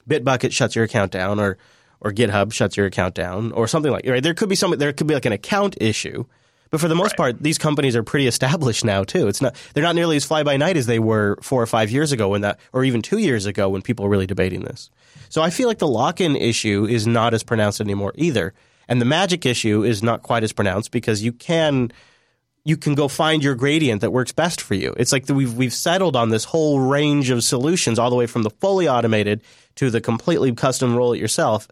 Bitbucket 0.08 0.52
shuts 0.52 0.76
your 0.76 0.84
account 0.84 1.10
down 1.10 1.40
or 1.40 1.58
or 2.02 2.12
GitHub 2.12 2.52
shuts 2.52 2.76
your 2.76 2.86
account 2.86 3.14
down 3.14 3.52
or 3.52 3.66
something 3.66 3.90
like 3.90 4.06
right. 4.06 4.22
There 4.22 4.34
could 4.34 4.48
be 4.48 4.54
some 4.54 4.76
there 4.78 4.92
could 4.92 5.06
be 5.06 5.14
like 5.14 5.24
an 5.24 5.32
account 5.32 5.76
issue. 5.80 6.24
But 6.70 6.80
for 6.80 6.88
the 6.88 6.94
most 6.94 7.18
part, 7.18 7.42
these 7.42 7.58
companies 7.58 7.94
are 7.94 8.02
pretty 8.02 8.26
established 8.26 8.82
now 8.82 9.04
too. 9.04 9.28
It's 9.28 9.42
not 9.42 9.56
they're 9.74 9.84
not 9.84 9.94
nearly 9.94 10.16
as 10.16 10.24
fly 10.24 10.42
by 10.42 10.56
night 10.56 10.76
as 10.76 10.86
they 10.86 10.98
were 10.98 11.38
four 11.42 11.62
or 11.62 11.66
five 11.66 11.90
years 11.90 12.12
ago 12.12 12.30
when 12.30 12.40
that 12.40 12.58
or 12.72 12.84
even 12.84 13.02
two 13.02 13.18
years 13.18 13.46
ago 13.46 13.68
when 13.68 13.82
people 13.82 14.04
were 14.04 14.10
really 14.10 14.26
debating 14.26 14.62
this. 14.62 14.90
So 15.28 15.42
I 15.42 15.50
feel 15.50 15.68
like 15.68 15.78
the 15.78 15.88
lock 15.88 16.20
in 16.20 16.34
issue 16.34 16.86
is 16.86 17.06
not 17.06 17.34
as 17.34 17.42
pronounced 17.42 17.80
anymore 17.80 18.12
either. 18.16 18.52
And 18.88 19.00
the 19.00 19.06
magic 19.06 19.46
issue 19.46 19.84
is 19.84 20.02
not 20.02 20.22
quite 20.22 20.42
as 20.42 20.52
pronounced 20.52 20.90
because 20.90 21.22
you 21.22 21.32
can 21.32 21.92
you 22.64 22.76
can 22.76 22.94
go 22.94 23.08
find 23.08 23.42
your 23.42 23.54
gradient 23.54 24.00
that 24.00 24.12
works 24.12 24.32
best 24.32 24.60
for 24.60 24.74
you. 24.74 24.94
It's 24.96 25.12
like 25.12 25.26
the, 25.26 25.34
we've 25.34 25.54
we've 25.54 25.74
settled 25.74 26.16
on 26.16 26.30
this 26.30 26.44
whole 26.44 26.80
range 26.80 27.30
of 27.30 27.44
solutions, 27.44 27.98
all 27.98 28.10
the 28.10 28.16
way 28.16 28.26
from 28.26 28.42
the 28.42 28.50
fully 28.50 28.88
automated 28.88 29.42
to 29.76 29.90
the 29.90 30.00
completely 30.00 30.52
custom 30.52 30.96
roll 30.96 31.12
it 31.12 31.18
yourself. 31.18 31.68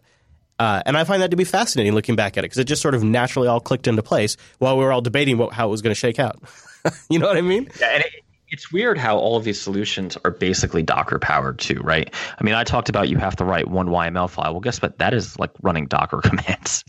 Uh, 0.61 0.83
and 0.85 0.95
I 0.95 1.05
find 1.05 1.23
that 1.23 1.31
to 1.31 1.37
be 1.37 1.43
fascinating 1.43 1.95
looking 1.95 2.15
back 2.15 2.37
at 2.37 2.43
it 2.43 2.45
because 2.45 2.59
it 2.59 2.65
just 2.65 2.83
sort 2.83 2.93
of 2.93 3.03
naturally 3.03 3.47
all 3.47 3.59
clicked 3.59 3.87
into 3.87 4.03
place 4.03 4.37
while 4.59 4.77
we 4.77 4.83
were 4.83 4.91
all 4.91 5.01
debating 5.01 5.39
what, 5.39 5.53
how 5.53 5.67
it 5.67 5.71
was 5.71 5.81
going 5.81 5.89
to 5.89 5.99
shake 5.99 6.19
out. 6.19 6.39
you 7.09 7.17
know 7.17 7.25
what 7.25 7.35
I 7.35 7.41
mean? 7.41 7.67
Yeah, 7.79 7.87
and 7.87 8.03
it, 8.03 8.11
it's 8.49 8.71
weird 8.71 8.99
how 8.99 9.17
all 9.17 9.35
of 9.35 9.43
these 9.43 9.59
solutions 9.59 10.19
are 10.23 10.29
basically 10.29 10.83
Docker 10.83 11.17
powered 11.17 11.57
too, 11.57 11.79
right? 11.79 12.13
I 12.39 12.43
mean, 12.43 12.53
I 12.53 12.63
talked 12.63 12.89
about 12.89 13.09
you 13.09 13.17
have 13.17 13.35
to 13.37 13.43
write 13.43 13.69
one 13.69 13.87
YML 13.87 14.29
file. 14.29 14.51
Well, 14.51 14.59
guess 14.59 14.79
what? 14.79 14.99
That 14.99 15.15
is 15.15 15.39
like 15.39 15.49
running 15.63 15.87
Docker 15.87 16.21
commands. 16.23 16.83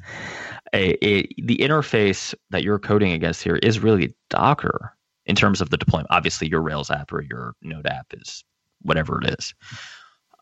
The 0.74 1.26
interface 1.40 2.35
that 2.50 2.64
you're 2.64 2.78
coding 2.78 3.12
against 3.12 3.42
here 3.42 3.56
is 3.56 3.80
really 3.80 4.14
Docker 4.28 4.94
in 5.24 5.35
terms 5.35 5.62
of 5.62 5.70
the 5.70 5.78
deployment. 5.78 6.08
Obviously, 6.11 6.46
your 6.46 6.61
Rails 6.61 6.90
app 6.90 7.11
or 7.11 7.22
your 7.22 7.54
Node 7.62 7.87
app 7.87 8.08
is 8.12 8.44
whatever 8.82 9.22
it 9.22 9.30
is. 9.38 9.54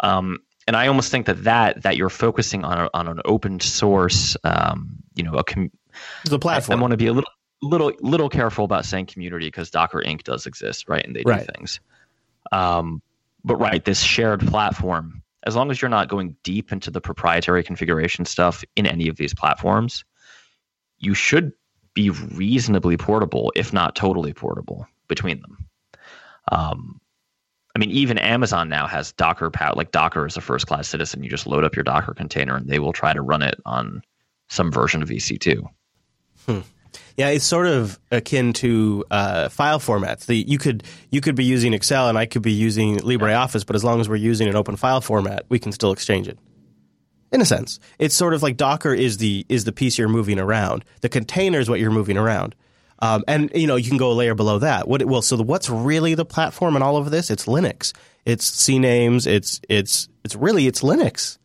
Um, 0.01 0.39
and 0.71 0.77
I 0.77 0.87
almost 0.87 1.11
think 1.11 1.27
that 1.27 1.43
that 1.43 1.83
that 1.83 1.97
you're 1.97 2.09
focusing 2.09 2.65
on 2.65 2.79
a, 2.79 2.91
on 2.95 3.09
an 3.09 3.21
open 3.25 3.59
source, 3.59 4.37
um, 4.45 4.99
you 5.17 5.25
know, 5.25 5.35
a 5.35 5.43
com- 5.43 5.73
The 6.27 6.37
I, 6.37 6.39
platform. 6.39 6.81
want 6.81 6.93
to 6.93 6.97
be 6.97 7.09
a 7.09 7.13
little 7.13 7.31
little 7.61 7.91
little 7.99 8.29
careful 8.29 8.65
about 8.67 8.85
saying 8.85 9.07
community 9.07 9.49
because 9.49 9.69
Docker 9.69 10.01
Inc. 10.07 10.23
does 10.23 10.47
exist, 10.47 10.89
right? 10.89 11.05
And 11.05 11.17
they 11.17 11.25
Right. 11.27 11.45
do 11.45 11.53
things. 11.57 11.81
Um, 12.53 13.03
but 13.43 13.57
right, 13.57 13.85
this 13.85 14.01
shared 14.01 14.47
platform, 14.47 15.25
as 15.43 15.57
long 15.57 15.73
as 15.73 15.83
you're 15.83 15.89
not 15.89 16.07
going 16.09 16.37
deep 16.45 16.71
into 16.71 16.93
the 16.93 17.01
proprietary 17.01 17.65
configuration 17.65 18.25
stuff 18.25 18.63
in 18.77 18.87
any 18.87 19.09
of 19.09 19.17
these 19.17 19.35
platforms, 19.35 20.05
you 21.01 21.15
should 21.15 21.53
be 21.95 22.11
reasonably 22.11 22.97
portable, 22.97 23.53
if 23.57 23.73
not 23.73 23.97
totally 23.97 24.35
portable, 24.35 24.87
between 25.09 25.41
them. 25.41 25.67
Um, 26.53 27.01
I 27.01 27.10
mean, 27.81 27.91
even 27.91 28.19
Amazon 28.19 28.69
now 28.69 28.87
has 28.87 29.13
Docker 29.13 29.51
power. 29.51 29.73
Like 29.75 29.91
Docker 29.91 30.27
is 30.27 30.37
a 30.37 30.41
first 30.41 30.67
class 30.67 30.89
citizen. 30.89 31.23
You 31.23 31.31
just 31.31 31.47
load 31.47 31.65
up 31.65 31.75
your 31.75 31.83
Docker 31.83 32.15
container, 32.15 32.57
and 32.57 32.69
they 32.69 32.79
will 32.79 32.93
try 32.93 33.13
to 33.13 33.23
run 33.23 33.43
it 33.43 33.61
on 33.65 34.03
some 34.49 34.71
version 34.71 35.03
of 35.03 35.09
EC2. 35.09 35.67
Yeah, 37.17 37.29
it's 37.29 37.45
sort 37.45 37.67
of 37.67 37.99
akin 38.11 38.53
to 38.55 39.05
uh, 39.11 39.49
file 39.49 39.79
formats. 39.79 40.27
The, 40.27 40.37
you 40.37 40.59
could 40.59 40.85
you 41.11 41.21
could 41.21 41.35
be 41.35 41.45
using 41.45 41.75
Excel 41.75 42.09
and 42.09 42.17
I 42.17 42.27
could 42.27 42.43
be 42.43 42.53
using 42.53 42.99
LibreOffice, 42.99 43.67
but 43.67 43.77
as 43.77 43.85
long 43.85 44.01
as 44.01 44.09
we're 44.09 44.17
using 44.17 44.49
an 44.49 44.57
open 44.57 44.77
file 44.77 45.01
format, 45.01 45.45
we 45.49 45.59
can 45.59 45.73
still 45.73 45.93
exchange 45.93 46.29
it. 46.29 46.39
In 47.33 47.41
a 47.41 47.45
sense, 47.45 47.79
it's 47.99 48.15
sort 48.15 48.35
of 48.35 48.43
like 48.43 48.57
Docker 48.57 48.93
is 48.93 49.19
the 49.19 49.47
is 49.49 49.65
the 49.65 49.73
piece 49.73 49.99
you're 49.99 50.09
moving 50.09 50.41
around. 50.41 50.85
The 51.01 51.09
container 51.09 51.61
is 51.61 51.69
what 51.69 51.79
you're 51.79 51.91
moving 51.91 52.17
around, 52.17 52.55
um, 53.01 53.25
and 53.29 53.51
you 53.55 53.67
know 53.67 53.77
you 53.77 53.89
can 53.89 53.99
go 53.99 54.11
a 54.11 54.15
layer 54.15 54.35
below 54.35 54.59
that. 54.59 54.89
What 54.89 55.05
well, 55.07 55.23
so 55.23 55.37
the, 55.37 55.43
what's 55.43 55.69
really 55.71 56.15
the 56.15 56.25
platform 56.25 56.77
in 56.77 56.83
all 56.83 56.97
of 56.97 57.11
this? 57.11 57.31
It's 57.31 57.47
Linux. 57.47 57.93
It's 58.27 58.51
CNAMEs. 58.51 59.27
It's 59.27 59.61
it's 59.69 60.09
it's 60.25 60.37
really 60.37 60.67
it's 60.67 60.83
Linux. 60.83 61.39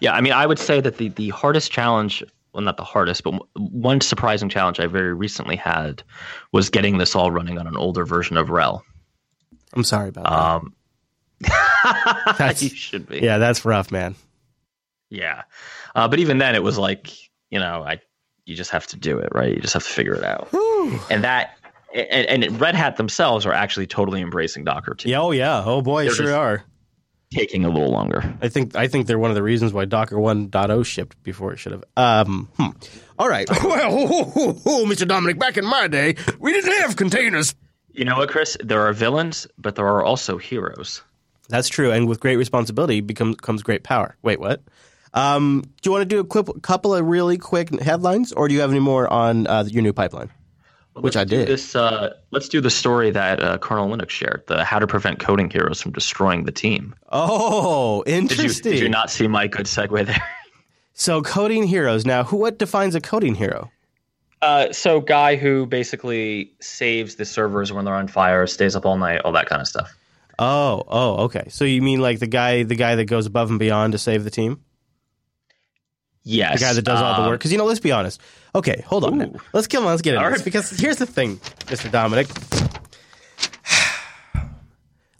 Yeah, 0.00 0.12
I 0.12 0.20
mean, 0.20 0.32
I 0.32 0.46
would 0.46 0.58
say 0.58 0.80
that 0.80 0.98
the 0.98 1.08
the 1.10 1.28
hardest 1.30 1.70
challenge, 1.70 2.22
well, 2.52 2.62
not 2.62 2.76
the 2.76 2.84
hardest, 2.84 3.22
but 3.22 3.34
one 3.56 4.00
surprising 4.00 4.48
challenge 4.48 4.80
I 4.80 4.86
very 4.86 5.14
recently 5.14 5.56
had 5.56 6.02
was 6.52 6.68
getting 6.68 6.98
this 6.98 7.14
all 7.14 7.30
running 7.30 7.58
on 7.58 7.66
an 7.66 7.76
older 7.76 8.04
version 8.04 8.36
of 8.36 8.48
RHEL. 8.48 8.82
I'm 9.72 9.84
sorry 9.84 10.08
about 10.08 10.30
Um, 10.30 10.74
That's- 12.38 12.62
you 12.62 12.70
should 12.70 13.08
be. 13.08 13.20
Yeah, 13.20 13.38
that's 13.38 13.64
rough, 13.64 13.90
man. 13.90 14.14
Yeah. 15.10 15.42
Uh, 15.94 16.08
but 16.08 16.18
even 16.18 16.38
then, 16.38 16.54
it 16.54 16.62
was 16.62 16.76
like, 16.78 17.10
you 17.50 17.58
know, 17.60 17.84
I 17.86 18.00
you 18.46 18.54
just 18.54 18.70
have 18.70 18.86
to 18.88 18.96
do 18.96 19.18
it, 19.18 19.28
right? 19.32 19.54
You 19.54 19.60
just 19.60 19.74
have 19.74 19.84
to 19.84 19.88
figure 19.90 20.14
it 20.14 20.24
out. 20.24 20.48
And 21.10 21.24
that, 21.24 21.56
and, 21.94 22.44
and 22.44 22.60
Red 22.60 22.74
Hat 22.74 22.96
themselves 22.96 23.46
are 23.46 23.52
actually 23.52 23.86
totally 23.86 24.20
embracing 24.20 24.64
Docker 24.64 24.94
too, 24.94 25.08
Yeah, 25.08 25.20
oh 25.20 25.30
yeah, 25.30 25.62
oh 25.64 25.80
boy, 25.82 26.04
They're 26.04 26.14
sure 26.14 26.34
are. 26.34 26.64
taking 27.32 27.64
a 27.64 27.68
little 27.70 27.90
longer. 27.90 28.34
I 28.42 28.48
think 28.48 28.76
I 28.76 28.86
think 28.88 29.06
they're 29.06 29.18
one 29.18 29.30
of 29.30 29.34
the 29.34 29.42
reasons 29.42 29.72
why 29.72 29.86
Docker 29.86 30.16
1.0 30.16 30.84
shipped 30.86 31.22
before 31.22 31.52
it 31.52 31.58
should 31.58 31.72
have. 31.72 31.84
Um, 31.96 32.48
hmm. 32.56 32.70
All 33.18 33.28
right. 33.28 33.48
Well, 33.64 33.90
oh, 33.92 34.32
oh, 34.36 34.62
oh, 34.66 34.84
Mr. 34.86 35.06
Dominic, 35.08 35.38
back 35.38 35.56
in 35.56 35.64
my 35.64 35.88
day, 35.88 36.16
we 36.38 36.52
didn't 36.52 36.72
have 36.80 36.96
containers. 36.96 37.54
You 37.92 38.04
know 38.04 38.16
what, 38.16 38.28
Chris? 38.28 38.56
There 38.62 38.82
are 38.86 38.92
villains, 38.92 39.46
but 39.56 39.76
there 39.76 39.86
are 39.86 40.04
also 40.04 40.36
heroes. 40.36 41.02
That's 41.48 41.68
true, 41.68 41.92
and 41.92 42.08
with 42.08 42.20
great 42.20 42.36
responsibility 42.36 43.00
becomes 43.00 43.36
comes 43.36 43.62
great 43.62 43.84
power. 43.84 44.16
Wait, 44.22 44.40
what? 44.40 44.62
Um, 45.14 45.62
do 45.80 45.88
you 45.88 45.92
want 45.92 46.02
to 46.02 46.06
do 46.06 46.20
a 46.20 46.24
quick, 46.24 46.46
couple 46.62 46.94
of 46.94 47.06
really 47.06 47.38
quick 47.38 47.80
headlines, 47.80 48.32
or 48.32 48.48
do 48.48 48.54
you 48.54 48.60
have 48.60 48.70
any 48.70 48.80
more 48.80 49.10
on 49.10 49.46
uh, 49.46 49.64
your 49.66 49.82
new 49.82 49.92
pipeline? 49.92 50.30
Which 50.94 51.16
I 51.16 51.24
did. 51.24 51.48
This, 51.48 51.74
uh, 51.74 52.14
let's 52.30 52.48
do 52.48 52.60
the 52.60 52.70
story 52.70 53.10
that 53.10 53.42
uh, 53.42 53.58
Colonel 53.58 53.88
Linux 53.88 54.10
shared: 54.10 54.44
the 54.46 54.62
how 54.64 54.78
to 54.78 54.86
prevent 54.86 55.18
coding 55.18 55.50
heroes 55.50 55.80
from 55.80 55.92
destroying 55.92 56.44
the 56.44 56.52
team. 56.52 56.94
Oh, 57.10 58.02
Did 58.04 58.12
you, 58.12 58.18
interesting. 58.18 58.72
did 58.72 58.80
you 58.80 58.88
not 58.88 59.10
see 59.10 59.26
my 59.26 59.46
good 59.46 59.66
segue 59.66 60.06
there? 60.06 60.22
So, 60.96 61.22
coding 61.22 61.64
heroes. 61.66 62.06
Now, 62.06 62.22
who? 62.22 62.36
What 62.36 62.56
defines 62.56 62.94
a 62.94 63.00
coding 63.00 63.34
hero? 63.34 63.72
Uh, 64.40 64.72
so, 64.72 65.00
guy 65.00 65.34
who 65.34 65.66
basically 65.66 66.52
saves 66.60 67.16
the 67.16 67.24
servers 67.24 67.72
when 67.72 67.84
they're 67.84 67.96
on 67.96 68.06
fire, 68.06 68.46
stays 68.46 68.76
up 68.76 68.86
all 68.86 68.96
night, 68.96 69.22
all 69.24 69.32
that 69.32 69.46
kind 69.46 69.60
of 69.60 69.66
stuff. 69.66 69.92
Oh, 70.38 70.84
oh, 70.86 71.24
okay. 71.24 71.46
So 71.48 71.64
you 71.64 71.82
mean 71.82 72.00
like 72.00 72.18
the 72.20 72.26
guy, 72.26 72.62
the 72.62 72.76
guy 72.76 72.94
that 72.94 73.06
goes 73.06 73.26
above 73.26 73.50
and 73.50 73.58
beyond 73.58 73.92
to 73.92 73.98
save 73.98 74.22
the 74.24 74.30
team? 74.30 74.62
Yes, 76.24 76.58
the 76.58 76.64
guy 76.64 76.72
that 76.72 76.82
does 76.82 77.00
all 77.00 77.14
the 77.14 77.22
um, 77.22 77.28
work. 77.28 77.40
Because 77.40 77.52
you 77.52 77.58
know, 77.58 77.66
let's 77.66 77.80
be 77.80 77.92
honest. 77.92 78.20
Okay, 78.54 78.82
hold 78.86 79.04
on. 79.04 79.20
Ooh. 79.20 79.40
Let's 79.52 79.66
kill. 79.66 79.82
Him. 79.82 79.88
Let's 79.88 80.02
get 80.02 80.14
into 80.14 80.24
All 80.24 80.30
right. 80.30 80.44
because 80.44 80.70
here's 80.70 80.96
the 80.96 81.06
thing, 81.06 81.36
Mr. 81.66 81.90
Dominic. 81.90 82.28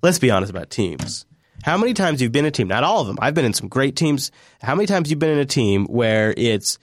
let's 0.02 0.18
be 0.18 0.30
honest 0.30 0.50
about 0.50 0.70
teams. 0.70 1.26
How 1.62 1.76
many 1.78 1.94
times 1.94 2.20
you've 2.20 2.32
been 2.32 2.44
in 2.44 2.48
a 2.48 2.52
team? 2.52 2.68
Not 2.68 2.84
all 2.84 3.00
of 3.00 3.06
them. 3.06 3.18
I've 3.20 3.34
been 3.34 3.44
in 3.44 3.54
some 3.54 3.68
great 3.68 3.96
teams. 3.96 4.30
How 4.62 4.74
many 4.74 4.86
times 4.86 5.10
you've 5.10 5.18
been 5.18 5.30
in 5.30 5.38
a 5.38 5.46
team 5.46 5.86
where 5.86 6.34
it's 6.36 6.78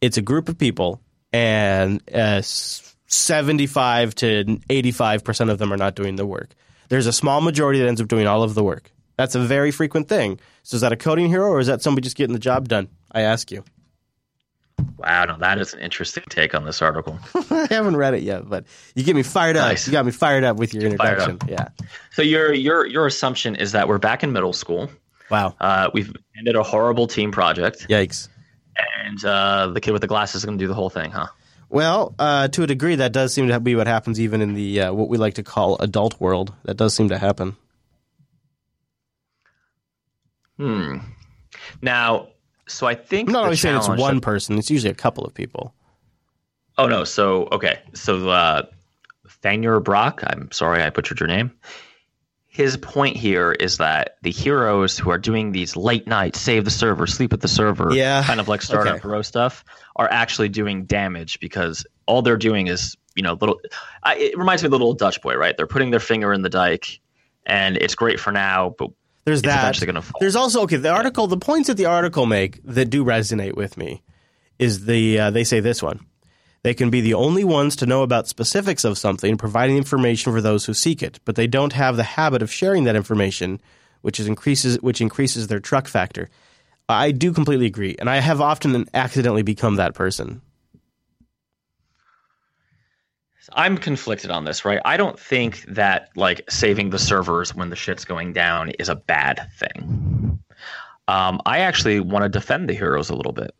it's 0.00 0.16
a 0.16 0.22
group 0.22 0.48
of 0.48 0.58
people 0.58 1.00
and 1.32 2.02
uh, 2.12 2.42
seventy-five 2.42 4.14
to 4.16 4.58
eighty-five 4.70 5.24
percent 5.24 5.50
of 5.50 5.58
them 5.58 5.72
are 5.72 5.76
not 5.78 5.94
doing 5.94 6.16
the 6.16 6.26
work. 6.26 6.50
There's 6.88 7.06
a 7.06 7.12
small 7.12 7.40
majority 7.40 7.80
that 7.80 7.88
ends 7.88 8.00
up 8.00 8.08
doing 8.08 8.26
all 8.26 8.42
of 8.42 8.54
the 8.54 8.62
work. 8.62 8.90
That's 9.16 9.34
a 9.34 9.40
very 9.40 9.70
frequent 9.70 10.08
thing. 10.08 10.40
So 10.62 10.76
is 10.76 10.80
that 10.82 10.92
a 10.92 10.96
coding 10.96 11.28
hero 11.28 11.48
or 11.48 11.60
is 11.60 11.66
that 11.66 11.82
somebody 11.82 12.04
just 12.04 12.16
getting 12.16 12.34
the 12.34 12.38
job 12.38 12.68
done? 12.68 12.88
I 13.12 13.22
ask 13.22 13.50
you. 13.50 13.64
Wow, 14.98 15.24
no, 15.24 15.38
that 15.38 15.58
is 15.58 15.74
an 15.74 15.80
interesting 15.80 16.24
take 16.28 16.54
on 16.54 16.64
this 16.64 16.82
article. 16.82 17.18
I 17.50 17.66
haven't 17.70 17.96
read 17.96 18.14
it 18.14 18.22
yet, 18.22 18.48
but 18.48 18.64
you 18.94 19.04
get 19.04 19.16
me 19.16 19.22
fired 19.22 19.56
up. 19.56 19.68
Nice. 19.68 19.86
You 19.86 19.92
got 19.92 20.04
me 20.04 20.12
fired 20.12 20.44
up 20.44 20.56
with 20.56 20.74
your 20.74 20.82
fired 20.96 21.20
introduction. 21.20 21.38
Yeah. 21.48 21.68
So 22.12 22.22
your 22.22 22.52
your 22.52 22.86
your 22.86 23.06
assumption 23.06 23.56
is 23.56 23.72
that 23.72 23.88
we're 23.88 23.98
back 23.98 24.22
in 24.22 24.32
middle 24.32 24.52
school. 24.52 24.90
Wow. 25.30 25.54
Uh, 25.60 25.90
we've 25.92 26.14
ended 26.36 26.56
a 26.56 26.62
horrible 26.62 27.06
team 27.06 27.32
project, 27.32 27.86
Yikes. 27.88 28.28
and 29.04 29.24
uh, 29.24 29.68
the 29.68 29.80
kid 29.80 29.92
with 29.92 30.02
the 30.02 30.06
glasses 30.08 30.36
is 30.36 30.44
going 30.44 30.58
to 30.58 30.62
do 30.62 30.68
the 30.68 30.74
whole 30.74 30.90
thing, 30.90 31.10
huh? 31.10 31.26
Well, 31.68 32.14
uh, 32.18 32.48
to 32.48 32.62
a 32.62 32.66
degree, 32.66 32.96
that 32.96 33.12
does 33.12 33.34
seem 33.34 33.48
to 33.48 33.58
be 33.58 33.74
what 33.74 33.86
happens 33.86 34.20
even 34.20 34.40
in 34.40 34.54
the 34.54 34.82
uh, 34.82 34.92
what 34.92 35.08
we 35.08 35.18
like 35.18 35.34
to 35.34 35.42
call 35.42 35.76
adult 35.78 36.20
world. 36.20 36.54
That 36.64 36.76
does 36.76 36.94
seem 36.94 37.08
to 37.08 37.18
happen. 37.18 37.56
Hmm. 40.56 40.98
Now, 41.82 42.28
so 42.66 42.86
I 42.86 42.94
think 42.94 43.28
I'm 43.28 43.32
not 43.34 43.44
always 43.44 43.60
saying 43.60 43.76
it's 43.76 43.88
one 43.88 44.20
person. 44.20 44.58
It's 44.58 44.70
usually 44.70 44.90
a 44.90 44.94
couple 44.94 45.24
of 45.24 45.34
people. 45.34 45.74
Oh 46.78 46.86
no. 46.86 47.04
So 47.04 47.48
okay. 47.52 47.80
So 47.94 48.28
uh, 48.28 48.62
Brock. 49.82 50.22
I'm 50.26 50.50
sorry 50.52 50.82
I 50.82 50.90
butchered 50.90 51.20
your 51.20 51.28
name. 51.28 51.52
His 52.46 52.76
point 52.78 53.16
here 53.16 53.52
is 53.52 53.76
that 53.78 54.16
the 54.22 54.30
heroes 54.30 54.98
who 54.98 55.10
are 55.10 55.18
doing 55.18 55.52
these 55.52 55.76
late 55.76 56.06
night 56.06 56.34
save 56.34 56.64
the 56.64 56.70
server, 56.70 57.06
sleep 57.06 57.34
at 57.34 57.42
the 57.42 57.48
server, 57.48 57.92
Yeah, 57.92 58.22
kind 58.22 58.40
of 58.40 58.48
like 58.48 58.62
startup 58.62 58.94
okay. 58.94 59.02
hero 59.02 59.20
stuff, 59.20 59.62
are 59.96 60.10
actually 60.10 60.48
doing 60.48 60.86
damage 60.86 61.38
because 61.38 61.86
all 62.06 62.22
they're 62.22 62.38
doing 62.38 62.66
is 62.66 62.96
you 63.14 63.22
know 63.22 63.34
little. 63.34 63.60
I, 64.02 64.16
it 64.16 64.38
reminds 64.38 64.62
me 64.62 64.68
of 64.68 64.70
the 64.70 64.78
little 64.78 64.94
Dutch 64.94 65.20
boy, 65.20 65.36
right? 65.36 65.54
They're 65.56 65.66
putting 65.66 65.90
their 65.90 66.00
finger 66.00 66.32
in 66.32 66.42
the 66.42 66.48
dike, 66.48 67.00
and 67.44 67.76
it's 67.76 67.94
great 67.94 68.18
for 68.18 68.32
now, 68.32 68.74
but 68.78 68.90
There's 69.26 69.40
it's 69.40 69.48
that. 69.48 69.64
eventually 69.64 69.92
to 69.92 70.02
fall. 70.02 70.20
There's 70.20 70.36
also 70.36 70.62
okay. 70.62 70.76
The 70.76 70.88
article, 70.88 71.26
the 71.26 71.36
points 71.36 71.66
that 71.66 71.76
the 71.76 71.86
article 71.86 72.24
make 72.26 72.62
that 72.64 72.86
do 72.90 73.04
resonate 73.04 73.56
with 73.56 73.76
me, 73.76 74.02
is 74.58 74.86
the 74.86 75.18
uh, 75.18 75.30
they 75.30 75.44
say 75.44 75.60
this 75.60 75.82
one. 75.82 76.00
They 76.62 76.74
can 76.74 76.90
be 76.90 77.00
the 77.00 77.14
only 77.14 77.44
ones 77.44 77.76
to 77.76 77.86
know 77.86 78.02
about 78.02 78.28
specifics 78.28 78.84
of 78.84 78.98
something, 78.98 79.36
providing 79.36 79.76
information 79.76 80.32
for 80.32 80.40
those 80.40 80.64
who 80.64 80.74
seek 80.74 81.02
it, 81.02 81.20
but 81.24 81.36
they 81.36 81.46
don't 81.46 81.72
have 81.72 81.96
the 81.96 82.02
habit 82.02 82.40
of 82.40 82.50
sharing 82.50 82.84
that 82.84 82.96
information, 82.96 83.60
which 84.02 84.18
is 84.18 84.26
increases 84.26 84.80
which 84.80 85.00
increases 85.00 85.48
their 85.48 85.60
truck 85.60 85.88
factor. 85.88 86.30
I 86.88 87.10
do 87.10 87.32
completely 87.32 87.66
agree, 87.66 87.96
and 87.98 88.08
I 88.08 88.18
have 88.20 88.40
often 88.40 88.88
accidentally 88.94 89.42
become 89.42 89.76
that 89.76 89.94
person. 89.94 90.40
I'm 93.52 93.78
conflicted 93.78 94.30
on 94.30 94.44
this, 94.44 94.64
right? 94.64 94.80
I 94.84 94.96
don't 94.96 95.18
think 95.18 95.64
that 95.68 96.10
like 96.16 96.42
saving 96.50 96.90
the 96.90 96.98
servers 96.98 97.54
when 97.54 97.70
the 97.70 97.76
shit's 97.76 98.04
going 98.04 98.32
down 98.32 98.70
is 98.78 98.88
a 98.88 98.96
bad 98.96 99.48
thing. 99.56 100.40
Um, 101.08 101.40
I 101.46 101.60
actually 101.60 102.00
want 102.00 102.24
to 102.24 102.28
defend 102.28 102.68
the 102.68 102.74
heroes 102.74 103.10
a 103.10 103.14
little 103.14 103.32
bit 103.32 103.54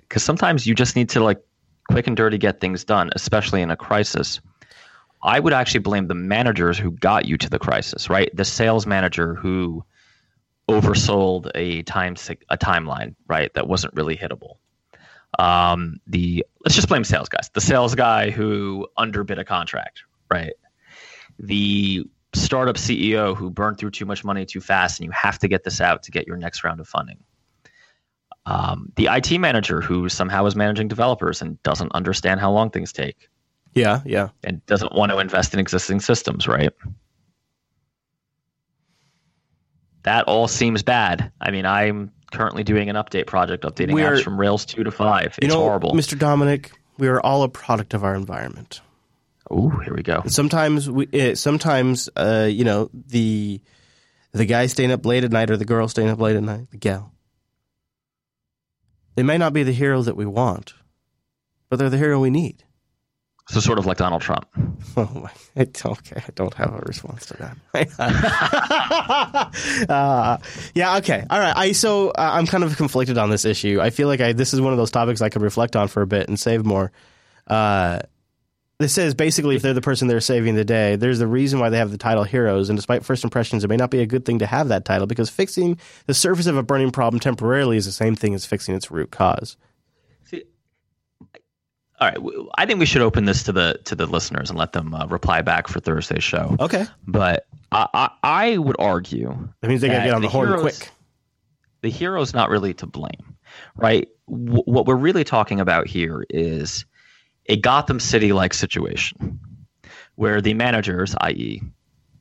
because 0.00 0.22
sometimes 0.22 0.66
you 0.66 0.74
just 0.74 0.96
need 0.96 1.10
to 1.10 1.20
like 1.22 1.40
quick 1.88 2.06
and 2.06 2.16
dirty 2.16 2.38
get 2.38 2.60
things 2.60 2.84
done, 2.84 3.10
especially 3.14 3.62
in 3.62 3.70
a 3.70 3.76
crisis. 3.76 4.40
I 5.22 5.40
would 5.40 5.52
actually 5.52 5.80
blame 5.80 6.08
the 6.08 6.14
managers 6.14 6.78
who 6.78 6.92
got 6.92 7.26
you 7.26 7.36
to 7.38 7.50
the 7.50 7.58
crisis, 7.58 8.08
right? 8.10 8.34
The 8.34 8.44
sales 8.44 8.86
manager 8.86 9.34
who 9.34 9.84
oversold 10.68 11.50
a 11.54 11.82
time 11.82 12.14
a 12.50 12.58
timeline, 12.58 13.14
right? 13.26 13.52
That 13.54 13.68
wasn't 13.68 13.94
really 13.94 14.16
hittable 14.16 14.56
um, 15.38 15.98
the 16.06 16.44
let's 16.64 16.74
just 16.74 16.88
blame 16.88 17.04
sales 17.04 17.28
guys. 17.28 17.50
The 17.52 17.60
sales 17.60 17.94
guy 17.94 18.30
who 18.30 18.86
underbid 18.96 19.38
a 19.38 19.44
contract, 19.44 20.02
right? 20.30 20.54
The 21.38 22.04
startup 22.34 22.76
CEO 22.76 23.36
who 23.36 23.50
burned 23.50 23.78
through 23.78 23.90
too 23.92 24.06
much 24.06 24.24
money 24.24 24.44
too 24.46 24.60
fast, 24.60 25.00
and 25.00 25.06
you 25.06 25.10
have 25.12 25.38
to 25.40 25.48
get 25.48 25.64
this 25.64 25.80
out 25.80 26.02
to 26.04 26.10
get 26.10 26.26
your 26.26 26.36
next 26.36 26.64
round 26.64 26.80
of 26.80 26.88
funding. 26.88 27.18
Um, 28.46 28.92
the 28.96 29.08
IT 29.10 29.38
manager 29.38 29.80
who 29.80 30.08
somehow 30.08 30.46
is 30.46 30.56
managing 30.56 30.88
developers 30.88 31.42
and 31.42 31.62
doesn't 31.62 31.92
understand 31.92 32.40
how 32.40 32.50
long 32.50 32.70
things 32.70 32.92
take 32.94 33.28
Yeah, 33.74 34.00
yeah. 34.06 34.30
and 34.42 34.64
doesn't 34.64 34.94
want 34.94 35.12
to 35.12 35.18
invest 35.18 35.52
in 35.52 35.60
existing 35.60 36.00
systems, 36.00 36.48
right? 36.48 36.72
That 40.04 40.24
all 40.24 40.48
seems 40.48 40.82
bad. 40.82 41.30
I 41.40 41.50
mean, 41.50 41.66
I'm 41.66 42.12
currently 42.30 42.64
doing 42.64 42.88
an 42.88 42.96
update 42.96 43.26
project, 43.26 43.64
updating 43.64 43.92
We're- 43.92 44.18
apps 44.18 44.22
from 44.24 44.38
Rails 44.38 44.64
2 44.66 44.84
to 44.84 44.90
5. 44.90 45.26
It's 45.26 45.38
you 45.42 45.48
know, 45.48 45.60
horrible. 45.60 45.92
Mr. 45.92 46.18
Dominic, 46.18 46.72
we 46.98 47.08
are 47.08 47.20
all 47.20 47.42
a 47.42 47.48
product 47.48 47.94
of 47.94 48.04
our 48.04 48.14
environment. 48.14 48.80
Oh, 49.50 49.70
here 49.70 49.94
we 49.94 50.02
go. 50.02 50.22
Sometimes 50.26 50.90
we, 50.90 51.06
it, 51.10 51.38
sometimes, 51.38 52.10
uh, 52.16 52.48
you 52.50 52.64
know, 52.64 52.90
the 52.92 53.60
the 54.32 54.44
guy 54.44 54.66
staying 54.66 54.92
up 54.92 55.06
late 55.06 55.24
at 55.24 55.32
night 55.32 55.50
or 55.50 55.56
the 55.56 55.64
girl 55.64 55.88
staying 55.88 56.10
up 56.10 56.20
late 56.20 56.36
at 56.36 56.42
night, 56.42 56.70
the 56.70 56.76
gal. 56.76 57.12
They 59.14 59.22
may 59.22 59.38
not 59.38 59.54
be 59.54 59.62
the 59.62 59.72
hero 59.72 60.02
that 60.02 60.16
we 60.16 60.26
want, 60.26 60.74
but 61.70 61.78
they're 61.78 61.88
the 61.90 61.96
hero 61.96 62.20
we 62.20 62.28
need. 62.30 62.62
So 63.48 63.60
sort 63.60 63.78
of 63.78 63.86
like 63.86 63.96
Donald 63.96 64.22
Trump. 64.22 64.46
Oh 64.96 65.10
my! 65.14 65.30
It, 65.54 65.84
okay, 65.84 66.22
I 66.26 66.30
don't 66.34 66.54
have 66.54 66.72
a 66.72 66.78
response 66.78 67.26
to 67.26 67.36
that. 67.36 67.56
uh, 69.88 70.38
yeah. 70.74 70.96
Okay. 70.96 71.24
All 71.30 71.38
right. 71.38 71.56
I 71.56 71.72
so 71.72 72.08
uh, 72.10 72.30
I'm 72.32 72.46
kind 72.46 72.64
of 72.64 72.76
conflicted 72.76 73.16
on 73.16 73.30
this 73.30 73.44
issue. 73.44 73.78
I 73.80 73.90
feel 73.90 74.08
like 74.08 74.20
I 74.20 74.32
this 74.32 74.54
is 74.54 74.60
one 74.60 74.72
of 74.72 74.78
those 74.78 74.90
topics 74.90 75.20
I 75.20 75.28
could 75.28 75.42
reflect 75.42 75.76
on 75.76 75.86
for 75.86 76.02
a 76.02 76.06
bit 76.06 76.28
and 76.28 76.38
save 76.40 76.64
more. 76.64 76.90
Uh, 77.46 78.00
this 78.78 78.92
says 78.92 79.14
basically 79.14 79.56
if 79.56 79.62
they're 79.62 79.74
the 79.74 79.80
person 79.80 80.08
they're 80.08 80.20
saving 80.20 80.54
the 80.54 80.64
day, 80.64 80.96
there's 80.96 81.18
the 81.18 81.26
reason 81.26 81.60
why 81.60 81.68
they 81.68 81.78
have 81.78 81.90
the 81.90 81.98
title 81.98 82.24
heroes. 82.24 82.70
And 82.70 82.78
despite 82.78 83.04
first 83.04 83.24
impressions, 83.24 83.62
it 83.62 83.68
may 83.68 83.76
not 83.76 83.90
be 83.90 84.00
a 84.00 84.06
good 84.06 84.24
thing 84.24 84.38
to 84.38 84.46
have 84.46 84.68
that 84.68 84.84
title 84.84 85.06
because 85.06 85.30
fixing 85.30 85.78
the 86.06 86.14
surface 86.14 86.46
of 86.46 86.56
a 86.56 86.62
burning 86.62 86.90
problem 86.90 87.20
temporarily 87.20 87.76
is 87.76 87.86
the 87.86 87.92
same 87.92 88.16
thing 88.16 88.34
as 88.34 88.46
fixing 88.46 88.74
its 88.74 88.90
root 88.90 89.10
cause. 89.10 89.56
All 92.00 92.08
right, 92.08 92.46
I 92.56 92.66
think 92.66 92.78
we 92.78 92.86
should 92.86 93.02
open 93.02 93.24
this 93.24 93.42
to 93.44 93.52
the 93.52 93.80
to 93.84 93.94
the 93.94 94.06
listeners 94.06 94.50
and 94.50 94.58
let 94.58 94.72
them 94.72 94.94
uh, 94.94 95.06
reply 95.06 95.42
back 95.42 95.66
for 95.66 95.80
Thursday's 95.80 96.22
show. 96.22 96.56
Okay, 96.60 96.86
but 97.06 97.46
I 97.72 97.88
I, 97.92 98.10
I 98.22 98.58
would 98.58 98.76
argue 98.78 99.48
that 99.60 99.68
means 99.68 99.80
they 99.80 99.88
got 99.88 99.98
to 99.98 100.04
get 100.04 100.14
on 100.14 100.22
the, 100.22 100.28
the 100.28 100.32
horn 100.32 100.48
heroes, 100.48 100.78
quick. 100.78 100.90
The 101.82 101.90
hero's 101.90 102.34
not 102.34 102.50
really 102.50 102.74
to 102.74 102.86
blame, 102.86 103.36
right? 103.76 104.08
W- 104.28 104.62
what 104.64 104.86
we're 104.86 104.96
really 104.96 105.24
talking 105.24 105.58
about 105.60 105.86
here 105.86 106.24
is 106.30 106.84
a 107.46 107.56
Gotham 107.56 107.98
City 107.98 108.32
like 108.32 108.54
situation 108.54 109.40
where 110.14 110.40
the 110.40 110.54
managers, 110.54 111.14
i.e., 111.22 111.62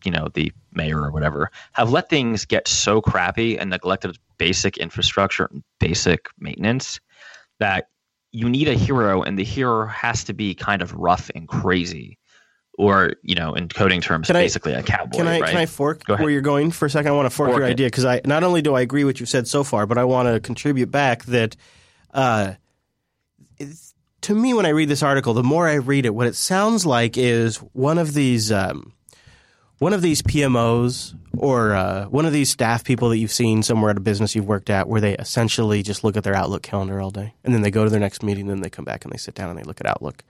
you 0.05 0.11
know, 0.11 0.29
the 0.33 0.51
mayor 0.73 1.01
or 1.01 1.11
whatever, 1.11 1.51
have 1.73 1.91
let 1.91 2.09
things 2.09 2.45
get 2.45 2.67
so 2.67 3.01
crappy 3.01 3.57
and 3.57 3.69
neglected 3.69 4.17
basic 4.37 4.77
infrastructure 4.77 5.49
and 5.51 5.63
basic 5.79 6.27
maintenance 6.39 6.99
that 7.59 7.89
you 8.37 8.49
need 8.49 8.67
a 8.67 8.73
hero 8.73 9.23
and 9.23 9.37
the 9.37 9.43
hero 9.43 9.87
has 9.87 10.23
to 10.25 10.33
be 10.33 10.53
kind 10.53 10.81
of 10.81 10.93
rough 10.93 11.31
and 11.33 11.47
crazy 11.47 12.17
or 12.77 13.13
you 13.23 13.33
know 13.33 13.55
in 13.55 13.67
coding 13.67 14.01
terms 14.01 14.27
can 14.27 14.35
basically 14.35 14.75
I, 14.75 14.79
a 14.79 14.83
cowboy 14.83 15.17
can 15.17 15.27
i 15.27 15.39
right? 15.39 15.49
can 15.49 15.57
i 15.57 15.65
fork 15.65 16.03
where 16.07 16.29
you're 16.29 16.41
going 16.41 16.69
for 16.71 16.85
a 16.85 16.89
second 16.89 17.11
i 17.11 17.15
want 17.15 17.25
to 17.25 17.35
fork, 17.35 17.49
fork 17.49 17.59
your 17.59 17.67
it. 17.67 17.71
idea 17.71 17.87
because 17.87 18.05
i 18.05 18.21
not 18.25 18.43
only 18.43 18.61
do 18.61 18.75
i 18.75 18.81
agree 18.81 19.03
what 19.03 19.19
you've 19.19 19.29
said 19.29 19.47
so 19.47 19.63
far 19.63 19.87
but 19.87 19.97
i 19.97 20.03
want 20.03 20.27
to 20.27 20.39
contribute 20.39 20.91
back 20.91 21.25
that 21.25 21.55
uh, 22.13 22.53
to 24.21 24.35
me, 24.35 24.53
when 24.53 24.65
I 24.65 24.69
read 24.69 24.89
this 24.89 25.03
article, 25.03 25.33
the 25.33 25.43
more 25.43 25.67
I 25.67 25.75
read 25.75 26.05
it, 26.05 26.13
what 26.13 26.27
it 26.27 26.35
sounds 26.35 26.85
like 26.85 27.17
is 27.17 27.57
one 27.57 27.97
of 27.97 28.13
these 28.13 28.51
um, 28.51 28.93
one 29.79 29.93
of 29.93 30.01
these 30.01 30.21
PMOs 30.21 31.15
or 31.37 31.73
uh, 31.75 32.05
one 32.05 32.25
of 32.25 32.33
these 32.33 32.49
staff 32.49 32.83
people 32.83 33.09
that 33.09 33.17
you've 33.17 33.31
seen 33.31 33.61
somewhere 33.61 33.91
at 33.91 33.97
a 33.97 34.01
business 34.01 34.35
you've 34.35 34.47
worked 34.47 34.69
at, 34.69 34.87
where 34.87 35.01
they 35.01 35.15
essentially 35.15 35.83
just 35.83 36.03
look 36.03 36.17
at 36.17 36.23
their 36.23 36.35
Outlook 36.35 36.63
calendar 36.63 36.99
all 36.99 37.11
day, 37.11 37.33
and 37.43 37.53
then 37.53 37.61
they 37.61 37.71
go 37.71 37.83
to 37.83 37.89
their 37.89 37.99
next 37.99 38.23
meeting, 38.23 38.49
and 38.49 38.57
then 38.57 38.61
they 38.61 38.69
come 38.69 38.85
back 38.85 39.05
and 39.05 39.13
they 39.13 39.17
sit 39.17 39.35
down 39.35 39.49
and 39.49 39.57
they 39.57 39.63
look 39.63 39.79
at 39.79 39.87
Outlook, 39.87 40.23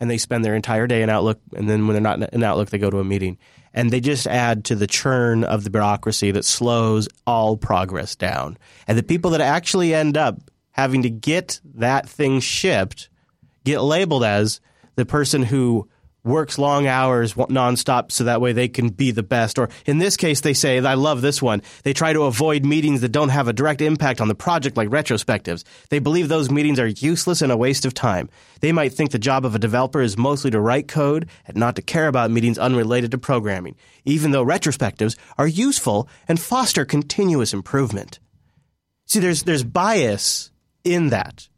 and 0.00 0.10
they 0.10 0.18
spend 0.18 0.44
their 0.44 0.54
entire 0.54 0.86
day 0.86 1.02
in 1.02 1.10
Outlook, 1.10 1.40
and 1.54 1.68
then 1.68 1.86
when 1.86 1.94
they're 1.94 2.16
not 2.16 2.32
in 2.32 2.42
Outlook, 2.42 2.70
they 2.70 2.78
go 2.78 2.90
to 2.90 2.98
a 2.98 3.04
meeting, 3.04 3.38
and 3.72 3.92
they 3.92 4.00
just 4.00 4.26
add 4.26 4.64
to 4.64 4.74
the 4.74 4.86
churn 4.86 5.44
of 5.44 5.62
the 5.62 5.70
bureaucracy 5.70 6.32
that 6.32 6.44
slows 6.44 7.08
all 7.26 7.56
progress 7.56 8.16
down, 8.16 8.58
and 8.88 8.98
the 8.98 9.02
people 9.04 9.30
that 9.30 9.40
actually 9.40 9.94
end 9.94 10.16
up 10.16 10.40
having 10.72 11.02
to 11.02 11.10
get 11.10 11.60
that 11.74 12.08
thing 12.08 12.40
shipped 12.40 13.08
get 13.64 13.80
labeled 13.80 14.24
as 14.24 14.60
the 14.96 15.06
person 15.06 15.42
who 15.42 15.88
works 16.28 16.58
long 16.58 16.86
hours 16.86 17.34
nonstop 17.34 18.12
so 18.12 18.24
that 18.24 18.40
way 18.40 18.52
they 18.52 18.68
can 18.68 18.90
be 18.90 19.10
the 19.10 19.22
best. 19.22 19.58
Or 19.58 19.68
in 19.86 19.98
this 19.98 20.16
case, 20.16 20.40
they 20.40 20.54
say, 20.54 20.78
I 20.78 20.94
love 20.94 21.22
this 21.22 21.42
one. 21.42 21.62
They 21.82 21.92
try 21.92 22.12
to 22.12 22.22
avoid 22.22 22.64
meetings 22.64 23.00
that 23.00 23.10
don't 23.12 23.30
have 23.30 23.48
a 23.48 23.52
direct 23.52 23.80
impact 23.80 24.20
on 24.20 24.28
the 24.28 24.34
project, 24.34 24.76
like 24.76 24.88
retrospectives. 24.88 25.64
They 25.88 25.98
believe 25.98 26.28
those 26.28 26.50
meetings 26.50 26.78
are 26.78 26.86
useless 26.86 27.42
and 27.42 27.50
a 27.50 27.56
waste 27.56 27.84
of 27.84 27.94
time. 27.94 28.28
They 28.60 28.72
might 28.72 28.92
think 28.92 29.10
the 29.10 29.18
job 29.18 29.44
of 29.44 29.54
a 29.54 29.58
developer 29.58 30.00
is 30.00 30.16
mostly 30.16 30.50
to 30.52 30.60
write 30.60 30.88
code 30.88 31.28
and 31.46 31.56
not 31.56 31.76
to 31.76 31.82
care 31.82 32.08
about 32.08 32.30
meetings 32.30 32.58
unrelated 32.58 33.10
to 33.12 33.18
programming, 33.18 33.76
even 34.04 34.30
though 34.30 34.44
retrospectives 34.44 35.16
are 35.36 35.46
useful 35.48 36.08
and 36.28 36.38
foster 36.38 36.84
continuous 36.84 37.52
improvement. 37.52 38.20
See, 39.06 39.20
there's, 39.20 39.44
there's 39.44 39.64
bias 39.64 40.50
in 40.84 41.08
that 41.08 41.48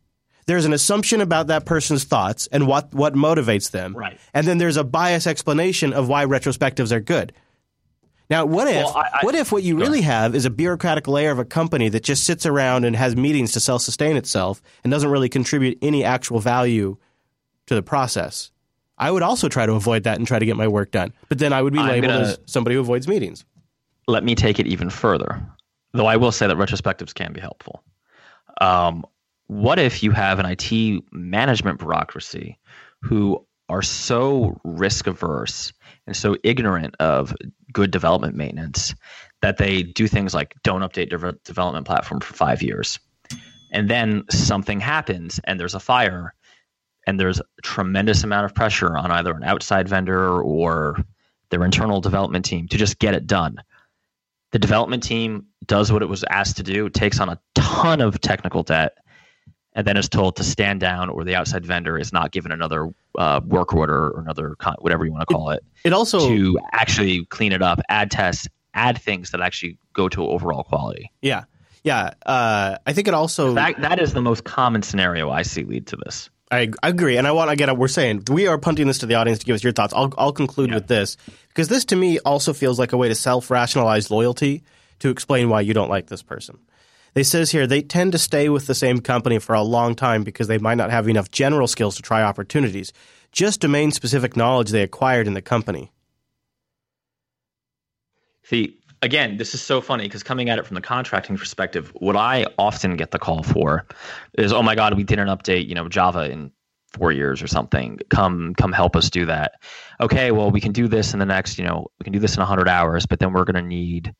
there's 0.51 0.65
an 0.65 0.73
assumption 0.73 1.21
about 1.21 1.47
that 1.47 1.65
person's 1.65 2.03
thoughts 2.03 2.49
and 2.51 2.67
what, 2.67 2.93
what 2.93 3.15
motivates 3.15 3.71
them. 3.71 3.97
Right. 3.97 4.19
And 4.35 4.49
then 4.49 4.59
there's 4.59 4.77
a 4.77 4.83
bias 4.83 5.29
explanation 5.29 5.93
of 5.93 6.09
why 6.09 6.25
retrospectives 6.25 6.91
are 6.91 6.99
good. 6.99 7.33
Now, 8.29 8.47
what 8.47 8.67
if 8.67 8.85
well, 8.85 8.97
I, 8.97 9.01
I, 9.01 9.19
what 9.23 9.37
if 9.37 9.53
what 9.53 9.63
you 9.63 9.77
really 9.77 10.01
have 10.01 10.35
is 10.35 10.47
a 10.47 10.51
bureaucratic 10.51 11.07
layer 11.07 11.31
of 11.31 11.39
a 11.39 11.45
company 11.45 11.89
that 11.91 12.03
just 12.03 12.25
sits 12.25 12.47
around 12.47 12.85
and 12.85 12.97
has 12.97 13.15
meetings 13.15 13.53
to 13.53 13.61
self 13.61 13.83
sustain 13.83 14.17
itself 14.17 14.61
and 14.83 14.91
doesn't 14.91 15.09
really 15.09 15.29
contribute 15.29 15.79
any 15.83 16.03
actual 16.03 16.41
value 16.41 16.97
to 17.67 17.77
the 17.77 17.83
process? 17.83 18.51
I 18.99 19.13
would 19.13 19.23
also 19.23 19.49
try 19.49 19.67
to 19.67 19.75
avoid 19.75 20.03
that 20.03 20.19
and 20.19 20.27
try 20.27 20.41
to 20.41 20.47
get 20.47 20.57
my 20.57 20.67
work 20.67 20.91
done. 20.91 21.13
But 21.29 21.39
then 21.39 21.53
I 21.53 21.63
would 21.63 21.73
be 21.73 21.79
labeled 21.79 22.11
gonna, 22.11 22.25
as 22.25 22.39
somebody 22.47 22.75
who 22.75 22.81
avoids 22.81 23.07
meetings. 23.07 23.45
Let 24.09 24.25
me 24.25 24.35
take 24.35 24.59
it 24.59 24.67
even 24.67 24.91
further, 24.91 25.41
though 25.93 26.07
I 26.07 26.17
will 26.17 26.33
say 26.33 26.49
that 26.49 26.57
retrospectives 26.57 27.15
can 27.15 27.33
be 27.33 27.41
helpful. 27.41 27.85
Um, 28.61 29.05
what 29.51 29.81
if 29.81 30.05
you 30.05 30.13
have 30.13 30.39
an 30.39 30.47
IT 30.47 31.03
management 31.11 31.81
bureaucracy 31.81 32.57
who 33.03 33.45
are 33.69 33.83
so 33.83 34.61
risk 34.63 35.09
averse 35.09 35.73
and 36.07 36.15
so 36.15 36.37
ignorant 36.45 36.95
of 37.01 37.35
good 37.73 37.91
development 37.91 38.37
maintenance 38.37 38.95
that 39.43 39.57
they 39.57 39.83
do 39.83 40.07
things 40.07 40.35
like 40.35 40.55
don't 40.63 40.83
update 40.83 41.11
development 41.43 41.85
platform 41.85 42.21
for 42.21 42.33
five 42.33 42.63
years. 42.63 43.01
And 43.73 43.91
then 43.91 44.23
something 44.31 44.79
happens 44.79 45.41
and 45.43 45.59
there's 45.59 45.75
a 45.75 45.81
fire 45.81 46.33
and 47.09 47.19
there's 47.19 47.41
a 47.41 47.45
tremendous 47.65 48.23
amount 48.23 48.45
of 48.45 48.55
pressure 48.55 48.97
on 48.97 49.11
either 49.11 49.33
an 49.33 49.43
outside 49.43 49.89
vendor 49.89 50.41
or 50.41 50.97
their 51.51 51.65
internal 51.65 52.01
development 52.01 52.45
team 52.45 52.69
to 52.69 52.79
just 52.79 53.01
get 53.01 53.15
it 53.15 53.27
done. 53.27 53.57
The 54.53 54.61
development 54.61 55.03
team 55.03 55.47
does 55.67 55.91
what 55.91 56.03
it 56.03 56.09
was 56.09 56.25
asked 56.31 56.59
to 56.59 56.63
do, 56.63 56.89
takes 56.89 57.19
on 57.19 57.29
a 57.29 57.41
ton 57.57 58.01
of 58.01 58.21
technical 58.21 58.63
debt, 58.63 58.97
and 59.75 59.87
then 59.87 59.97
is 59.97 60.09
told 60.09 60.37
to 60.37 60.45
stand 60.45 60.81
down 60.81 61.09
or 61.09 61.25
the 61.25 61.35
outside 61.35 61.65
vendor 61.65 61.99
is 61.99 62.13
not 62.13 62.33
given 62.33 62.53
another 62.53 62.89
uh, 63.17 63.41
work 63.45 63.75
order 63.75 64.09
or 64.09 64.21
another 64.21 64.55
con- 64.57 64.77
whatever 64.81 65.05
you 65.05 65.13
want 65.13 65.29
to 65.29 65.35
call 65.35 65.51
it, 65.51 65.65
it. 65.85 65.93
Also 65.93 66.29
to 66.29 66.59
actually 66.73 67.25
clean 67.27 67.53
it 67.53 67.63
up, 67.63 67.81
add 67.89 68.11
tests, 68.11 68.49
add 68.75 69.01
things 69.01 69.31
that 69.31 69.41
actually 69.41 69.79
go 69.93 70.09
to 70.09 70.27
overall 70.27 70.65
quality. 70.65 71.11
Yeah, 71.23 71.45
yeah. 71.85 72.15
Uh, 72.27 72.79
I 72.87 72.93
think 72.93 73.09
it 73.09 73.15
also 73.15 73.55
that, 73.55 73.81
that 73.81 74.01
is 74.01 74.13
the 74.13 74.23
most 74.23 74.45
common 74.45 74.83
scenario 74.83 75.31
I 75.31 75.43
see 75.43 75.65
lead 75.65 75.87
to 75.89 75.97
this. 75.97 76.31
I, 76.53 76.73
agree, 76.83 77.17
and 77.17 77.29
I 77.29 77.33
want 77.33 77.51
to 77.51 77.57
get. 77.57 77.77
We're 77.77 77.87
saying 77.87 78.25
we 78.29 78.49
are 78.49 78.59
punting 78.59 78.89
this 78.89 78.99
to 78.99 79.07
the 79.07 79.15
audience 79.15 79.39
to 79.39 79.47
give 79.47 79.55
us 79.55 79.63
your 79.63 79.73
thoughts. 79.73 79.95
I'll, 79.95 80.13
I'll 80.19 80.33
conclude 80.33 80.71
yeah. 80.71 80.77
with 80.77 80.89
this 80.89 81.17
because 81.49 81.69
this 81.69 81.85
to 81.87 81.97
me 81.97 82.19
also 82.21 82.53
feels 82.53 82.77
like 82.77 82.93
a 82.93 82.97
way 82.97 83.09
to 83.09 83.15
self 83.15 83.53
rationalize 83.53 84.11
loyalty 84.11 84.65
to 84.99 85.11
explain 85.11 85.49
why 85.49 85.61
you 85.61 85.75
don't 85.75 85.89
like 85.89 86.07
this 86.09 86.23
person. 86.23 86.59
They 87.15 87.23
says 87.23 87.51
here 87.51 87.67
they 87.67 87.83
tend 87.83 88.13
to 88.13 88.19
stay 88.19 88.49
with 88.49 88.67
the 88.67 88.75
same 88.75 89.01
company 89.01 89.39
for 89.39 89.55
a 89.55 89.63
long 89.63 89.95
time 89.95 90.23
because 90.23 90.49
they 90.49 90.59
might 90.59 90.77
not 90.77 90.91
have 90.91 91.09
enough 91.09 91.31
general 91.31 91.67
skills 91.67 91.97
to 91.97 92.03
try 92.03 92.23
opportunities, 92.23 92.93
just 93.33 93.61
domain 93.61 93.91
specific 93.91 94.37
knowledge 94.37 94.71
they 94.71 94.83
acquired 94.83 95.27
in 95.27 95.35
the 95.35 95.43
company. 95.43 95.93
See, 98.45 98.79
again, 99.03 99.37
this 99.37 99.55
is 99.55 99.61
so 99.61 99.81
funny 99.81 100.05
because 100.05 100.23
coming 100.23 100.51
at 100.51 100.59
it 100.59 100.67
from 100.67 100.75
the 100.75 100.81
contracting 100.81 101.37
perspective, 101.37 101.93
what 101.95 102.17
I 102.17 102.47
often 102.59 102.97
get 102.97 103.11
the 103.11 103.19
call 103.19 103.43
for 103.43 103.87
is, 104.39 104.53
"Oh 104.53 104.63
my 104.63 104.75
God, 104.75 104.95
we 104.95 105.05
didn't 105.05 105.29
update, 105.29 105.69
you 105.69 105.75
know, 105.75 105.89
Java 105.89 106.31
in 106.31 106.51
four 106.93 107.13
years 107.13 107.43
or 107.43 107.47
something. 107.47 107.99
Come, 108.09 108.55
come 108.55 108.73
help 108.73 108.97
us 108.97 109.11
do 109.11 109.27
that." 109.27 109.53
Okay, 110.01 110.33
well, 110.33 110.51
we 110.51 110.61
can 110.61 110.73
do 110.73 110.89
this 110.89 111.13
in 111.13 111.19
the 111.19 111.27
next, 111.27 111.59
you 111.59 111.65
know, 111.65 111.87
we 111.99 112.05
can 112.05 112.13
do 112.13 112.19
this 112.19 112.37
in 112.37 112.43
hundred 112.43 112.69
hours, 112.69 113.07
but 113.07 113.21
then 113.21 113.33
we're 113.33 113.45
going 113.45 113.63
to 113.63 113.69
need 113.69 114.15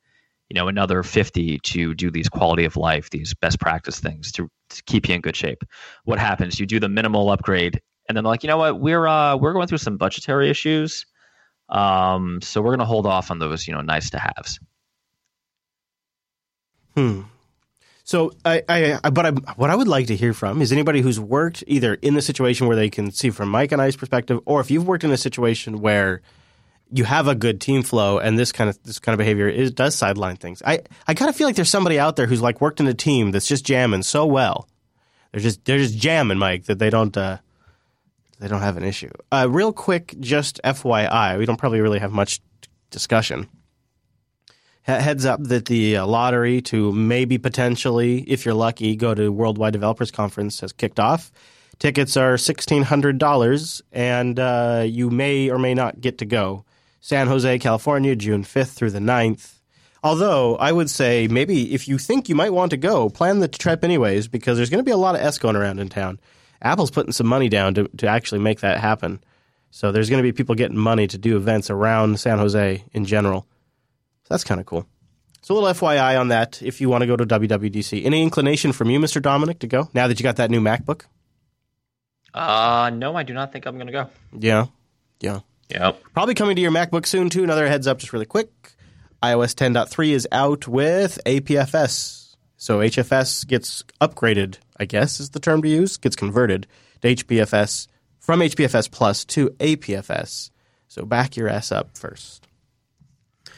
you 0.51 0.55
know 0.55 0.69
another 0.69 1.03
50 1.03 1.59
to 1.59 1.95
do 1.95 2.11
these 2.11 2.29
quality 2.29 2.65
of 2.65 2.77
life 2.77 3.09
these 3.11 3.33
best 3.35 3.61
practice 3.61 4.01
things 4.01 4.33
to, 4.33 4.51
to 4.71 4.83
keep 4.85 5.09
you 5.09 5.15
in 5.15 5.21
good 5.21 5.37
shape. 5.37 5.63
What 6.05 6.19
happens? 6.19 6.61
You 6.61 6.67
do 6.67 6.81
the 6.81 6.89
minimal 6.89 7.31
upgrade 7.31 7.81
and 8.09 8.17
then 8.17 8.25
like 8.25 8.43
you 8.43 8.49
know 8.49 8.59
what? 8.59 8.81
We're 8.81 9.07
uh, 9.07 9.37
we're 9.37 9.53
going 9.55 9.69
through 9.69 9.79
some 9.79 9.97
budgetary 9.97 10.51
issues 10.51 11.07
um, 11.71 12.41
so 12.43 12.61
we're 12.61 12.71
going 12.71 12.81
to 12.81 12.85
hold 12.85 13.07
off 13.07 13.31
on 13.31 13.39
those 13.39 13.67
you 13.67 13.75
know 13.75 13.81
nice 13.81 14.11
to 14.11 14.19
haves. 14.19 14.59
Hmm. 16.97 17.23
So 18.03 18.33
I, 18.45 18.63
I, 18.69 19.11
but 19.11 19.27
I, 19.27 19.31
what 19.55 19.71
I 19.71 19.77
would 19.77 19.87
like 19.87 20.09
to 20.09 20.17
hear 20.17 20.35
from 20.35 20.61
is 20.61 20.73
anybody 20.73 21.01
who's 21.01 21.21
worked 21.21 21.63
either 21.69 21.95
in 21.95 22.15
the 22.15 22.23
situation 22.23 22.67
where 22.67 22.75
they 22.75 22.91
can 22.91 23.13
see 23.13 23.31
from 23.31 23.49
Mike 23.49 23.71
and 23.71 23.81
I's 23.81 23.95
perspective, 23.95 24.41
or 24.47 24.61
if 24.61 24.69
you've 24.69 24.89
worked 24.89 25.05
in 25.05 25.13
a 25.13 25.17
situation 25.17 25.81
where 25.81 26.21
you 26.93 27.05
have 27.05 27.29
a 27.29 27.35
good 27.35 27.61
team 27.61 27.83
flow 27.83 28.19
and 28.19 28.39
this 28.39 28.53
kind 28.53 28.69
of 28.71 28.83
this 28.83 28.99
kind 28.99 29.15
of 29.15 29.19
behavior 29.19 29.49
is, 29.49 29.71
does 29.71 29.95
sideline 29.95 30.37
things. 30.37 30.63
I, 30.65 30.81
I 31.07 31.15
kind 31.15 31.29
of 31.29 31.37
feel 31.37 31.47
like 31.47 31.57
there's 31.57 31.71
somebody 31.71 31.99
out 31.99 32.17
there 32.17 32.27
who's 32.27 32.43
like 32.43 32.61
worked 32.61 32.81
in 32.81 32.87
a 32.87 32.95
team 32.95 33.31
that's 33.31 33.47
just 33.47 33.65
jamming 33.65 34.03
so 34.03 34.27
well. 34.27 34.69
They're 35.33 35.41
just 35.41 35.65
they're 35.65 35.79
just 35.79 35.97
jamming, 35.97 36.39
Mike, 36.39 36.65
that 36.65 36.79
they 36.79 36.91
don't 36.91 37.17
uh, 37.17 37.39
they 38.41 38.49
don't 38.49 38.63
have 38.63 38.77
an 38.77 38.85
issue. 38.85 39.11
Uh, 39.31 39.47
real 39.49 39.73
quick, 39.73 40.17
just 40.19 40.61
FYI, 40.65 41.39
we 41.39 41.47
don't 41.47 41.59
probably 41.59 41.81
really 41.81 42.01
have 42.01 42.13
much 42.13 42.41
discussion. 42.91 43.49
Heads 44.83 45.25
up 45.25 45.41
that 45.45 45.67
the 45.67 45.99
uh, 45.99 46.07
lottery 46.07 46.63
to 46.63 46.91
maybe 46.91 47.39
potentially, 47.39 48.23
if 48.23 48.45
you're 48.45 48.55
lucky, 48.55 48.97
go 48.97 49.15
to 49.15 49.31
Worldwide 49.31 49.73
Developers 49.73 50.11
Conference 50.11 50.61
has 50.61 50.73
kicked 50.73 50.99
off. 50.99 51.31
Tickets 51.79 52.17
are 52.17 52.35
$1,600 52.35 53.83
and 53.93 54.39
uh, 54.39 54.85
you 54.87 55.11
may 55.11 55.49
or 55.49 55.59
may 55.59 55.75
not 55.75 56.01
get 56.01 56.19
to 56.19 56.25
go. 56.25 56.65
San 57.01 57.27
Jose, 57.27 57.59
California, 57.59 58.15
June 58.15 58.45
5th 58.45 58.75
through 58.75 58.91
the 58.91 58.99
9th. 58.99 59.55
Although 60.03 60.57
I 60.57 60.73
would 60.73 60.89
say 60.89 61.29
maybe 61.29 61.75
if 61.75 61.89
you 61.89 61.99
think 61.99 62.29
you 62.29 62.35
might 62.35 62.53
want 62.53 62.71
to 62.71 62.77
go, 62.77 63.11
plan 63.11 63.41
the 63.41 63.49
trip 63.49 63.85
anyways 63.85 64.29
because 64.29 64.57
there's 64.57 64.71
going 64.71 64.83
to 64.83 64.89
be 64.89 64.93
a 64.93 64.97
lot 64.97 65.15
of 65.15 65.21
S 65.21 65.39
going 65.39 65.57
around 65.57 65.79
in 65.79 65.89
town. 65.89 66.19
Apple's 66.63 66.91
putting 66.91 67.13
some 67.13 67.27
money 67.27 67.49
down 67.49 67.75
to, 67.75 67.89
to 67.99 68.07
actually 68.07 68.41
make 68.41 68.61
that 68.61 68.81
happen. 68.81 69.23
So 69.71 69.93
there's 69.93 70.11
going 70.11 70.23
to 70.23 70.27
be 70.27 70.33
people 70.33 70.55
getting 70.55 70.77
money 70.77 71.07
to 71.07 71.19
do 71.19 71.37
events 71.37 71.71
around 71.71 72.19
San 72.19 72.39
Jose 72.39 72.85
in 72.93 73.05
general. 73.05 73.47
So 74.25 74.35
that's 74.35 74.45
kind 74.45 74.61
of 74.61 74.67
cool. 74.67 74.87
So 75.43 75.55
a 75.55 75.57
little 75.57 75.89
FYI 75.89 76.21
on 76.21 76.29
that 76.29 76.61
if 76.63 76.81
you 76.81 76.89
want 76.89 77.03
to 77.03 77.07
go 77.07 77.17
to 77.17 77.25
WWDC. 77.25 78.05
Any 78.05 78.23
inclination 78.23 78.73
from 78.73 78.91
you, 78.91 78.99
Mr. 79.01 79.23
Dominic, 79.23 79.61
to 79.61 79.67
go 79.67 79.89
now 79.95 80.07
that 80.09 80.19
you 80.19 80.23
got 80.23 80.37
that 80.37 80.51
new 80.51 80.61
MacBook? 80.61 81.03
Uh, 82.35 82.91
no, 82.95 83.17
I 83.17 83.23
do 83.23 83.33
not 83.33 83.53
think 83.53 83.67
I'm 83.67 83.77
going 83.77 83.87
to 83.87 83.93
go. 83.93 84.11
Yeah. 84.39 84.67
Yeah. 85.21 85.41
Yep. 85.71 86.03
Probably 86.15 86.35
coming 86.35 86.57
to 86.57 86.63
your 86.63 86.71
MacBook 86.73 87.07
soon, 87.07 87.31
too. 87.31 87.45
Another 87.45 87.69
heads 87.69 87.87
up, 87.87 87.99
just 87.99 88.13
really 88.13 88.27
quick. 88.27 88.51
iOS 89.23 89.55
10.3 89.55 90.11
is 90.11 90.29
out 90.33 90.67
with 90.69 91.19
APFS. 91.27 92.35
So 92.57 92.81
HFS 92.81 93.47
gets 93.47 93.85
upgraded, 94.01 94.57
I 94.79 94.85
guess 94.85 95.19
is 95.21 95.31
the 95.31 95.41
term 95.41 95.63
to 95.63 95.69
use, 95.69 95.97
gets 95.97 96.15
converted 96.17 96.67
to 97.01 97.15
HPFS 97.15 97.87
from 98.19 98.41
HPFS 98.41 98.91
Plus 98.91 99.25
to 99.27 99.49
APFS. 99.61 100.51
So 100.89 101.07
back 101.07 101.37
your 101.37 101.49
ass 101.49 101.73
up 101.73 101.97
first. 101.97 102.47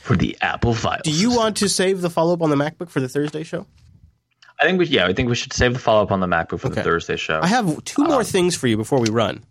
For 0.03 0.15
the 0.17 0.37
Apple 0.41 0.75
files. 0.75 1.03
Do 1.05 1.11
you 1.11 1.35
want 1.35 1.57
to 1.59 1.69
save 1.69 2.01
the 2.01 2.11
follow 2.11 2.33
up 2.35 2.43
on 2.43 2.51
the 2.51 2.57
MacBook 2.57 2.91
for 2.91 3.01
the 3.01 3.09
Thursday 3.09 3.43
show? 3.43 3.67
I 4.61 4.65
think 4.65 4.79
we 4.79 4.87
yeah, 4.87 5.07
I 5.07 5.13
think 5.13 5.29
we 5.29 5.35
should 5.35 5.53
save 5.53 5.73
the 5.73 5.79
follow 5.81 6.03
up 6.03 6.13
on 6.13 6.21
the 6.21 6.27
MacBook 6.29 6.61
for 6.61 6.69
Okay. 6.69 6.77
the 6.77 6.83
Thursday 6.83 7.17
show. 7.17 7.41
I 7.43 7.47
have 7.49 7.83
two 7.85 8.03
um, 8.03 8.09
more 8.09 8.23
things 8.23 8.55
for 8.55 8.69
you 8.69 8.77
before 8.77 9.01
we 9.01 9.11
run. 9.11 9.43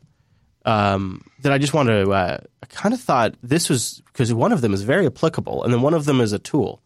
Um, 0.63 1.23
that 1.41 1.51
I 1.51 1.57
just 1.57 1.73
want 1.73 1.89
to. 1.89 2.11
Uh, 2.11 2.37
I 2.61 2.65
kind 2.67 2.93
of 2.93 3.01
thought 3.01 3.35
this 3.41 3.69
was 3.69 4.01
because 4.07 4.33
one 4.33 4.51
of 4.51 4.61
them 4.61 4.73
is 4.73 4.83
very 4.83 5.05
applicable, 5.05 5.63
and 5.63 5.73
then 5.73 5.81
one 5.81 5.93
of 5.93 6.05
them 6.05 6.21
is 6.21 6.33
a 6.33 6.39
tool. 6.39 6.81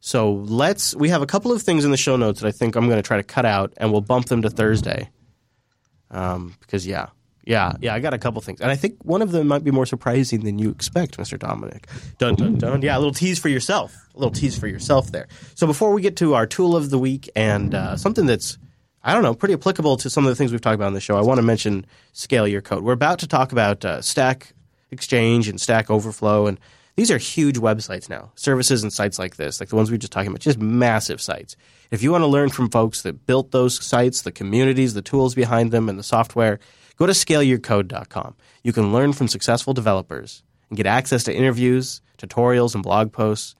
So 0.00 0.32
let's. 0.32 0.94
We 0.94 1.10
have 1.10 1.22
a 1.22 1.26
couple 1.26 1.52
of 1.52 1.62
things 1.62 1.84
in 1.84 1.90
the 1.90 1.96
show 1.96 2.16
notes 2.16 2.40
that 2.40 2.48
I 2.48 2.52
think 2.52 2.76
I'm 2.76 2.86
going 2.86 2.98
to 2.98 3.06
try 3.06 3.18
to 3.18 3.22
cut 3.22 3.44
out, 3.44 3.74
and 3.76 3.92
we'll 3.92 4.00
bump 4.00 4.26
them 4.26 4.42
to 4.42 4.50
Thursday. 4.50 5.10
Um, 6.10 6.56
because 6.60 6.86
yeah, 6.86 7.08
yeah, 7.44 7.72
yeah, 7.80 7.94
I 7.94 8.00
got 8.00 8.14
a 8.14 8.18
couple 8.18 8.40
things, 8.40 8.60
and 8.60 8.70
I 8.70 8.76
think 8.76 9.02
one 9.02 9.22
of 9.22 9.32
them 9.32 9.48
might 9.48 9.64
be 9.64 9.70
more 9.70 9.86
surprising 9.86 10.44
than 10.44 10.58
you 10.58 10.70
expect, 10.70 11.16
Mr. 11.18 11.38
Dominic. 11.38 11.88
Dun 12.18 12.34
dun 12.34 12.56
dun. 12.56 12.82
Yeah, 12.82 12.96
a 12.96 12.98
little 12.98 13.14
tease 13.14 13.38
for 13.38 13.48
yourself. 13.48 13.94
A 14.14 14.18
little 14.18 14.32
tease 14.32 14.58
for 14.58 14.66
yourself 14.66 15.10
there. 15.12 15.28
So 15.54 15.66
before 15.66 15.92
we 15.92 16.02
get 16.02 16.16
to 16.16 16.34
our 16.34 16.46
tool 16.46 16.76
of 16.76 16.90
the 16.90 16.98
week 16.98 17.28
and 17.34 17.74
uh, 17.74 17.96
something 17.96 18.26
that's 18.26 18.58
I 19.02 19.14
don't 19.14 19.22
know, 19.22 19.34
pretty 19.34 19.54
applicable 19.54 19.96
to 19.98 20.10
some 20.10 20.26
of 20.26 20.30
the 20.30 20.36
things 20.36 20.52
we've 20.52 20.60
talked 20.60 20.74
about 20.74 20.88
on 20.88 20.94
the 20.94 21.00
show. 21.00 21.16
I 21.16 21.22
want 21.22 21.38
to 21.38 21.42
mention 21.42 21.86
Scale 22.12 22.46
Your 22.46 22.60
Code. 22.60 22.84
We're 22.84 22.92
about 22.92 23.18
to 23.20 23.26
talk 23.26 23.50
about 23.50 23.82
uh, 23.82 24.02
Stack 24.02 24.52
Exchange 24.90 25.48
and 25.48 25.58
Stack 25.58 25.90
Overflow, 25.90 26.46
and 26.46 26.60
these 26.96 27.10
are 27.10 27.16
huge 27.16 27.56
websites 27.56 28.10
now. 28.10 28.30
Services 28.34 28.82
and 28.82 28.92
sites 28.92 29.18
like 29.18 29.36
this, 29.36 29.58
like 29.58 29.70
the 29.70 29.76
ones 29.76 29.90
we 29.90 29.94
were 29.94 29.98
just 29.98 30.12
talking 30.12 30.28
about, 30.28 30.40
just 30.40 30.58
massive 30.58 31.18
sites. 31.18 31.56
If 31.90 32.02
you 32.02 32.12
want 32.12 32.22
to 32.22 32.26
learn 32.26 32.50
from 32.50 32.68
folks 32.68 33.00
that 33.02 33.24
built 33.24 33.52
those 33.52 33.82
sites, 33.82 34.20
the 34.20 34.32
communities, 34.32 34.92
the 34.92 35.00
tools 35.00 35.34
behind 35.34 35.70
them, 35.70 35.88
and 35.88 35.98
the 35.98 36.02
software, 36.02 36.60
go 36.96 37.06
to 37.06 37.12
scaleyourcode.com. 37.12 38.36
You 38.62 38.72
can 38.74 38.92
learn 38.92 39.14
from 39.14 39.28
successful 39.28 39.72
developers 39.72 40.42
and 40.68 40.76
get 40.76 40.84
access 40.84 41.24
to 41.24 41.34
interviews, 41.34 42.02
tutorials, 42.18 42.74
and 42.74 42.82
blog 42.82 43.12
posts. 43.12 43.54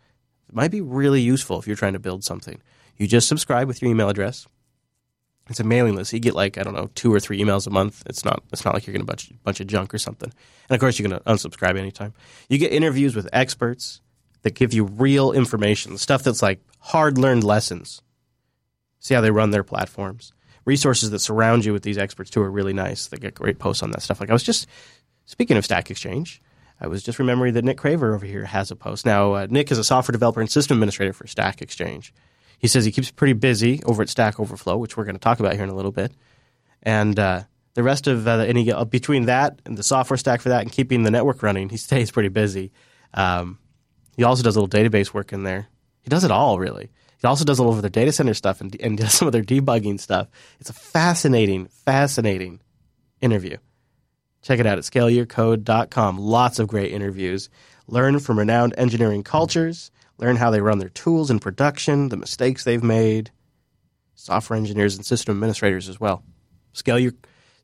It 0.50 0.54
might 0.54 0.70
be 0.70 0.82
really 0.82 1.22
useful 1.22 1.58
if 1.58 1.66
you're 1.66 1.76
trying 1.76 1.94
to 1.94 1.98
build 1.98 2.24
something. 2.24 2.60
You 2.98 3.06
just 3.06 3.26
subscribe 3.26 3.68
with 3.68 3.80
your 3.80 3.90
email 3.90 4.10
address. 4.10 4.46
It's 5.50 5.58
a 5.58 5.64
mailing 5.64 5.96
list. 5.96 6.12
You 6.12 6.20
get 6.20 6.34
like 6.34 6.58
I 6.58 6.62
don't 6.62 6.74
know 6.74 6.88
two 6.94 7.12
or 7.12 7.18
three 7.18 7.40
emails 7.40 7.66
a 7.66 7.70
month. 7.70 8.04
It's 8.06 8.24
not 8.24 8.42
it's 8.52 8.64
not 8.64 8.72
like 8.72 8.86
you're 8.86 8.92
getting 8.92 9.04
a 9.04 9.06
bunch 9.06 9.32
bunch 9.42 9.60
of 9.60 9.66
junk 9.66 9.92
or 9.92 9.98
something. 9.98 10.32
And 10.68 10.74
of 10.74 10.80
course, 10.80 10.98
you 10.98 11.08
can 11.08 11.18
unsubscribe 11.20 11.76
anytime. 11.76 12.14
You 12.48 12.56
get 12.56 12.72
interviews 12.72 13.16
with 13.16 13.28
experts 13.32 14.00
that 14.42 14.54
give 14.54 14.72
you 14.72 14.84
real 14.84 15.32
information, 15.32 15.98
stuff 15.98 16.22
that's 16.22 16.40
like 16.40 16.60
hard 16.78 17.18
learned 17.18 17.42
lessons. 17.42 18.00
See 19.00 19.12
how 19.14 19.20
they 19.20 19.32
run 19.32 19.50
their 19.50 19.64
platforms. 19.64 20.32
Resources 20.64 21.10
that 21.10 21.18
surround 21.18 21.64
you 21.64 21.72
with 21.72 21.82
these 21.82 21.98
experts 21.98 22.30
too 22.30 22.42
are 22.42 22.50
really 22.50 22.72
nice. 22.72 23.08
They 23.08 23.16
get 23.16 23.34
great 23.34 23.58
posts 23.58 23.82
on 23.82 23.90
that 23.90 24.02
stuff. 24.02 24.20
Like 24.20 24.30
I 24.30 24.34
was 24.34 24.44
just 24.44 24.68
speaking 25.24 25.56
of 25.56 25.64
Stack 25.64 25.90
Exchange, 25.90 26.40
I 26.80 26.86
was 26.86 27.02
just 27.02 27.18
remembering 27.18 27.54
that 27.54 27.64
Nick 27.64 27.78
Craver 27.78 28.14
over 28.14 28.24
here 28.24 28.44
has 28.44 28.70
a 28.70 28.76
post. 28.76 29.04
Now, 29.04 29.34
uh, 29.34 29.46
Nick 29.50 29.72
is 29.72 29.78
a 29.78 29.84
software 29.84 30.12
developer 30.12 30.40
and 30.40 30.50
system 30.50 30.76
administrator 30.76 31.12
for 31.12 31.26
Stack 31.26 31.60
Exchange. 31.60 32.14
He 32.60 32.68
says 32.68 32.84
he 32.84 32.92
keeps 32.92 33.10
pretty 33.10 33.32
busy 33.32 33.82
over 33.84 34.02
at 34.02 34.10
Stack 34.10 34.38
Overflow, 34.38 34.76
which 34.76 34.94
we're 34.94 35.04
going 35.04 35.16
to 35.16 35.20
talk 35.20 35.40
about 35.40 35.54
here 35.54 35.64
in 35.64 35.70
a 35.70 35.74
little 35.74 35.92
bit. 35.92 36.12
And 36.82 37.18
uh, 37.18 37.44
the 37.72 37.82
rest 37.82 38.06
of 38.06 38.28
uh, 38.28 38.32
any 38.32 38.70
uh, 38.70 38.84
between 38.84 39.24
that 39.24 39.60
and 39.64 39.78
the 39.78 39.82
software 39.82 40.18
stack 40.18 40.42
for 40.42 40.50
that 40.50 40.60
and 40.60 40.70
keeping 40.70 41.02
the 41.02 41.10
network 41.10 41.42
running, 41.42 41.70
he 41.70 41.76
stays 41.78 42.10
pretty 42.10 42.28
busy. 42.28 42.70
Um, 43.14 43.58
he 44.14 44.24
also 44.24 44.42
does 44.42 44.56
a 44.56 44.60
little 44.60 44.80
database 44.80 45.14
work 45.14 45.32
in 45.32 45.42
there. 45.42 45.68
He 46.02 46.10
does 46.10 46.22
it 46.22 46.30
all 46.30 46.58
really. 46.58 46.90
He 47.18 47.26
also 47.26 47.44
does 47.44 47.58
a 47.58 47.62
little 47.62 47.76
of 47.76 47.82
their 47.82 47.90
data 47.90 48.12
center 48.12 48.34
stuff 48.34 48.60
and, 48.60 48.76
and 48.78 48.98
does 48.98 49.14
some 49.14 49.26
of 49.26 49.32
their 49.32 49.42
debugging 49.42 49.98
stuff. 49.98 50.28
It's 50.60 50.68
a 50.68 50.74
fascinating, 50.74 51.66
fascinating 51.66 52.60
interview. 53.22 53.56
Check 54.42 54.60
it 54.60 54.66
out 54.66 54.78
at 54.78 54.84
scaleyourcode.com. 54.84 56.18
Lots 56.18 56.58
of 56.58 56.68
great 56.68 56.92
interviews. 56.92 57.48
Learn 57.86 58.18
from 58.20 58.38
renowned 58.38 58.74
engineering 58.76 59.22
cultures. 59.22 59.90
Learn 60.20 60.36
how 60.36 60.50
they 60.50 60.60
run 60.60 60.78
their 60.78 60.90
tools 60.90 61.30
in 61.30 61.40
production, 61.40 62.10
the 62.10 62.16
mistakes 62.16 62.62
they've 62.62 62.82
made. 62.82 63.30
Software 64.14 64.58
engineers 64.58 64.96
and 64.96 65.06
system 65.06 65.34
administrators 65.34 65.88
as 65.88 65.98
well. 65.98 66.22
Scale 66.74 66.98
your 66.98 67.12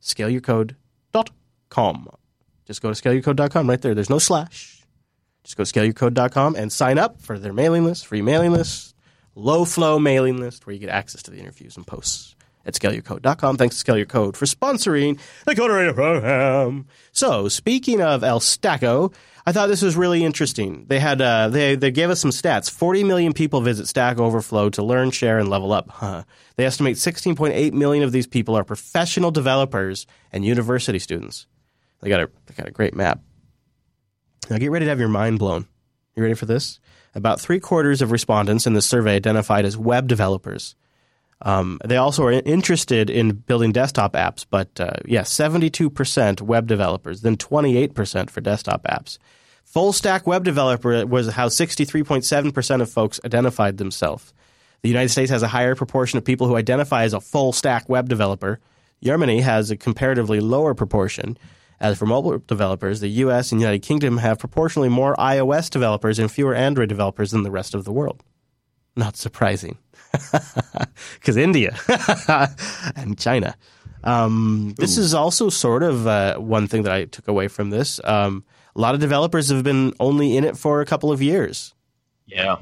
scaleyourcode.com. 0.01 2.09
Just 2.65 2.81
go 2.81 2.91
to 2.91 3.01
scaleyourcode.com 3.01 3.69
right 3.69 3.81
there. 3.81 3.93
There's 3.93 4.09
no 4.09 4.17
slash. 4.17 4.83
Just 5.43 5.55
go 5.55 5.63
to 5.63 5.71
scaleyourcode.com 5.71 6.55
and 6.55 6.73
sign 6.73 6.97
up 6.97 7.21
for 7.21 7.37
their 7.37 7.53
mailing 7.53 7.85
list, 7.85 8.07
free 8.07 8.23
mailing 8.23 8.51
list, 8.51 8.95
low 9.35 9.63
flow 9.63 9.99
mailing 9.99 10.37
list 10.37 10.65
where 10.65 10.73
you 10.73 10.79
get 10.79 10.89
access 10.89 11.21
to 11.23 11.31
the 11.31 11.37
interviews 11.37 11.77
and 11.77 11.85
posts 11.85 12.35
at 12.65 12.73
scaleyourcode.com. 12.73 13.57
Thanks 13.57 13.75
to 13.75 13.79
Scale 13.79 13.97
Your 13.97 14.07
Code 14.07 14.35
for 14.35 14.45
sponsoring 14.45 15.19
the 15.45 15.53
Coder 15.55 15.77
Radio 15.77 15.93
program. 15.93 16.87
So, 17.11 17.47
speaking 17.47 18.01
of 18.01 18.23
El 18.23 18.39
Stacko, 18.39 19.13
I 19.47 19.53
thought 19.53 19.67
this 19.67 19.81
was 19.81 19.95
really 19.95 20.25
interesting. 20.25 20.83
They 20.89 20.99
had 20.99 21.21
uh, 21.21 21.47
they 21.47 21.75
they 21.75 21.89
gave 21.89 22.09
us 22.09 22.19
some 22.19 22.31
stats. 22.31 22.69
40 22.69 23.05
million 23.05 23.31
people 23.31 23.61
visit 23.61 23.87
Stack 23.87 24.19
Overflow 24.19 24.71
to 24.71 24.83
learn, 24.83 25.09
share, 25.09 25.39
and 25.39 25.47
level 25.47 25.71
up. 25.71 25.89
Huh. 25.89 26.23
They 26.57 26.65
estimate 26.65 26.97
16.8 26.97 27.71
million 27.71 28.03
of 28.03 28.11
these 28.11 28.27
people 28.27 28.57
are 28.57 28.65
professional 28.65 29.31
developers 29.31 30.05
and 30.33 30.43
university 30.43 30.99
students. 30.99 31.47
They 32.01 32.09
got 32.09 32.19
a 32.19 32.29
they 32.47 32.55
got 32.55 32.67
a 32.67 32.71
great 32.71 32.93
map. 32.93 33.21
Now 34.49 34.57
get 34.57 34.69
ready 34.69 34.83
to 34.83 34.89
have 34.89 34.99
your 34.99 35.07
mind 35.07 35.39
blown. 35.39 35.65
You 36.17 36.23
ready 36.23 36.35
for 36.35 36.45
this? 36.45 36.81
About 37.15 37.39
three 37.39 37.61
quarters 37.61 38.01
of 38.01 38.11
respondents 38.11 38.67
in 38.67 38.73
this 38.73 38.85
survey 38.85 39.15
identified 39.15 39.63
as 39.63 39.77
web 39.77 40.09
developers. 40.09 40.75
Um, 41.41 41.79
they 41.85 41.97
also 41.97 42.23
are 42.25 42.31
interested 42.31 43.09
in 43.09 43.31
building 43.31 43.71
desktop 43.71 44.13
apps, 44.13 44.45
but 44.49 44.79
uh, 44.79 44.93
yeah, 45.05 45.21
72% 45.21 46.41
web 46.41 46.67
developers, 46.67 47.21
then 47.21 47.37
28% 47.37 48.29
for 48.29 48.41
desktop 48.41 48.83
apps. 48.83 49.19
Full 49.63 49.93
stack 49.93 50.25
web 50.25 50.43
developer 50.43 51.05
was 51.05 51.33
how 51.33 51.49
63.7% 51.49 52.81
of 52.81 52.89
folks 52.89 53.19
identified 53.23 53.77
themselves. 53.77 54.33
The 54.81 54.89
United 54.89 55.09
States 55.09 55.29
has 55.29 55.43
a 55.43 55.47
higher 55.47 55.75
proportion 55.75 56.17
of 56.17 56.25
people 56.25 56.47
who 56.47 56.55
identify 56.55 57.03
as 57.03 57.13
a 57.13 57.21
full 57.21 57.51
stack 57.51 57.89
web 57.89 58.09
developer. 58.09 58.59
Germany 59.03 59.41
has 59.41 59.69
a 59.69 59.77
comparatively 59.77 60.39
lower 60.39 60.73
proportion. 60.73 61.37
As 61.79 61.97
for 61.97 62.07
mobile 62.07 62.39
developers, 62.39 63.01
the 63.01 63.09
US 63.09 63.51
and 63.51 63.61
United 63.61 63.83
Kingdom 63.83 64.17
have 64.17 64.39
proportionally 64.39 64.89
more 64.89 65.15
iOS 65.17 65.69
developers 65.69 66.17
and 66.17 66.31
fewer 66.31 66.55
Android 66.55 66.89
developers 66.89 67.31
than 67.31 67.43
the 67.43 67.51
rest 67.51 67.75
of 67.75 67.83
the 67.83 67.91
world. 67.91 68.23
Not 68.95 69.15
surprising. 69.15 69.77
Because 71.15 71.37
India 71.37 71.77
and 72.95 73.17
China. 73.17 73.55
Um, 74.03 74.73
this 74.77 74.97
is 74.97 75.13
also 75.13 75.49
sort 75.49 75.83
of 75.83 76.07
uh, 76.07 76.37
one 76.37 76.67
thing 76.67 76.83
that 76.83 76.91
I 76.91 77.05
took 77.05 77.27
away 77.27 77.47
from 77.47 77.69
this. 77.69 77.99
Um, 78.03 78.43
a 78.75 78.81
lot 78.81 78.93
of 78.93 79.01
developers 79.01 79.49
have 79.49 79.63
been 79.63 79.93
only 79.99 80.37
in 80.37 80.43
it 80.43 80.57
for 80.57 80.81
a 80.81 80.85
couple 80.85 81.11
of 81.11 81.21
years. 81.21 81.73
Yeah. 82.25 82.57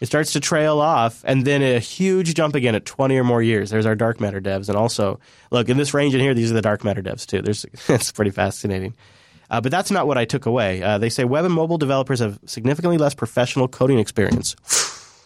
It 0.00 0.06
starts 0.06 0.32
to 0.34 0.40
trail 0.40 0.78
off, 0.78 1.24
and 1.26 1.44
then 1.44 1.60
a 1.60 1.80
huge 1.80 2.34
jump 2.34 2.54
again 2.54 2.76
at 2.76 2.84
20 2.84 3.16
or 3.16 3.24
more 3.24 3.42
years. 3.42 3.70
There's 3.70 3.86
our 3.86 3.96
dark 3.96 4.20
matter 4.20 4.40
devs. 4.40 4.68
And 4.68 4.78
also, 4.78 5.18
look, 5.50 5.68
in 5.68 5.76
this 5.76 5.92
range 5.92 6.14
in 6.14 6.20
here, 6.20 6.34
these 6.34 6.52
are 6.52 6.54
the 6.54 6.62
dark 6.62 6.84
matter 6.84 7.02
devs, 7.02 7.26
too. 7.26 7.42
There's, 7.42 7.66
it's 7.88 8.12
pretty 8.12 8.30
fascinating. 8.30 8.94
Uh, 9.50 9.60
but 9.60 9.72
that's 9.72 9.90
not 9.90 10.06
what 10.06 10.18
I 10.18 10.24
took 10.24 10.46
away. 10.46 10.82
Uh, 10.82 10.98
they 10.98 11.08
say 11.08 11.24
web 11.24 11.44
and 11.44 11.54
mobile 11.54 11.78
developers 11.78 12.20
have 12.20 12.38
significantly 12.46 12.98
less 12.98 13.14
professional 13.14 13.66
coding 13.66 13.98
experience. 13.98 14.54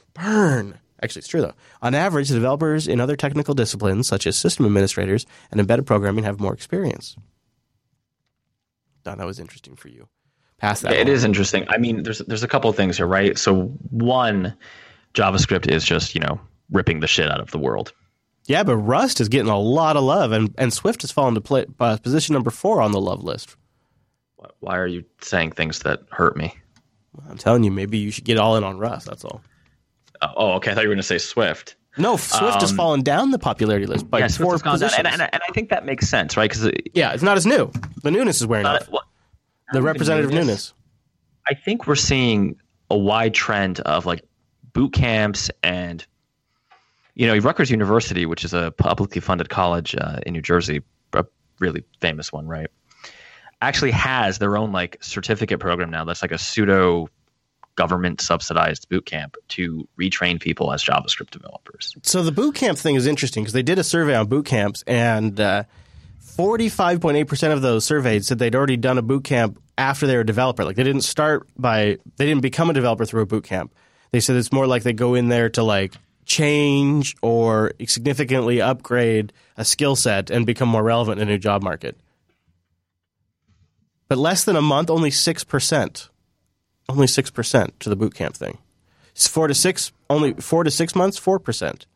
Burn. 0.14 0.78
Actually, 1.02 1.20
it's 1.20 1.28
true, 1.28 1.40
though. 1.40 1.54
On 1.82 1.94
average, 1.94 2.28
developers 2.28 2.86
in 2.86 3.00
other 3.00 3.16
technical 3.16 3.54
disciplines, 3.54 4.06
such 4.06 4.26
as 4.26 4.38
system 4.38 4.66
administrators 4.66 5.26
and 5.50 5.60
embedded 5.60 5.86
programming, 5.86 6.24
have 6.24 6.40
more 6.40 6.54
experience. 6.54 7.16
thought 9.02 9.18
that 9.18 9.26
was 9.26 9.40
interesting 9.40 9.74
for 9.74 9.88
you. 9.88 10.08
Pass 10.58 10.80
that. 10.82 10.92
It 10.92 11.08
is 11.08 11.24
interesting. 11.24 11.66
I 11.68 11.78
mean, 11.78 12.04
there's 12.04 12.18
there's 12.20 12.44
a 12.44 12.48
couple 12.48 12.70
of 12.70 12.76
things 12.76 12.98
here, 12.98 13.06
right? 13.06 13.36
So 13.36 13.64
one, 13.90 14.54
JavaScript 15.12 15.68
is 15.68 15.84
just 15.84 16.14
you 16.14 16.20
know 16.20 16.40
ripping 16.70 17.00
the 17.00 17.08
shit 17.08 17.28
out 17.28 17.40
of 17.40 17.50
the 17.50 17.58
world. 17.58 17.92
Yeah, 18.46 18.62
but 18.62 18.76
Rust 18.76 19.20
is 19.20 19.28
getting 19.28 19.50
a 19.50 19.58
lot 19.58 19.96
of 19.96 20.04
love, 20.04 20.32
and, 20.32 20.54
and 20.58 20.72
Swift 20.72 21.02
has 21.02 21.12
fallen 21.12 21.34
to 21.34 21.40
play, 21.40 21.64
uh, 21.78 21.96
position 21.98 22.32
number 22.32 22.50
four 22.50 22.82
on 22.82 22.90
the 22.90 23.00
love 23.00 23.22
list. 23.22 23.56
Why 24.58 24.76
are 24.76 24.86
you 24.86 25.04
saying 25.20 25.52
things 25.52 25.80
that 25.80 26.00
hurt 26.10 26.36
me? 26.36 26.52
I'm 27.28 27.38
telling 27.38 27.62
you, 27.62 27.70
maybe 27.70 27.98
you 27.98 28.10
should 28.10 28.24
get 28.24 28.38
all 28.38 28.56
in 28.56 28.64
on 28.64 28.78
Rust. 28.78 29.06
That's 29.06 29.24
all. 29.24 29.42
Oh, 30.36 30.52
okay. 30.54 30.70
I 30.70 30.74
thought 30.74 30.82
you 30.82 30.88
were 30.88 30.94
going 30.94 31.02
to 31.02 31.06
say 31.06 31.18
Swift. 31.18 31.76
No, 31.98 32.16
Swift 32.16 32.60
has 32.62 32.70
Um, 32.70 32.76
fallen 32.76 33.02
down 33.02 33.32
the 33.32 33.38
popularity 33.38 33.86
list 33.86 34.08
by 34.10 34.20
yeah, 34.20 34.28
four 34.28 34.52
has 34.52 34.62
positions. 34.62 34.94
and, 34.98 35.06
and, 35.06 35.20
and 35.20 35.42
I 35.46 35.52
think 35.52 35.68
that 35.70 35.84
makes 35.84 36.08
sense, 36.08 36.36
right? 36.38 36.48
Because 36.50 36.70
yeah, 36.94 37.12
it's 37.12 37.22
not 37.22 37.36
as 37.36 37.44
new. 37.44 37.70
The 38.02 38.10
newness 38.10 38.40
is 38.40 38.46
wearing 38.46 38.64
off. 38.66 38.88
The 39.72 39.82
representative 39.82 40.30
newness. 40.30 40.72
I 41.46 41.54
think 41.54 41.86
we're 41.86 41.94
seeing 41.96 42.56
a 42.90 42.96
wide 42.96 43.34
trend 43.34 43.80
of 43.80 44.06
like 44.06 44.22
boot 44.72 44.92
camps 44.94 45.50
and 45.62 46.06
you 47.14 47.26
know 47.26 47.36
Rutgers 47.38 47.70
University, 47.70 48.24
which 48.24 48.44
is 48.44 48.54
a 48.54 48.70
publicly 48.70 49.20
funded 49.20 49.50
college 49.50 49.94
uh, 49.94 50.20
in 50.24 50.32
New 50.32 50.40
Jersey, 50.42 50.82
a 51.12 51.24
really 51.58 51.84
famous 52.00 52.32
one, 52.32 52.46
right? 52.46 52.68
Actually 53.60 53.90
has 53.90 54.38
their 54.38 54.56
own 54.56 54.72
like 54.72 54.96
certificate 55.02 55.60
program 55.60 55.90
now. 55.90 56.04
That's 56.04 56.22
like 56.22 56.32
a 56.32 56.38
pseudo 56.38 57.08
government 57.74 58.20
subsidized 58.20 58.88
boot 58.88 59.06
camp 59.06 59.36
to 59.48 59.86
retrain 59.98 60.40
people 60.40 60.72
as 60.72 60.84
JavaScript 60.84 61.30
developers. 61.30 61.96
So 62.02 62.22
the 62.22 62.32
boot 62.32 62.54
camp 62.54 62.78
thing 62.78 62.94
is 62.94 63.06
interesting 63.06 63.42
because 63.42 63.54
they 63.54 63.62
did 63.62 63.78
a 63.78 63.84
survey 63.84 64.14
on 64.14 64.26
boot 64.26 64.46
camps, 64.46 64.84
and 64.86 65.38
uh, 65.40 65.64
45.8% 66.22 67.52
of 67.52 67.62
those 67.62 67.84
surveyed 67.84 68.24
said 68.24 68.38
they'd 68.38 68.54
already 68.54 68.76
done 68.76 68.98
a 68.98 69.02
boot 69.02 69.24
camp 69.24 69.60
after 69.76 70.06
they 70.06 70.14
were 70.14 70.22
a 70.22 70.26
developer. 70.26 70.64
Like 70.64 70.76
they 70.76 70.84
didn't 70.84 71.02
start 71.02 71.46
by, 71.56 71.98
they 72.16 72.26
didn't 72.26 72.42
become 72.42 72.70
a 72.70 72.72
developer 72.72 73.04
through 73.04 73.22
a 73.22 73.26
boot 73.26 73.44
camp. 73.44 73.74
They 74.12 74.20
said 74.20 74.36
it's 74.36 74.52
more 74.52 74.66
like 74.66 74.82
they 74.82 74.92
go 74.92 75.14
in 75.14 75.28
there 75.28 75.48
to 75.50 75.62
like 75.62 75.94
change 76.24 77.16
or 77.22 77.72
significantly 77.86 78.60
upgrade 78.60 79.32
a 79.56 79.64
skill 79.64 79.96
set 79.96 80.30
and 80.30 80.46
become 80.46 80.68
more 80.68 80.82
relevant 80.82 81.20
in 81.20 81.28
a 81.28 81.32
new 81.32 81.38
job 81.38 81.62
market. 81.62 81.98
But 84.08 84.18
less 84.18 84.44
than 84.44 84.56
a 84.56 84.62
month, 84.62 84.90
only 84.90 85.10
6%. 85.10 86.08
Only 86.92 87.06
6% 87.06 87.70
to 87.80 87.88
the 87.88 87.96
boot 87.96 88.14
camp 88.14 88.36
thing. 88.36 88.58
It's 89.12 89.26
four 89.26 89.46
to 89.48 89.54
six, 89.54 89.92
only 90.10 90.34
four 90.34 90.62
to 90.64 90.70
six 90.70 90.94
months, 90.94 91.18
4%. 91.18 91.86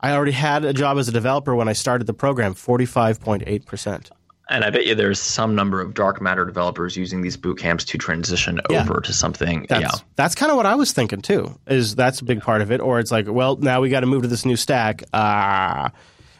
I 0.00 0.12
already 0.12 0.32
had 0.32 0.64
a 0.64 0.72
job 0.72 0.96
as 0.98 1.08
a 1.08 1.12
developer 1.12 1.54
when 1.54 1.68
I 1.68 1.72
started 1.74 2.06
the 2.06 2.14
program, 2.14 2.54
45.8%. 2.54 4.10
And 4.50 4.64
I 4.64 4.70
bet 4.70 4.86
you 4.86 4.94
there's 4.94 5.20
some 5.20 5.54
number 5.54 5.80
of 5.82 5.92
dark 5.92 6.22
matter 6.22 6.46
developers 6.46 6.96
using 6.96 7.20
these 7.20 7.36
boot 7.36 7.58
camps 7.58 7.84
to 7.86 7.98
transition 7.98 8.60
Yeah. 8.70 8.80
over 8.82 9.00
to 9.02 9.12
something. 9.12 9.66
That's, 9.68 9.82
yeah. 9.82 9.90
that's 10.16 10.34
kind 10.34 10.50
of 10.50 10.56
what 10.56 10.64
I 10.66 10.74
was 10.76 10.92
thinking 10.92 11.20
too. 11.20 11.58
Is 11.66 11.94
that's 11.94 12.20
a 12.20 12.24
big 12.24 12.40
part 12.40 12.62
of 12.62 12.70
it, 12.72 12.80
or 12.80 12.98
it's 13.00 13.10
like, 13.10 13.26
well, 13.28 13.56
now 13.56 13.82
we 13.82 13.90
got 13.90 14.00
to 14.00 14.06
move 14.06 14.22
to 14.22 14.28
this 14.28 14.46
new 14.46 14.56
stack. 14.56 15.02
Uh, 15.12 15.90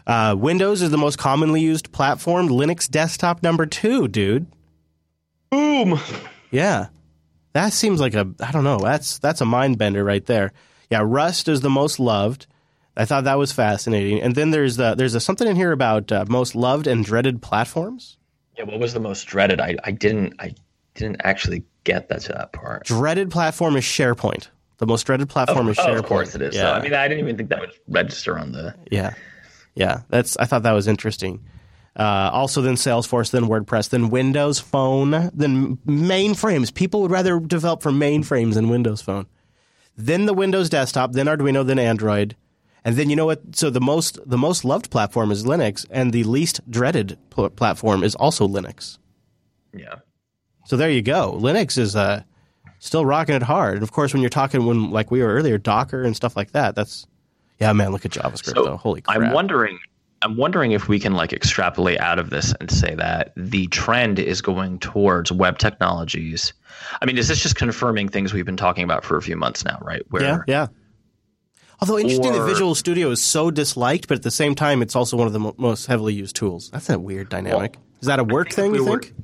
uh, 0.06 0.34
Windows 0.38 0.80
is 0.80 0.90
the 0.90 0.96
most 0.96 1.18
commonly 1.18 1.60
used 1.60 1.92
platform. 1.92 2.48
Linux 2.48 2.88
desktop 2.90 3.42
number 3.42 3.66
two, 3.66 4.08
dude. 4.08 4.46
Boom. 5.50 5.98
Yeah, 6.50 6.86
that 7.59 7.72
seems 7.72 8.00
like 8.00 8.14
a 8.14 8.26
I 8.40 8.52
don't 8.52 8.64
know. 8.64 8.78
That's 8.78 9.18
that's 9.18 9.40
a 9.40 9.44
mind 9.44 9.78
bender 9.78 10.04
right 10.04 10.24
there. 10.24 10.52
Yeah, 10.90 11.02
Rust 11.04 11.48
is 11.48 11.61
the 11.61 11.70
most 11.70 11.98
loved. 11.98 12.46
I 12.96 13.04
thought 13.04 13.24
that 13.24 13.38
was 13.38 13.52
fascinating. 13.52 14.20
And 14.22 14.34
then 14.34 14.50
there's 14.50 14.76
the, 14.76 14.94
there's 14.96 15.14
a, 15.14 15.20
something 15.20 15.46
in 15.46 15.54
here 15.54 15.70
about 15.70 16.11
uh, 16.11 16.24
most 16.28 16.56
loved 16.56 16.86
and 16.88 17.04
dreaded 17.04 17.40
platforms. 17.42 18.16
Yeah, 18.56 18.64
what 18.64 18.80
was 18.80 18.92
the 18.92 18.98
most 19.00 19.24
dreaded? 19.26 19.61
I, 19.61 19.76
I 19.84 19.90
didn't 19.90 20.34
I 20.40 20.54
didn't 20.94 21.20
actually 21.24 21.64
get 21.84 22.09
that 22.09 22.22
to 22.22 22.32
that 22.32 22.52
part. 22.52 22.84
Dreaded 22.86 23.30
platform 23.30 23.76
is 23.76 23.84
SharePoint. 23.84 24.48
The 24.78 24.86
most 24.86 25.02
dreaded 25.04 25.28
platform 25.28 25.68
is 25.68 25.78
Oh, 25.78 25.82
SharePoint. 25.86 25.98
of 25.98 26.06
course 26.06 26.34
it 26.36 26.42
is. 26.42 26.54
Yeah. 26.54 26.61
So, 26.62 26.72
I 26.72 26.82
mean, 26.82 26.94
I 26.94 27.09
didn't 27.09 27.24
even 27.24 27.36
think 27.36 27.48
that 27.50 27.61
would 27.61 27.72
register 27.88 28.38
on 28.38 28.52
the. 28.52 28.74
Yeah, 28.90 29.14
yeah. 29.74 30.02
That's 30.11 30.36
I 30.36 30.44
thought 30.44 30.62
that 30.62 30.72
was 30.72 30.86
interesting. 30.86 31.44
Uh, 31.99 32.30
also, 32.32 32.62
then 32.62 32.76
Salesforce, 32.76 33.32
then 33.32 33.44
WordPress, 33.44 33.90
then 33.90 34.09
Windows 34.09 34.61
Phone, 34.61 35.30
then 35.34 35.78
mainframes. 35.78 36.72
People 36.72 37.03
would 37.03 37.11
rather 37.11 37.40
develop 37.40 37.82
for 37.82 37.90
mainframes 37.90 38.55
than 38.55 38.68
Windows 38.68 39.03
Phone. 39.03 39.26
Then 39.96 40.26
the 40.26 40.34
Windows 40.34 40.70
Desktop, 40.70 41.12
then 41.12 41.26
Arduino, 41.26 41.66
then 41.66 41.80
Android, 41.80 42.36
and 42.84 42.96
then 42.96 43.11
you 43.11 43.16
know 43.16 43.26
what? 43.26 43.57
So 43.57 43.68
the 43.68 43.80
most 43.80 44.18
the 44.24 44.38
most 44.38 44.64
loved 44.64 44.90
platform 44.90 45.30
is 45.32 45.44
Linux, 45.44 45.84
and 45.90 46.12
the 46.12 46.22
least 46.22 46.61
dreaded 46.70 47.18
pl- 47.30 47.51
platform 47.51 48.05
is 48.05 48.14
also 48.14 48.46
Linux. 48.46 48.99
Yeah. 49.74 49.96
So 50.66 50.76
there 50.76 50.90
you 50.90 51.03
go. 51.03 51.32
Linux 51.40 51.76
is 51.76 51.96
uh, 51.96 52.22
still 52.78 53.05
rocking 53.05 53.34
it 53.34 53.42
hard. 53.42 53.74
And 53.74 53.82
of 53.82 53.92
course, 53.92 54.12
when 54.12 54.22
you're 54.22 54.30
talking 54.30 54.64
when 54.66 54.90
like 54.90 55.11
we 55.11 55.20
were 55.20 55.34
earlier, 55.34 55.59
Docker 55.59 56.03
and 56.03 56.14
stuff 56.14 56.36
like 56.36 56.53
that, 56.53 56.74
that's 56.74 57.07
yeah, 57.61 57.72
man. 57.72 57.90
Look 57.90 58.05
at 58.05 58.12
JavaScript. 58.12 58.55
So 58.55 58.64
though. 58.64 58.76
Holy 58.76 59.01
crap! 59.01 59.18
I'm 59.18 59.32
wondering. 59.32 59.78
I'm 60.22 60.36
wondering 60.36 60.72
if 60.72 60.88
we 60.88 60.98
can 60.98 61.14
like 61.14 61.32
extrapolate 61.32 62.00
out 62.00 62.18
of 62.18 62.30
this 62.30 62.52
and 62.60 62.70
say 62.70 62.94
that 62.96 63.32
the 63.36 63.66
trend 63.68 64.18
is 64.18 64.40
going 64.40 64.78
towards 64.80 65.30
web 65.30 65.58
technologies. 65.58 66.52
I 67.00 67.06
mean, 67.06 67.16
is 67.18 67.28
this 67.28 67.40
just 67.42 67.54
confirming 67.56 68.08
things 68.08 68.32
we've 68.32 68.44
been 68.46 68.56
talking 68.56 68.82
about 68.84 69.04
for 69.04 69.16
a 69.16 69.22
few 69.22 69.36
months 69.36 69.64
now, 69.64 69.78
right? 69.80 70.02
Where 70.10 70.22
Yeah, 70.22 70.38
yeah. 70.48 70.66
Although 71.80 71.98
interesting, 71.98 72.32
Or- 72.34 72.40
the 72.40 72.44
Visual 72.46 72.74
Studio 72.74 73.10
is 73.10 73.22
so 73.22 73.50
disliked, 73.52 74.08
but 74.08 74.16
at 74.16 74.22
the 74.24 74.30
same 74.32 74.56
time, 74.56 74.82
it's 74.82 74.96
also 74.96 75.16
one 75.16 75.28
of 75.28 75.32
the 75.32 75.38
mo- 75.38 75.54
most 75.58 75.86
heavily 75.86 76.12
used 76.14 76.34
tools. 76.34 76.70
That's 76.72 76.90
a 76.90 76.98
weird 76.98 77.28
dynamic. 77.28 77.78
is 78.00 78.06
that 78.08 78.18
a 78.18 78.24
work 78.24 78.50
thing? 78.50 78.72
we 78.72 78.78
You 78.78 78.84
were- 78.84 79.00
think? 79.00 79.14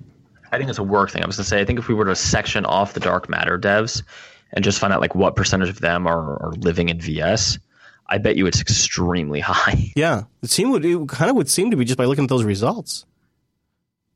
I 0.53 0.59
think 0.59 0.71
it's 0.71 0.79
a 0.79 0.85
work 0.85 1.11
thing. 1.11 1.25
I 1.25 1.27
was 1.27 1.37
going 1.37 1.43
to 1.45 1.49
say, 1.49 1.61
I 1.61 1.65
think 1.65 1.81
if 1.81 1.89
we 1.89 1.95
were 1.95 2.05
to 2.05 2.15
section 2.15 2.65
off 2.65 2.93
the 2.95 3.01
dark 3.01 3.29
matter 3.29 3.59
devs 3.59 4.05
and 4.53 4.65
just 4.65 4.79
find 4.79 4.93
out 4.93 5.01
like 5.01 5.17
what 5.17 5.35
percentage 5.35 5.69
of 5.69 5.81
them 5.81 6.07
are, 6.07 6.41
are 6.45 6.53
living 6.53 6.91
in 6.91 7.01
VS, 7.01 7.59
I 8.07 8.19
bet 8.19 8.37
you 8.37 8.47
it's 8.47 8.61
extremely 8.61 9.41
high. 9.45 9.93
Yeah, 9.97 10.25
it 10.43 10.51
seemed 10.51 10.73
would 10.73 10.85
it 10.85 11.09
kind 11.09 11.31
of 11.31 11.37
would 11.37 11.49
seem 11.49 11.71
to 11.71 11.77
be 11.77 11.85
just 11.85 11.99
by 11.99 12.05
looking 12.05 12.25
at 12.25 12.31
those 12.31 12.45
results. 12.45 13.05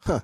Huh. 0.00 0.20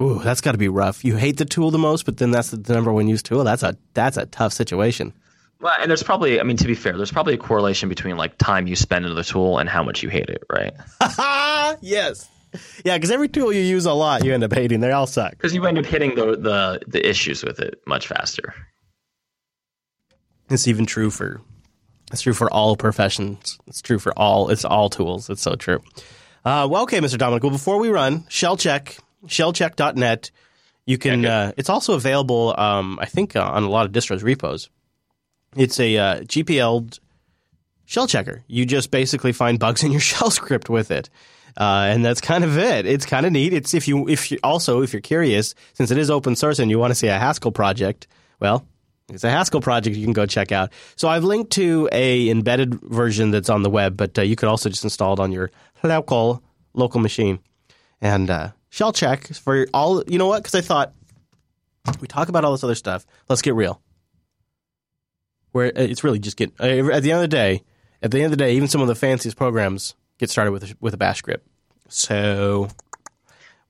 Ooh, 0.00 0.20
that's 0.20 0.40
got 0.40 0.52
to 0.52 0.58
be 0.58 0.68
rough. 0.68 1.04
You 1.04 1.16
hate 1.16 1.38
the 1.38 1.44
tool 1.44 1.70
the 1.70 1.78
most, 1.78 2.04
but 2.04 2.18
then 2.18 2.30
that's 2.30 2.50
the 2.50 2.72
number 2.72 2.92
one 2.92 3.08
used 3.08 3.26
tool. 3.26 3.42
That's 3.44 3.62
a 3.62 3.76
that's 3.94 4.16
a 4.16 4.26
tough 4.26 4.52
situation. 4.52 5.12
Well, 5.60 5.74
and 5.80 5.90
there's 5.90 6.04
probably, 6.04 6.38
I 6.38 6.44
mean, 6.44 6.56
to 6.58 6.66
be 6.68 6.76
fair, 6.76 6.96
there's 6.96 7.10
probably 7.10 7.34
a 7.34 7.38
correlation 7.38 7.88
between 7.88 8.16
like 8.16 8.38
time 8.38 8.68
you 8.68 8.76
spend 8.76 9.06
in 9.06 9.14
the 9.16 9.24
tool 9.24 9.58
and 9.58 9.68
how 9.68 9.82
much 9.82 10.04
you 10.04 10.08
hate 10.08 10.28
it, 10.28 10.44
right? 10.52 10.72
yes. 11.80 12.28
Yeah, 12.84 12.96
because 12.96 13.10
every 13.10 13.28
tool 13.28 13.52
you 13.52 13.60
use 13.60 13.84
a 13.84 13.92
lot, 13.92 14.24
you 14.24 14.32
end 14.32 14.44
up 14.44 14.52
hating. 14.52 14.80
They 14.80 14.92
all 14.92 15.08
suck. 15.08 15.32
Because 15.32 15.54
you 15.54 15.66
end 15.66 15.78
up 15.78 15.84
hitting 15.84 16.14
the, 16.14 16.36
the 16.36 16.80
the 16.86 17.06
issues 17.06 17.44
with 17.44 17.58
it 17.58 17.80
much 17.86 18.06
faster. 18.06 18.54
It's 20.48 20.68
even 20.68 20.86
true 20.86 21.10
for 21.10 21.42
it's 22.12 22.22
true 22.22 22.32
for 22.32 22.50
all 22.50 22.76
professions. 22.76 23.58
It's 23.66 23.82
true 23.82 23.98
for 23.98 24.12
all 24.18 24.50
it's 24.50 24.64
all 24.64 24.88
tools. 24.88 25.30
It's 25.30 25.42
so 25.42 25.54
true. 25.54 25.82
Uh, 26.44 26.66
well, 26.70 26.82
okay, 26.84 27.00
Mr. 27.00 27.18
Dominic. 27.18 27.42
Well, 27.42 27.52
before 27.52 27.78
we 27.78 27.88
run, 27.88 28.24
shell 28.28 28.56
check 28.56 28.96
shellcheck.net. 29.26 30.30
You 30.86 30.96
can. 30.96 31.26
Uh, 31.26 31.52
it's 31.56 31.68
also 31.68 31.94
available. 31.94 32.54
Um, 32.58 32.98
I 33.00 33.06
think 33.06 33.36
uh, 33.36 33.42
on 33.42 33.62
a 33.62 33.68
lot 33.68 33.86
of 33.86 33.92
distros 33.92 34.22
repos. 34.22 34.70
It's 35.56 35.80
a 35.80 35.96
uh, 35.96 36.20
GPL 36.20 36.98
shell 37.84 38.06
checker. 38.06 38.42
You 38.46 38.64
just 38.64 38.90
basically 38.90 39.32
find 39.32 39.58
bugs 39.58 39.82
in 39.82 39.92
your 39.92 40.00
shell 40.12 40.30
script 40.30 40.70
with 40.70 40.90
it. 40.90 41.10
Uh, 41.56 41.88
and 41.90 42.04
that's 42.04 42.20
kind 42.20 42.44
of 42.44 42.56
it. 42.56 42.86
It's 42.86 43.04
kind 43.04 43.26
of 43.26 43.32
neat. 43.32 43.52
It's 43.52 43.74
if 43.74 43.88
you 43.88 44.08
if 44.08 44.30
you 44.30 44.38
also 44.42 44.82
if 44.82 44.92
you're 44.92 45.02
curious, 45.02 45.54
since 45.74 45.90
it 45.90 45.98
is 45.98 46.08
open 46.08 46.36
source 46.36 46.58
and 46.58 46.70
you 46.70 46.78
want 46.78 46.92
to 46.92 46.94
see 46.94 47.08
a 47.08 47.18
Haskell 47.18 47.50
project, 47.52 48.06
well, 48.38 48.64
it's 49.10 49.24
a 49.24 49.30
Haskell 49.30 49.60
project 49.60 49.96
you 49.96 50.04
can 50.04 50.12
go 50.12 50.26
check 50.26 50.52
out. 50.52 50.72
So 50.96 51.08
I've 51.08 51.24
linked 51.24 51.52
to 51.52 51.88
a 51.92 52.28
embedded 52.28 52.80
version 52.80 53.30
that's 53.30 53.48
on 53.48 53.62
the 53.62 53.70
web, 53.70 53.96
but 53.96 54.18
uh, 54.18 54.22
you 54.22 54.36
could 54.36 54.48
also 54.48 54.68
just 54.68 54.84
install 54.84 55.14
it 55.14 55.20
on 55.20 55.32
your 55.32 55.50
local 55.82 56.42
local 56.74 57.00
machine. 57.00 57.38
And 58.00 58.30
uh, 58.30 58.50
shell 58.70 58.92
check 58.92 59.26
for 59.28 59.66
all. 59.72 60.02
You 60.06 60.18
know 60.18 60.26
what? 60.26 60.42
Because 60.42 60.54
I 60.54 60.60
thought 60.60 60.92
we 62.00 62.06
talk 62.06 62.28
about 62.28 62.44
all 62.44 62.52
this 62.52 62.64
other 62.64 62.74
stuff. 62.74 63.06
Let's 63.28 63.42
get 63.42 63.54
real. 63.54 63.80
Where 65.52 65.68
uh, 65.68 65.82
it's 65.82 66.04
really 66.04 66.18
just 66.18 66.36
get 66.36 66.52
uh, 66.60 66.92
at 66.92 67.02
the 67.02 67.12
end 67.12 67.18
of 67.18 67.22
the 67.22 67.28
day. 67.28 67.62
At 68.00 68.12
the 68.12 68.18
end 68.18 68.26
of 68.26 68.30
the 68.38 68.44
day, 68.44 68.54
even 68.54 68.68
some 68.68 68.80
of 68.80 68.86
the 68.86 68.94
fanciest 68.94 69.36
programs 69.36 69.96
get 70.18 70.30
started 70.30 70.52
with 70.52 70.64
a, 70.64 70.76
with 70.80 70.94
a 70.94 70.96
Bash 70.96 71.18
script. 71.18 71.48
So 71.88 72.68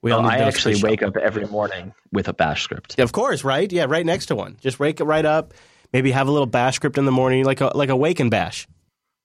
we 0.01 0.11
all 0.11 0.21
need 0.21 0.29
I 0.29 0.37
actually 0.39 0.81
wake 0.81 1.03
up 1.03 1.17
every 1.17 1.45
morning 1.45 1.93
with 2.11 2.27
a 2.27 2.33
bash 2.33 2.63
script. 2.63 2.95
yeah, 2.97 3.03
Of 3.03 3.11
course, 3.11 3.43
right? 3.43 3.71
Yeah, 3.71 3.85
right 3.87 4.05
next 4.05 4.27
to 4.27 4.35
one. 4.35 4.57
Just 4.61 4.79
wake 4.79 4.99
it 4.99 5.03
right 5.03 5.25
up. 5.25 5.53
Maybe 5.91 6.11
have 6.11 6.27
a 6.27 6.31
little 6.31 6.45
bash 6.45 6.75
script 6.75 6.97
in 6.97 7.05
the 7.05 7.11
morning, 7.11 7.43
like 7.43 7.61
a 7.61 7.71
like 7.75 7.89
a 7.89 7.95
wake 7.95 8.19
and 8.19 8.31
bash. 8.31 8.67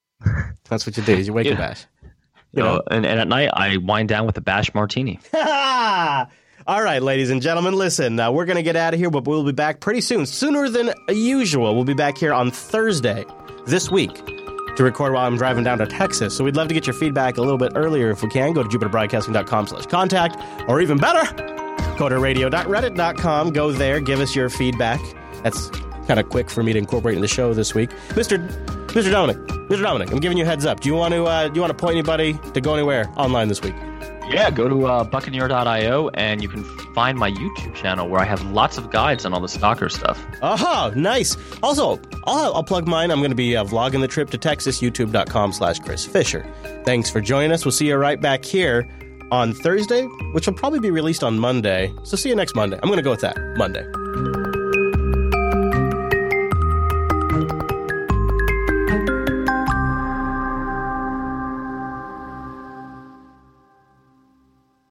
That's 0.69 0.87
what 0.87 0.97
you 0.97 1.03
do. 1.03 1.13
Is 1.13 1.27
you 1.27 1.33
wake 1.33 1.47
and 1.47 1.59
bash. 1.59 1.85
You 2.53 2.63
know, 2.63 2.83
and, 2.89 3.05
and 3.05 3.21
at 3.21 3.27
night 3.27 3.51
I 3.53 3.77
wind 3.79 4.09
down 4.09 4.27
with 4.27 4.37
a 4.39 4.41
bash 4.41 4.73
martini. 4.75 5.19
All 5.35 6.83
right, 6.83 7.03
ladies 7.03 7.31
and 7.31 7.43
gentlemen, 7.43 7.75
listen. 7.75 8.19
Uh, 8.19 8.31
we're 8.31 8.47
going 8.47 8.57
to 8.57 8.63
get 8.63 8.77
out 8.77 8.95
of 8.95 9.01
here, 9.01 9.11
but 9.11 9.27
we'll 9.27 9.45
be 9.45 9.53
back 9.53 9.81
pretty 9.81 10.01
soon, 10.01 10.25
sooner 10.25 10.69
than 10.69 10.95
usual. 11.09 11.75
We'll 11.75 11.85
be 11.85 11.95
back 11.95 12.17
here 12.17 12.33
on 12.33 12.53
Thursday 12.53 13.25
this 13.67 13.91
week 13.91 14.44
to 14.77 14.85
record 14.85 15.13
while 15.13 15.27
I'm 15.27 15.37
driving 15.37 15.65
down 15.65 15.79
to 15.79 15.87
Texas. 15.87 16.37
So 16.37 16.45
we'd 16.45 16.57
love 16.57 16.69
to 16.69 16.75
get 16.75 16.87
your 16.87 16.95
feedback 16.95 17.37
a 17.37 17.41
little 17.43 17.59
bit 17.59 17.73
earlier 17.75 18.11
if 18.11 18.23
we 18.23 18.29
can. 18.29 18.53
Go 18.53 18.63
to 18.63 18.69
jupiterbroadcasting.com 18.69 19.67
slash 19.69 19.87
contact, 19.87 20.37
or 20.69 20.81
even 20.81 20.99
better, 20.99 21.21
coderradio.reddit.com. 21.97 23.53
Go 23.53 23.73
there, 23.73 24.01
give 24.01 24.21
us 24.21 24.35
your 24.35 24.49
feedback. 24.51 25.01
That's 25.43 25.71
kind 26.07 26.21
of 26.21 26.29
quick 26.29 26.51
for 26.51 26.63
me 26.63 26.73
to 26.73 26.79
incorporate 26.79 27.17
in 27.17 27.23
the 27.23 27.29
show 27.29 27.55
this 27.55 27.75
week. 27.75 27.91
Mr. 28.11 28.47
Mr. 28.89 29.11
Dominic, 29.11 29.39
Mr. 29.69 29.83
Dominic, 29.83 30.13
I'm 30.13 30.21
giving 30.21 30.39
you 30.39 30.45
a 30.45 30.47
heads 30.47 30.67
up. 30.67 30.81
Do 30.81 30.89
you 30.89 30.95
want 30.95 31.15
to 31.15 31.25
uh, 31.25 31.49
do 31.49 31.55
you 31.55 31.61
want 31.61 31.71
to 31.71 31.77
point 31.77 31.95
anybody 31.95 32.35
to 32.53 32.61
go 32.61 32.75
anywhere 32.75 33.11
online 33.17 33.49
this 33.49 33.61
week? 33.61 33.75
Yeah, 34.29 34.51
go 34.51 34.69
to 34.69 34.87
uh, 34.87 35.05
Buccaneer.io 35.05 36.09
and 36.15 36.43
you 36.43 36.49
can 36.49 36.65
find 36.95 37.19
my 37.19 37.31
YouTube 37.31 37.75
channel 37.75 38.09
where 38.09 38.21
I 38.21 38.25
have 38.25 38.43
lots 38.51 38.79
of 38.79 38.91
guides 38.91 39.25
on 39.25 39.33
all 39.33 39.41
the 39.41 39.59
Docker 39.59 39.89
stuff. 39.89 40.25
Aha, 40.43 40.93
nice. 40.97 41.37
Also, 41.63 42.01
I'll, 42.25 42.55
I'll 42.55 42.65
plug 42.65 42.87
mine. 42.87 43.11
I'm 43.11 43.19
going 43.19 43.31
to 43.31 43.37
be 43.37 43.57
uh, 43.57 43.65
vlogging 43.65 44.01
the 44.01 44.09
trip 44.09 44.31
to 44.31 44.39
Texas, 44.39 44.81
youtube.com 44.81 45.53
slash 45.53 45.79
Chris 45.79 46.05
Fisher. 46.05 46.47
Thanks 46.85 47.11
for 47.11 47.21
joining 47.21 47.53
us. 47.53 47.65
We'll 47.65 47.73
see 47.73 47.89
you 47.89 47.97
right 47.97 48.21
back 48.21 48.45
here 48.45 48.89
on 49.31 49.53
Thursday, 49.53 50.05
which 50.33 50.47
will 50.47 50.55
probably 50.55 50.81
be 50.81 50.91
released 50.91 51.25
on 51.25 51.39
Monday. 51.39 51.93
So 52.03 52.17
see 52.17 52.29
you 52.29 52.37
next 52.37 52.55
Monday. 52.55 52.79
I'm 52.83 52.89
going 52.89 52.99
to 52.99 53.03
go 53.03 53.11
with 53.11 53.23
that. 53.23 53.37
Monday. 53.57 54.44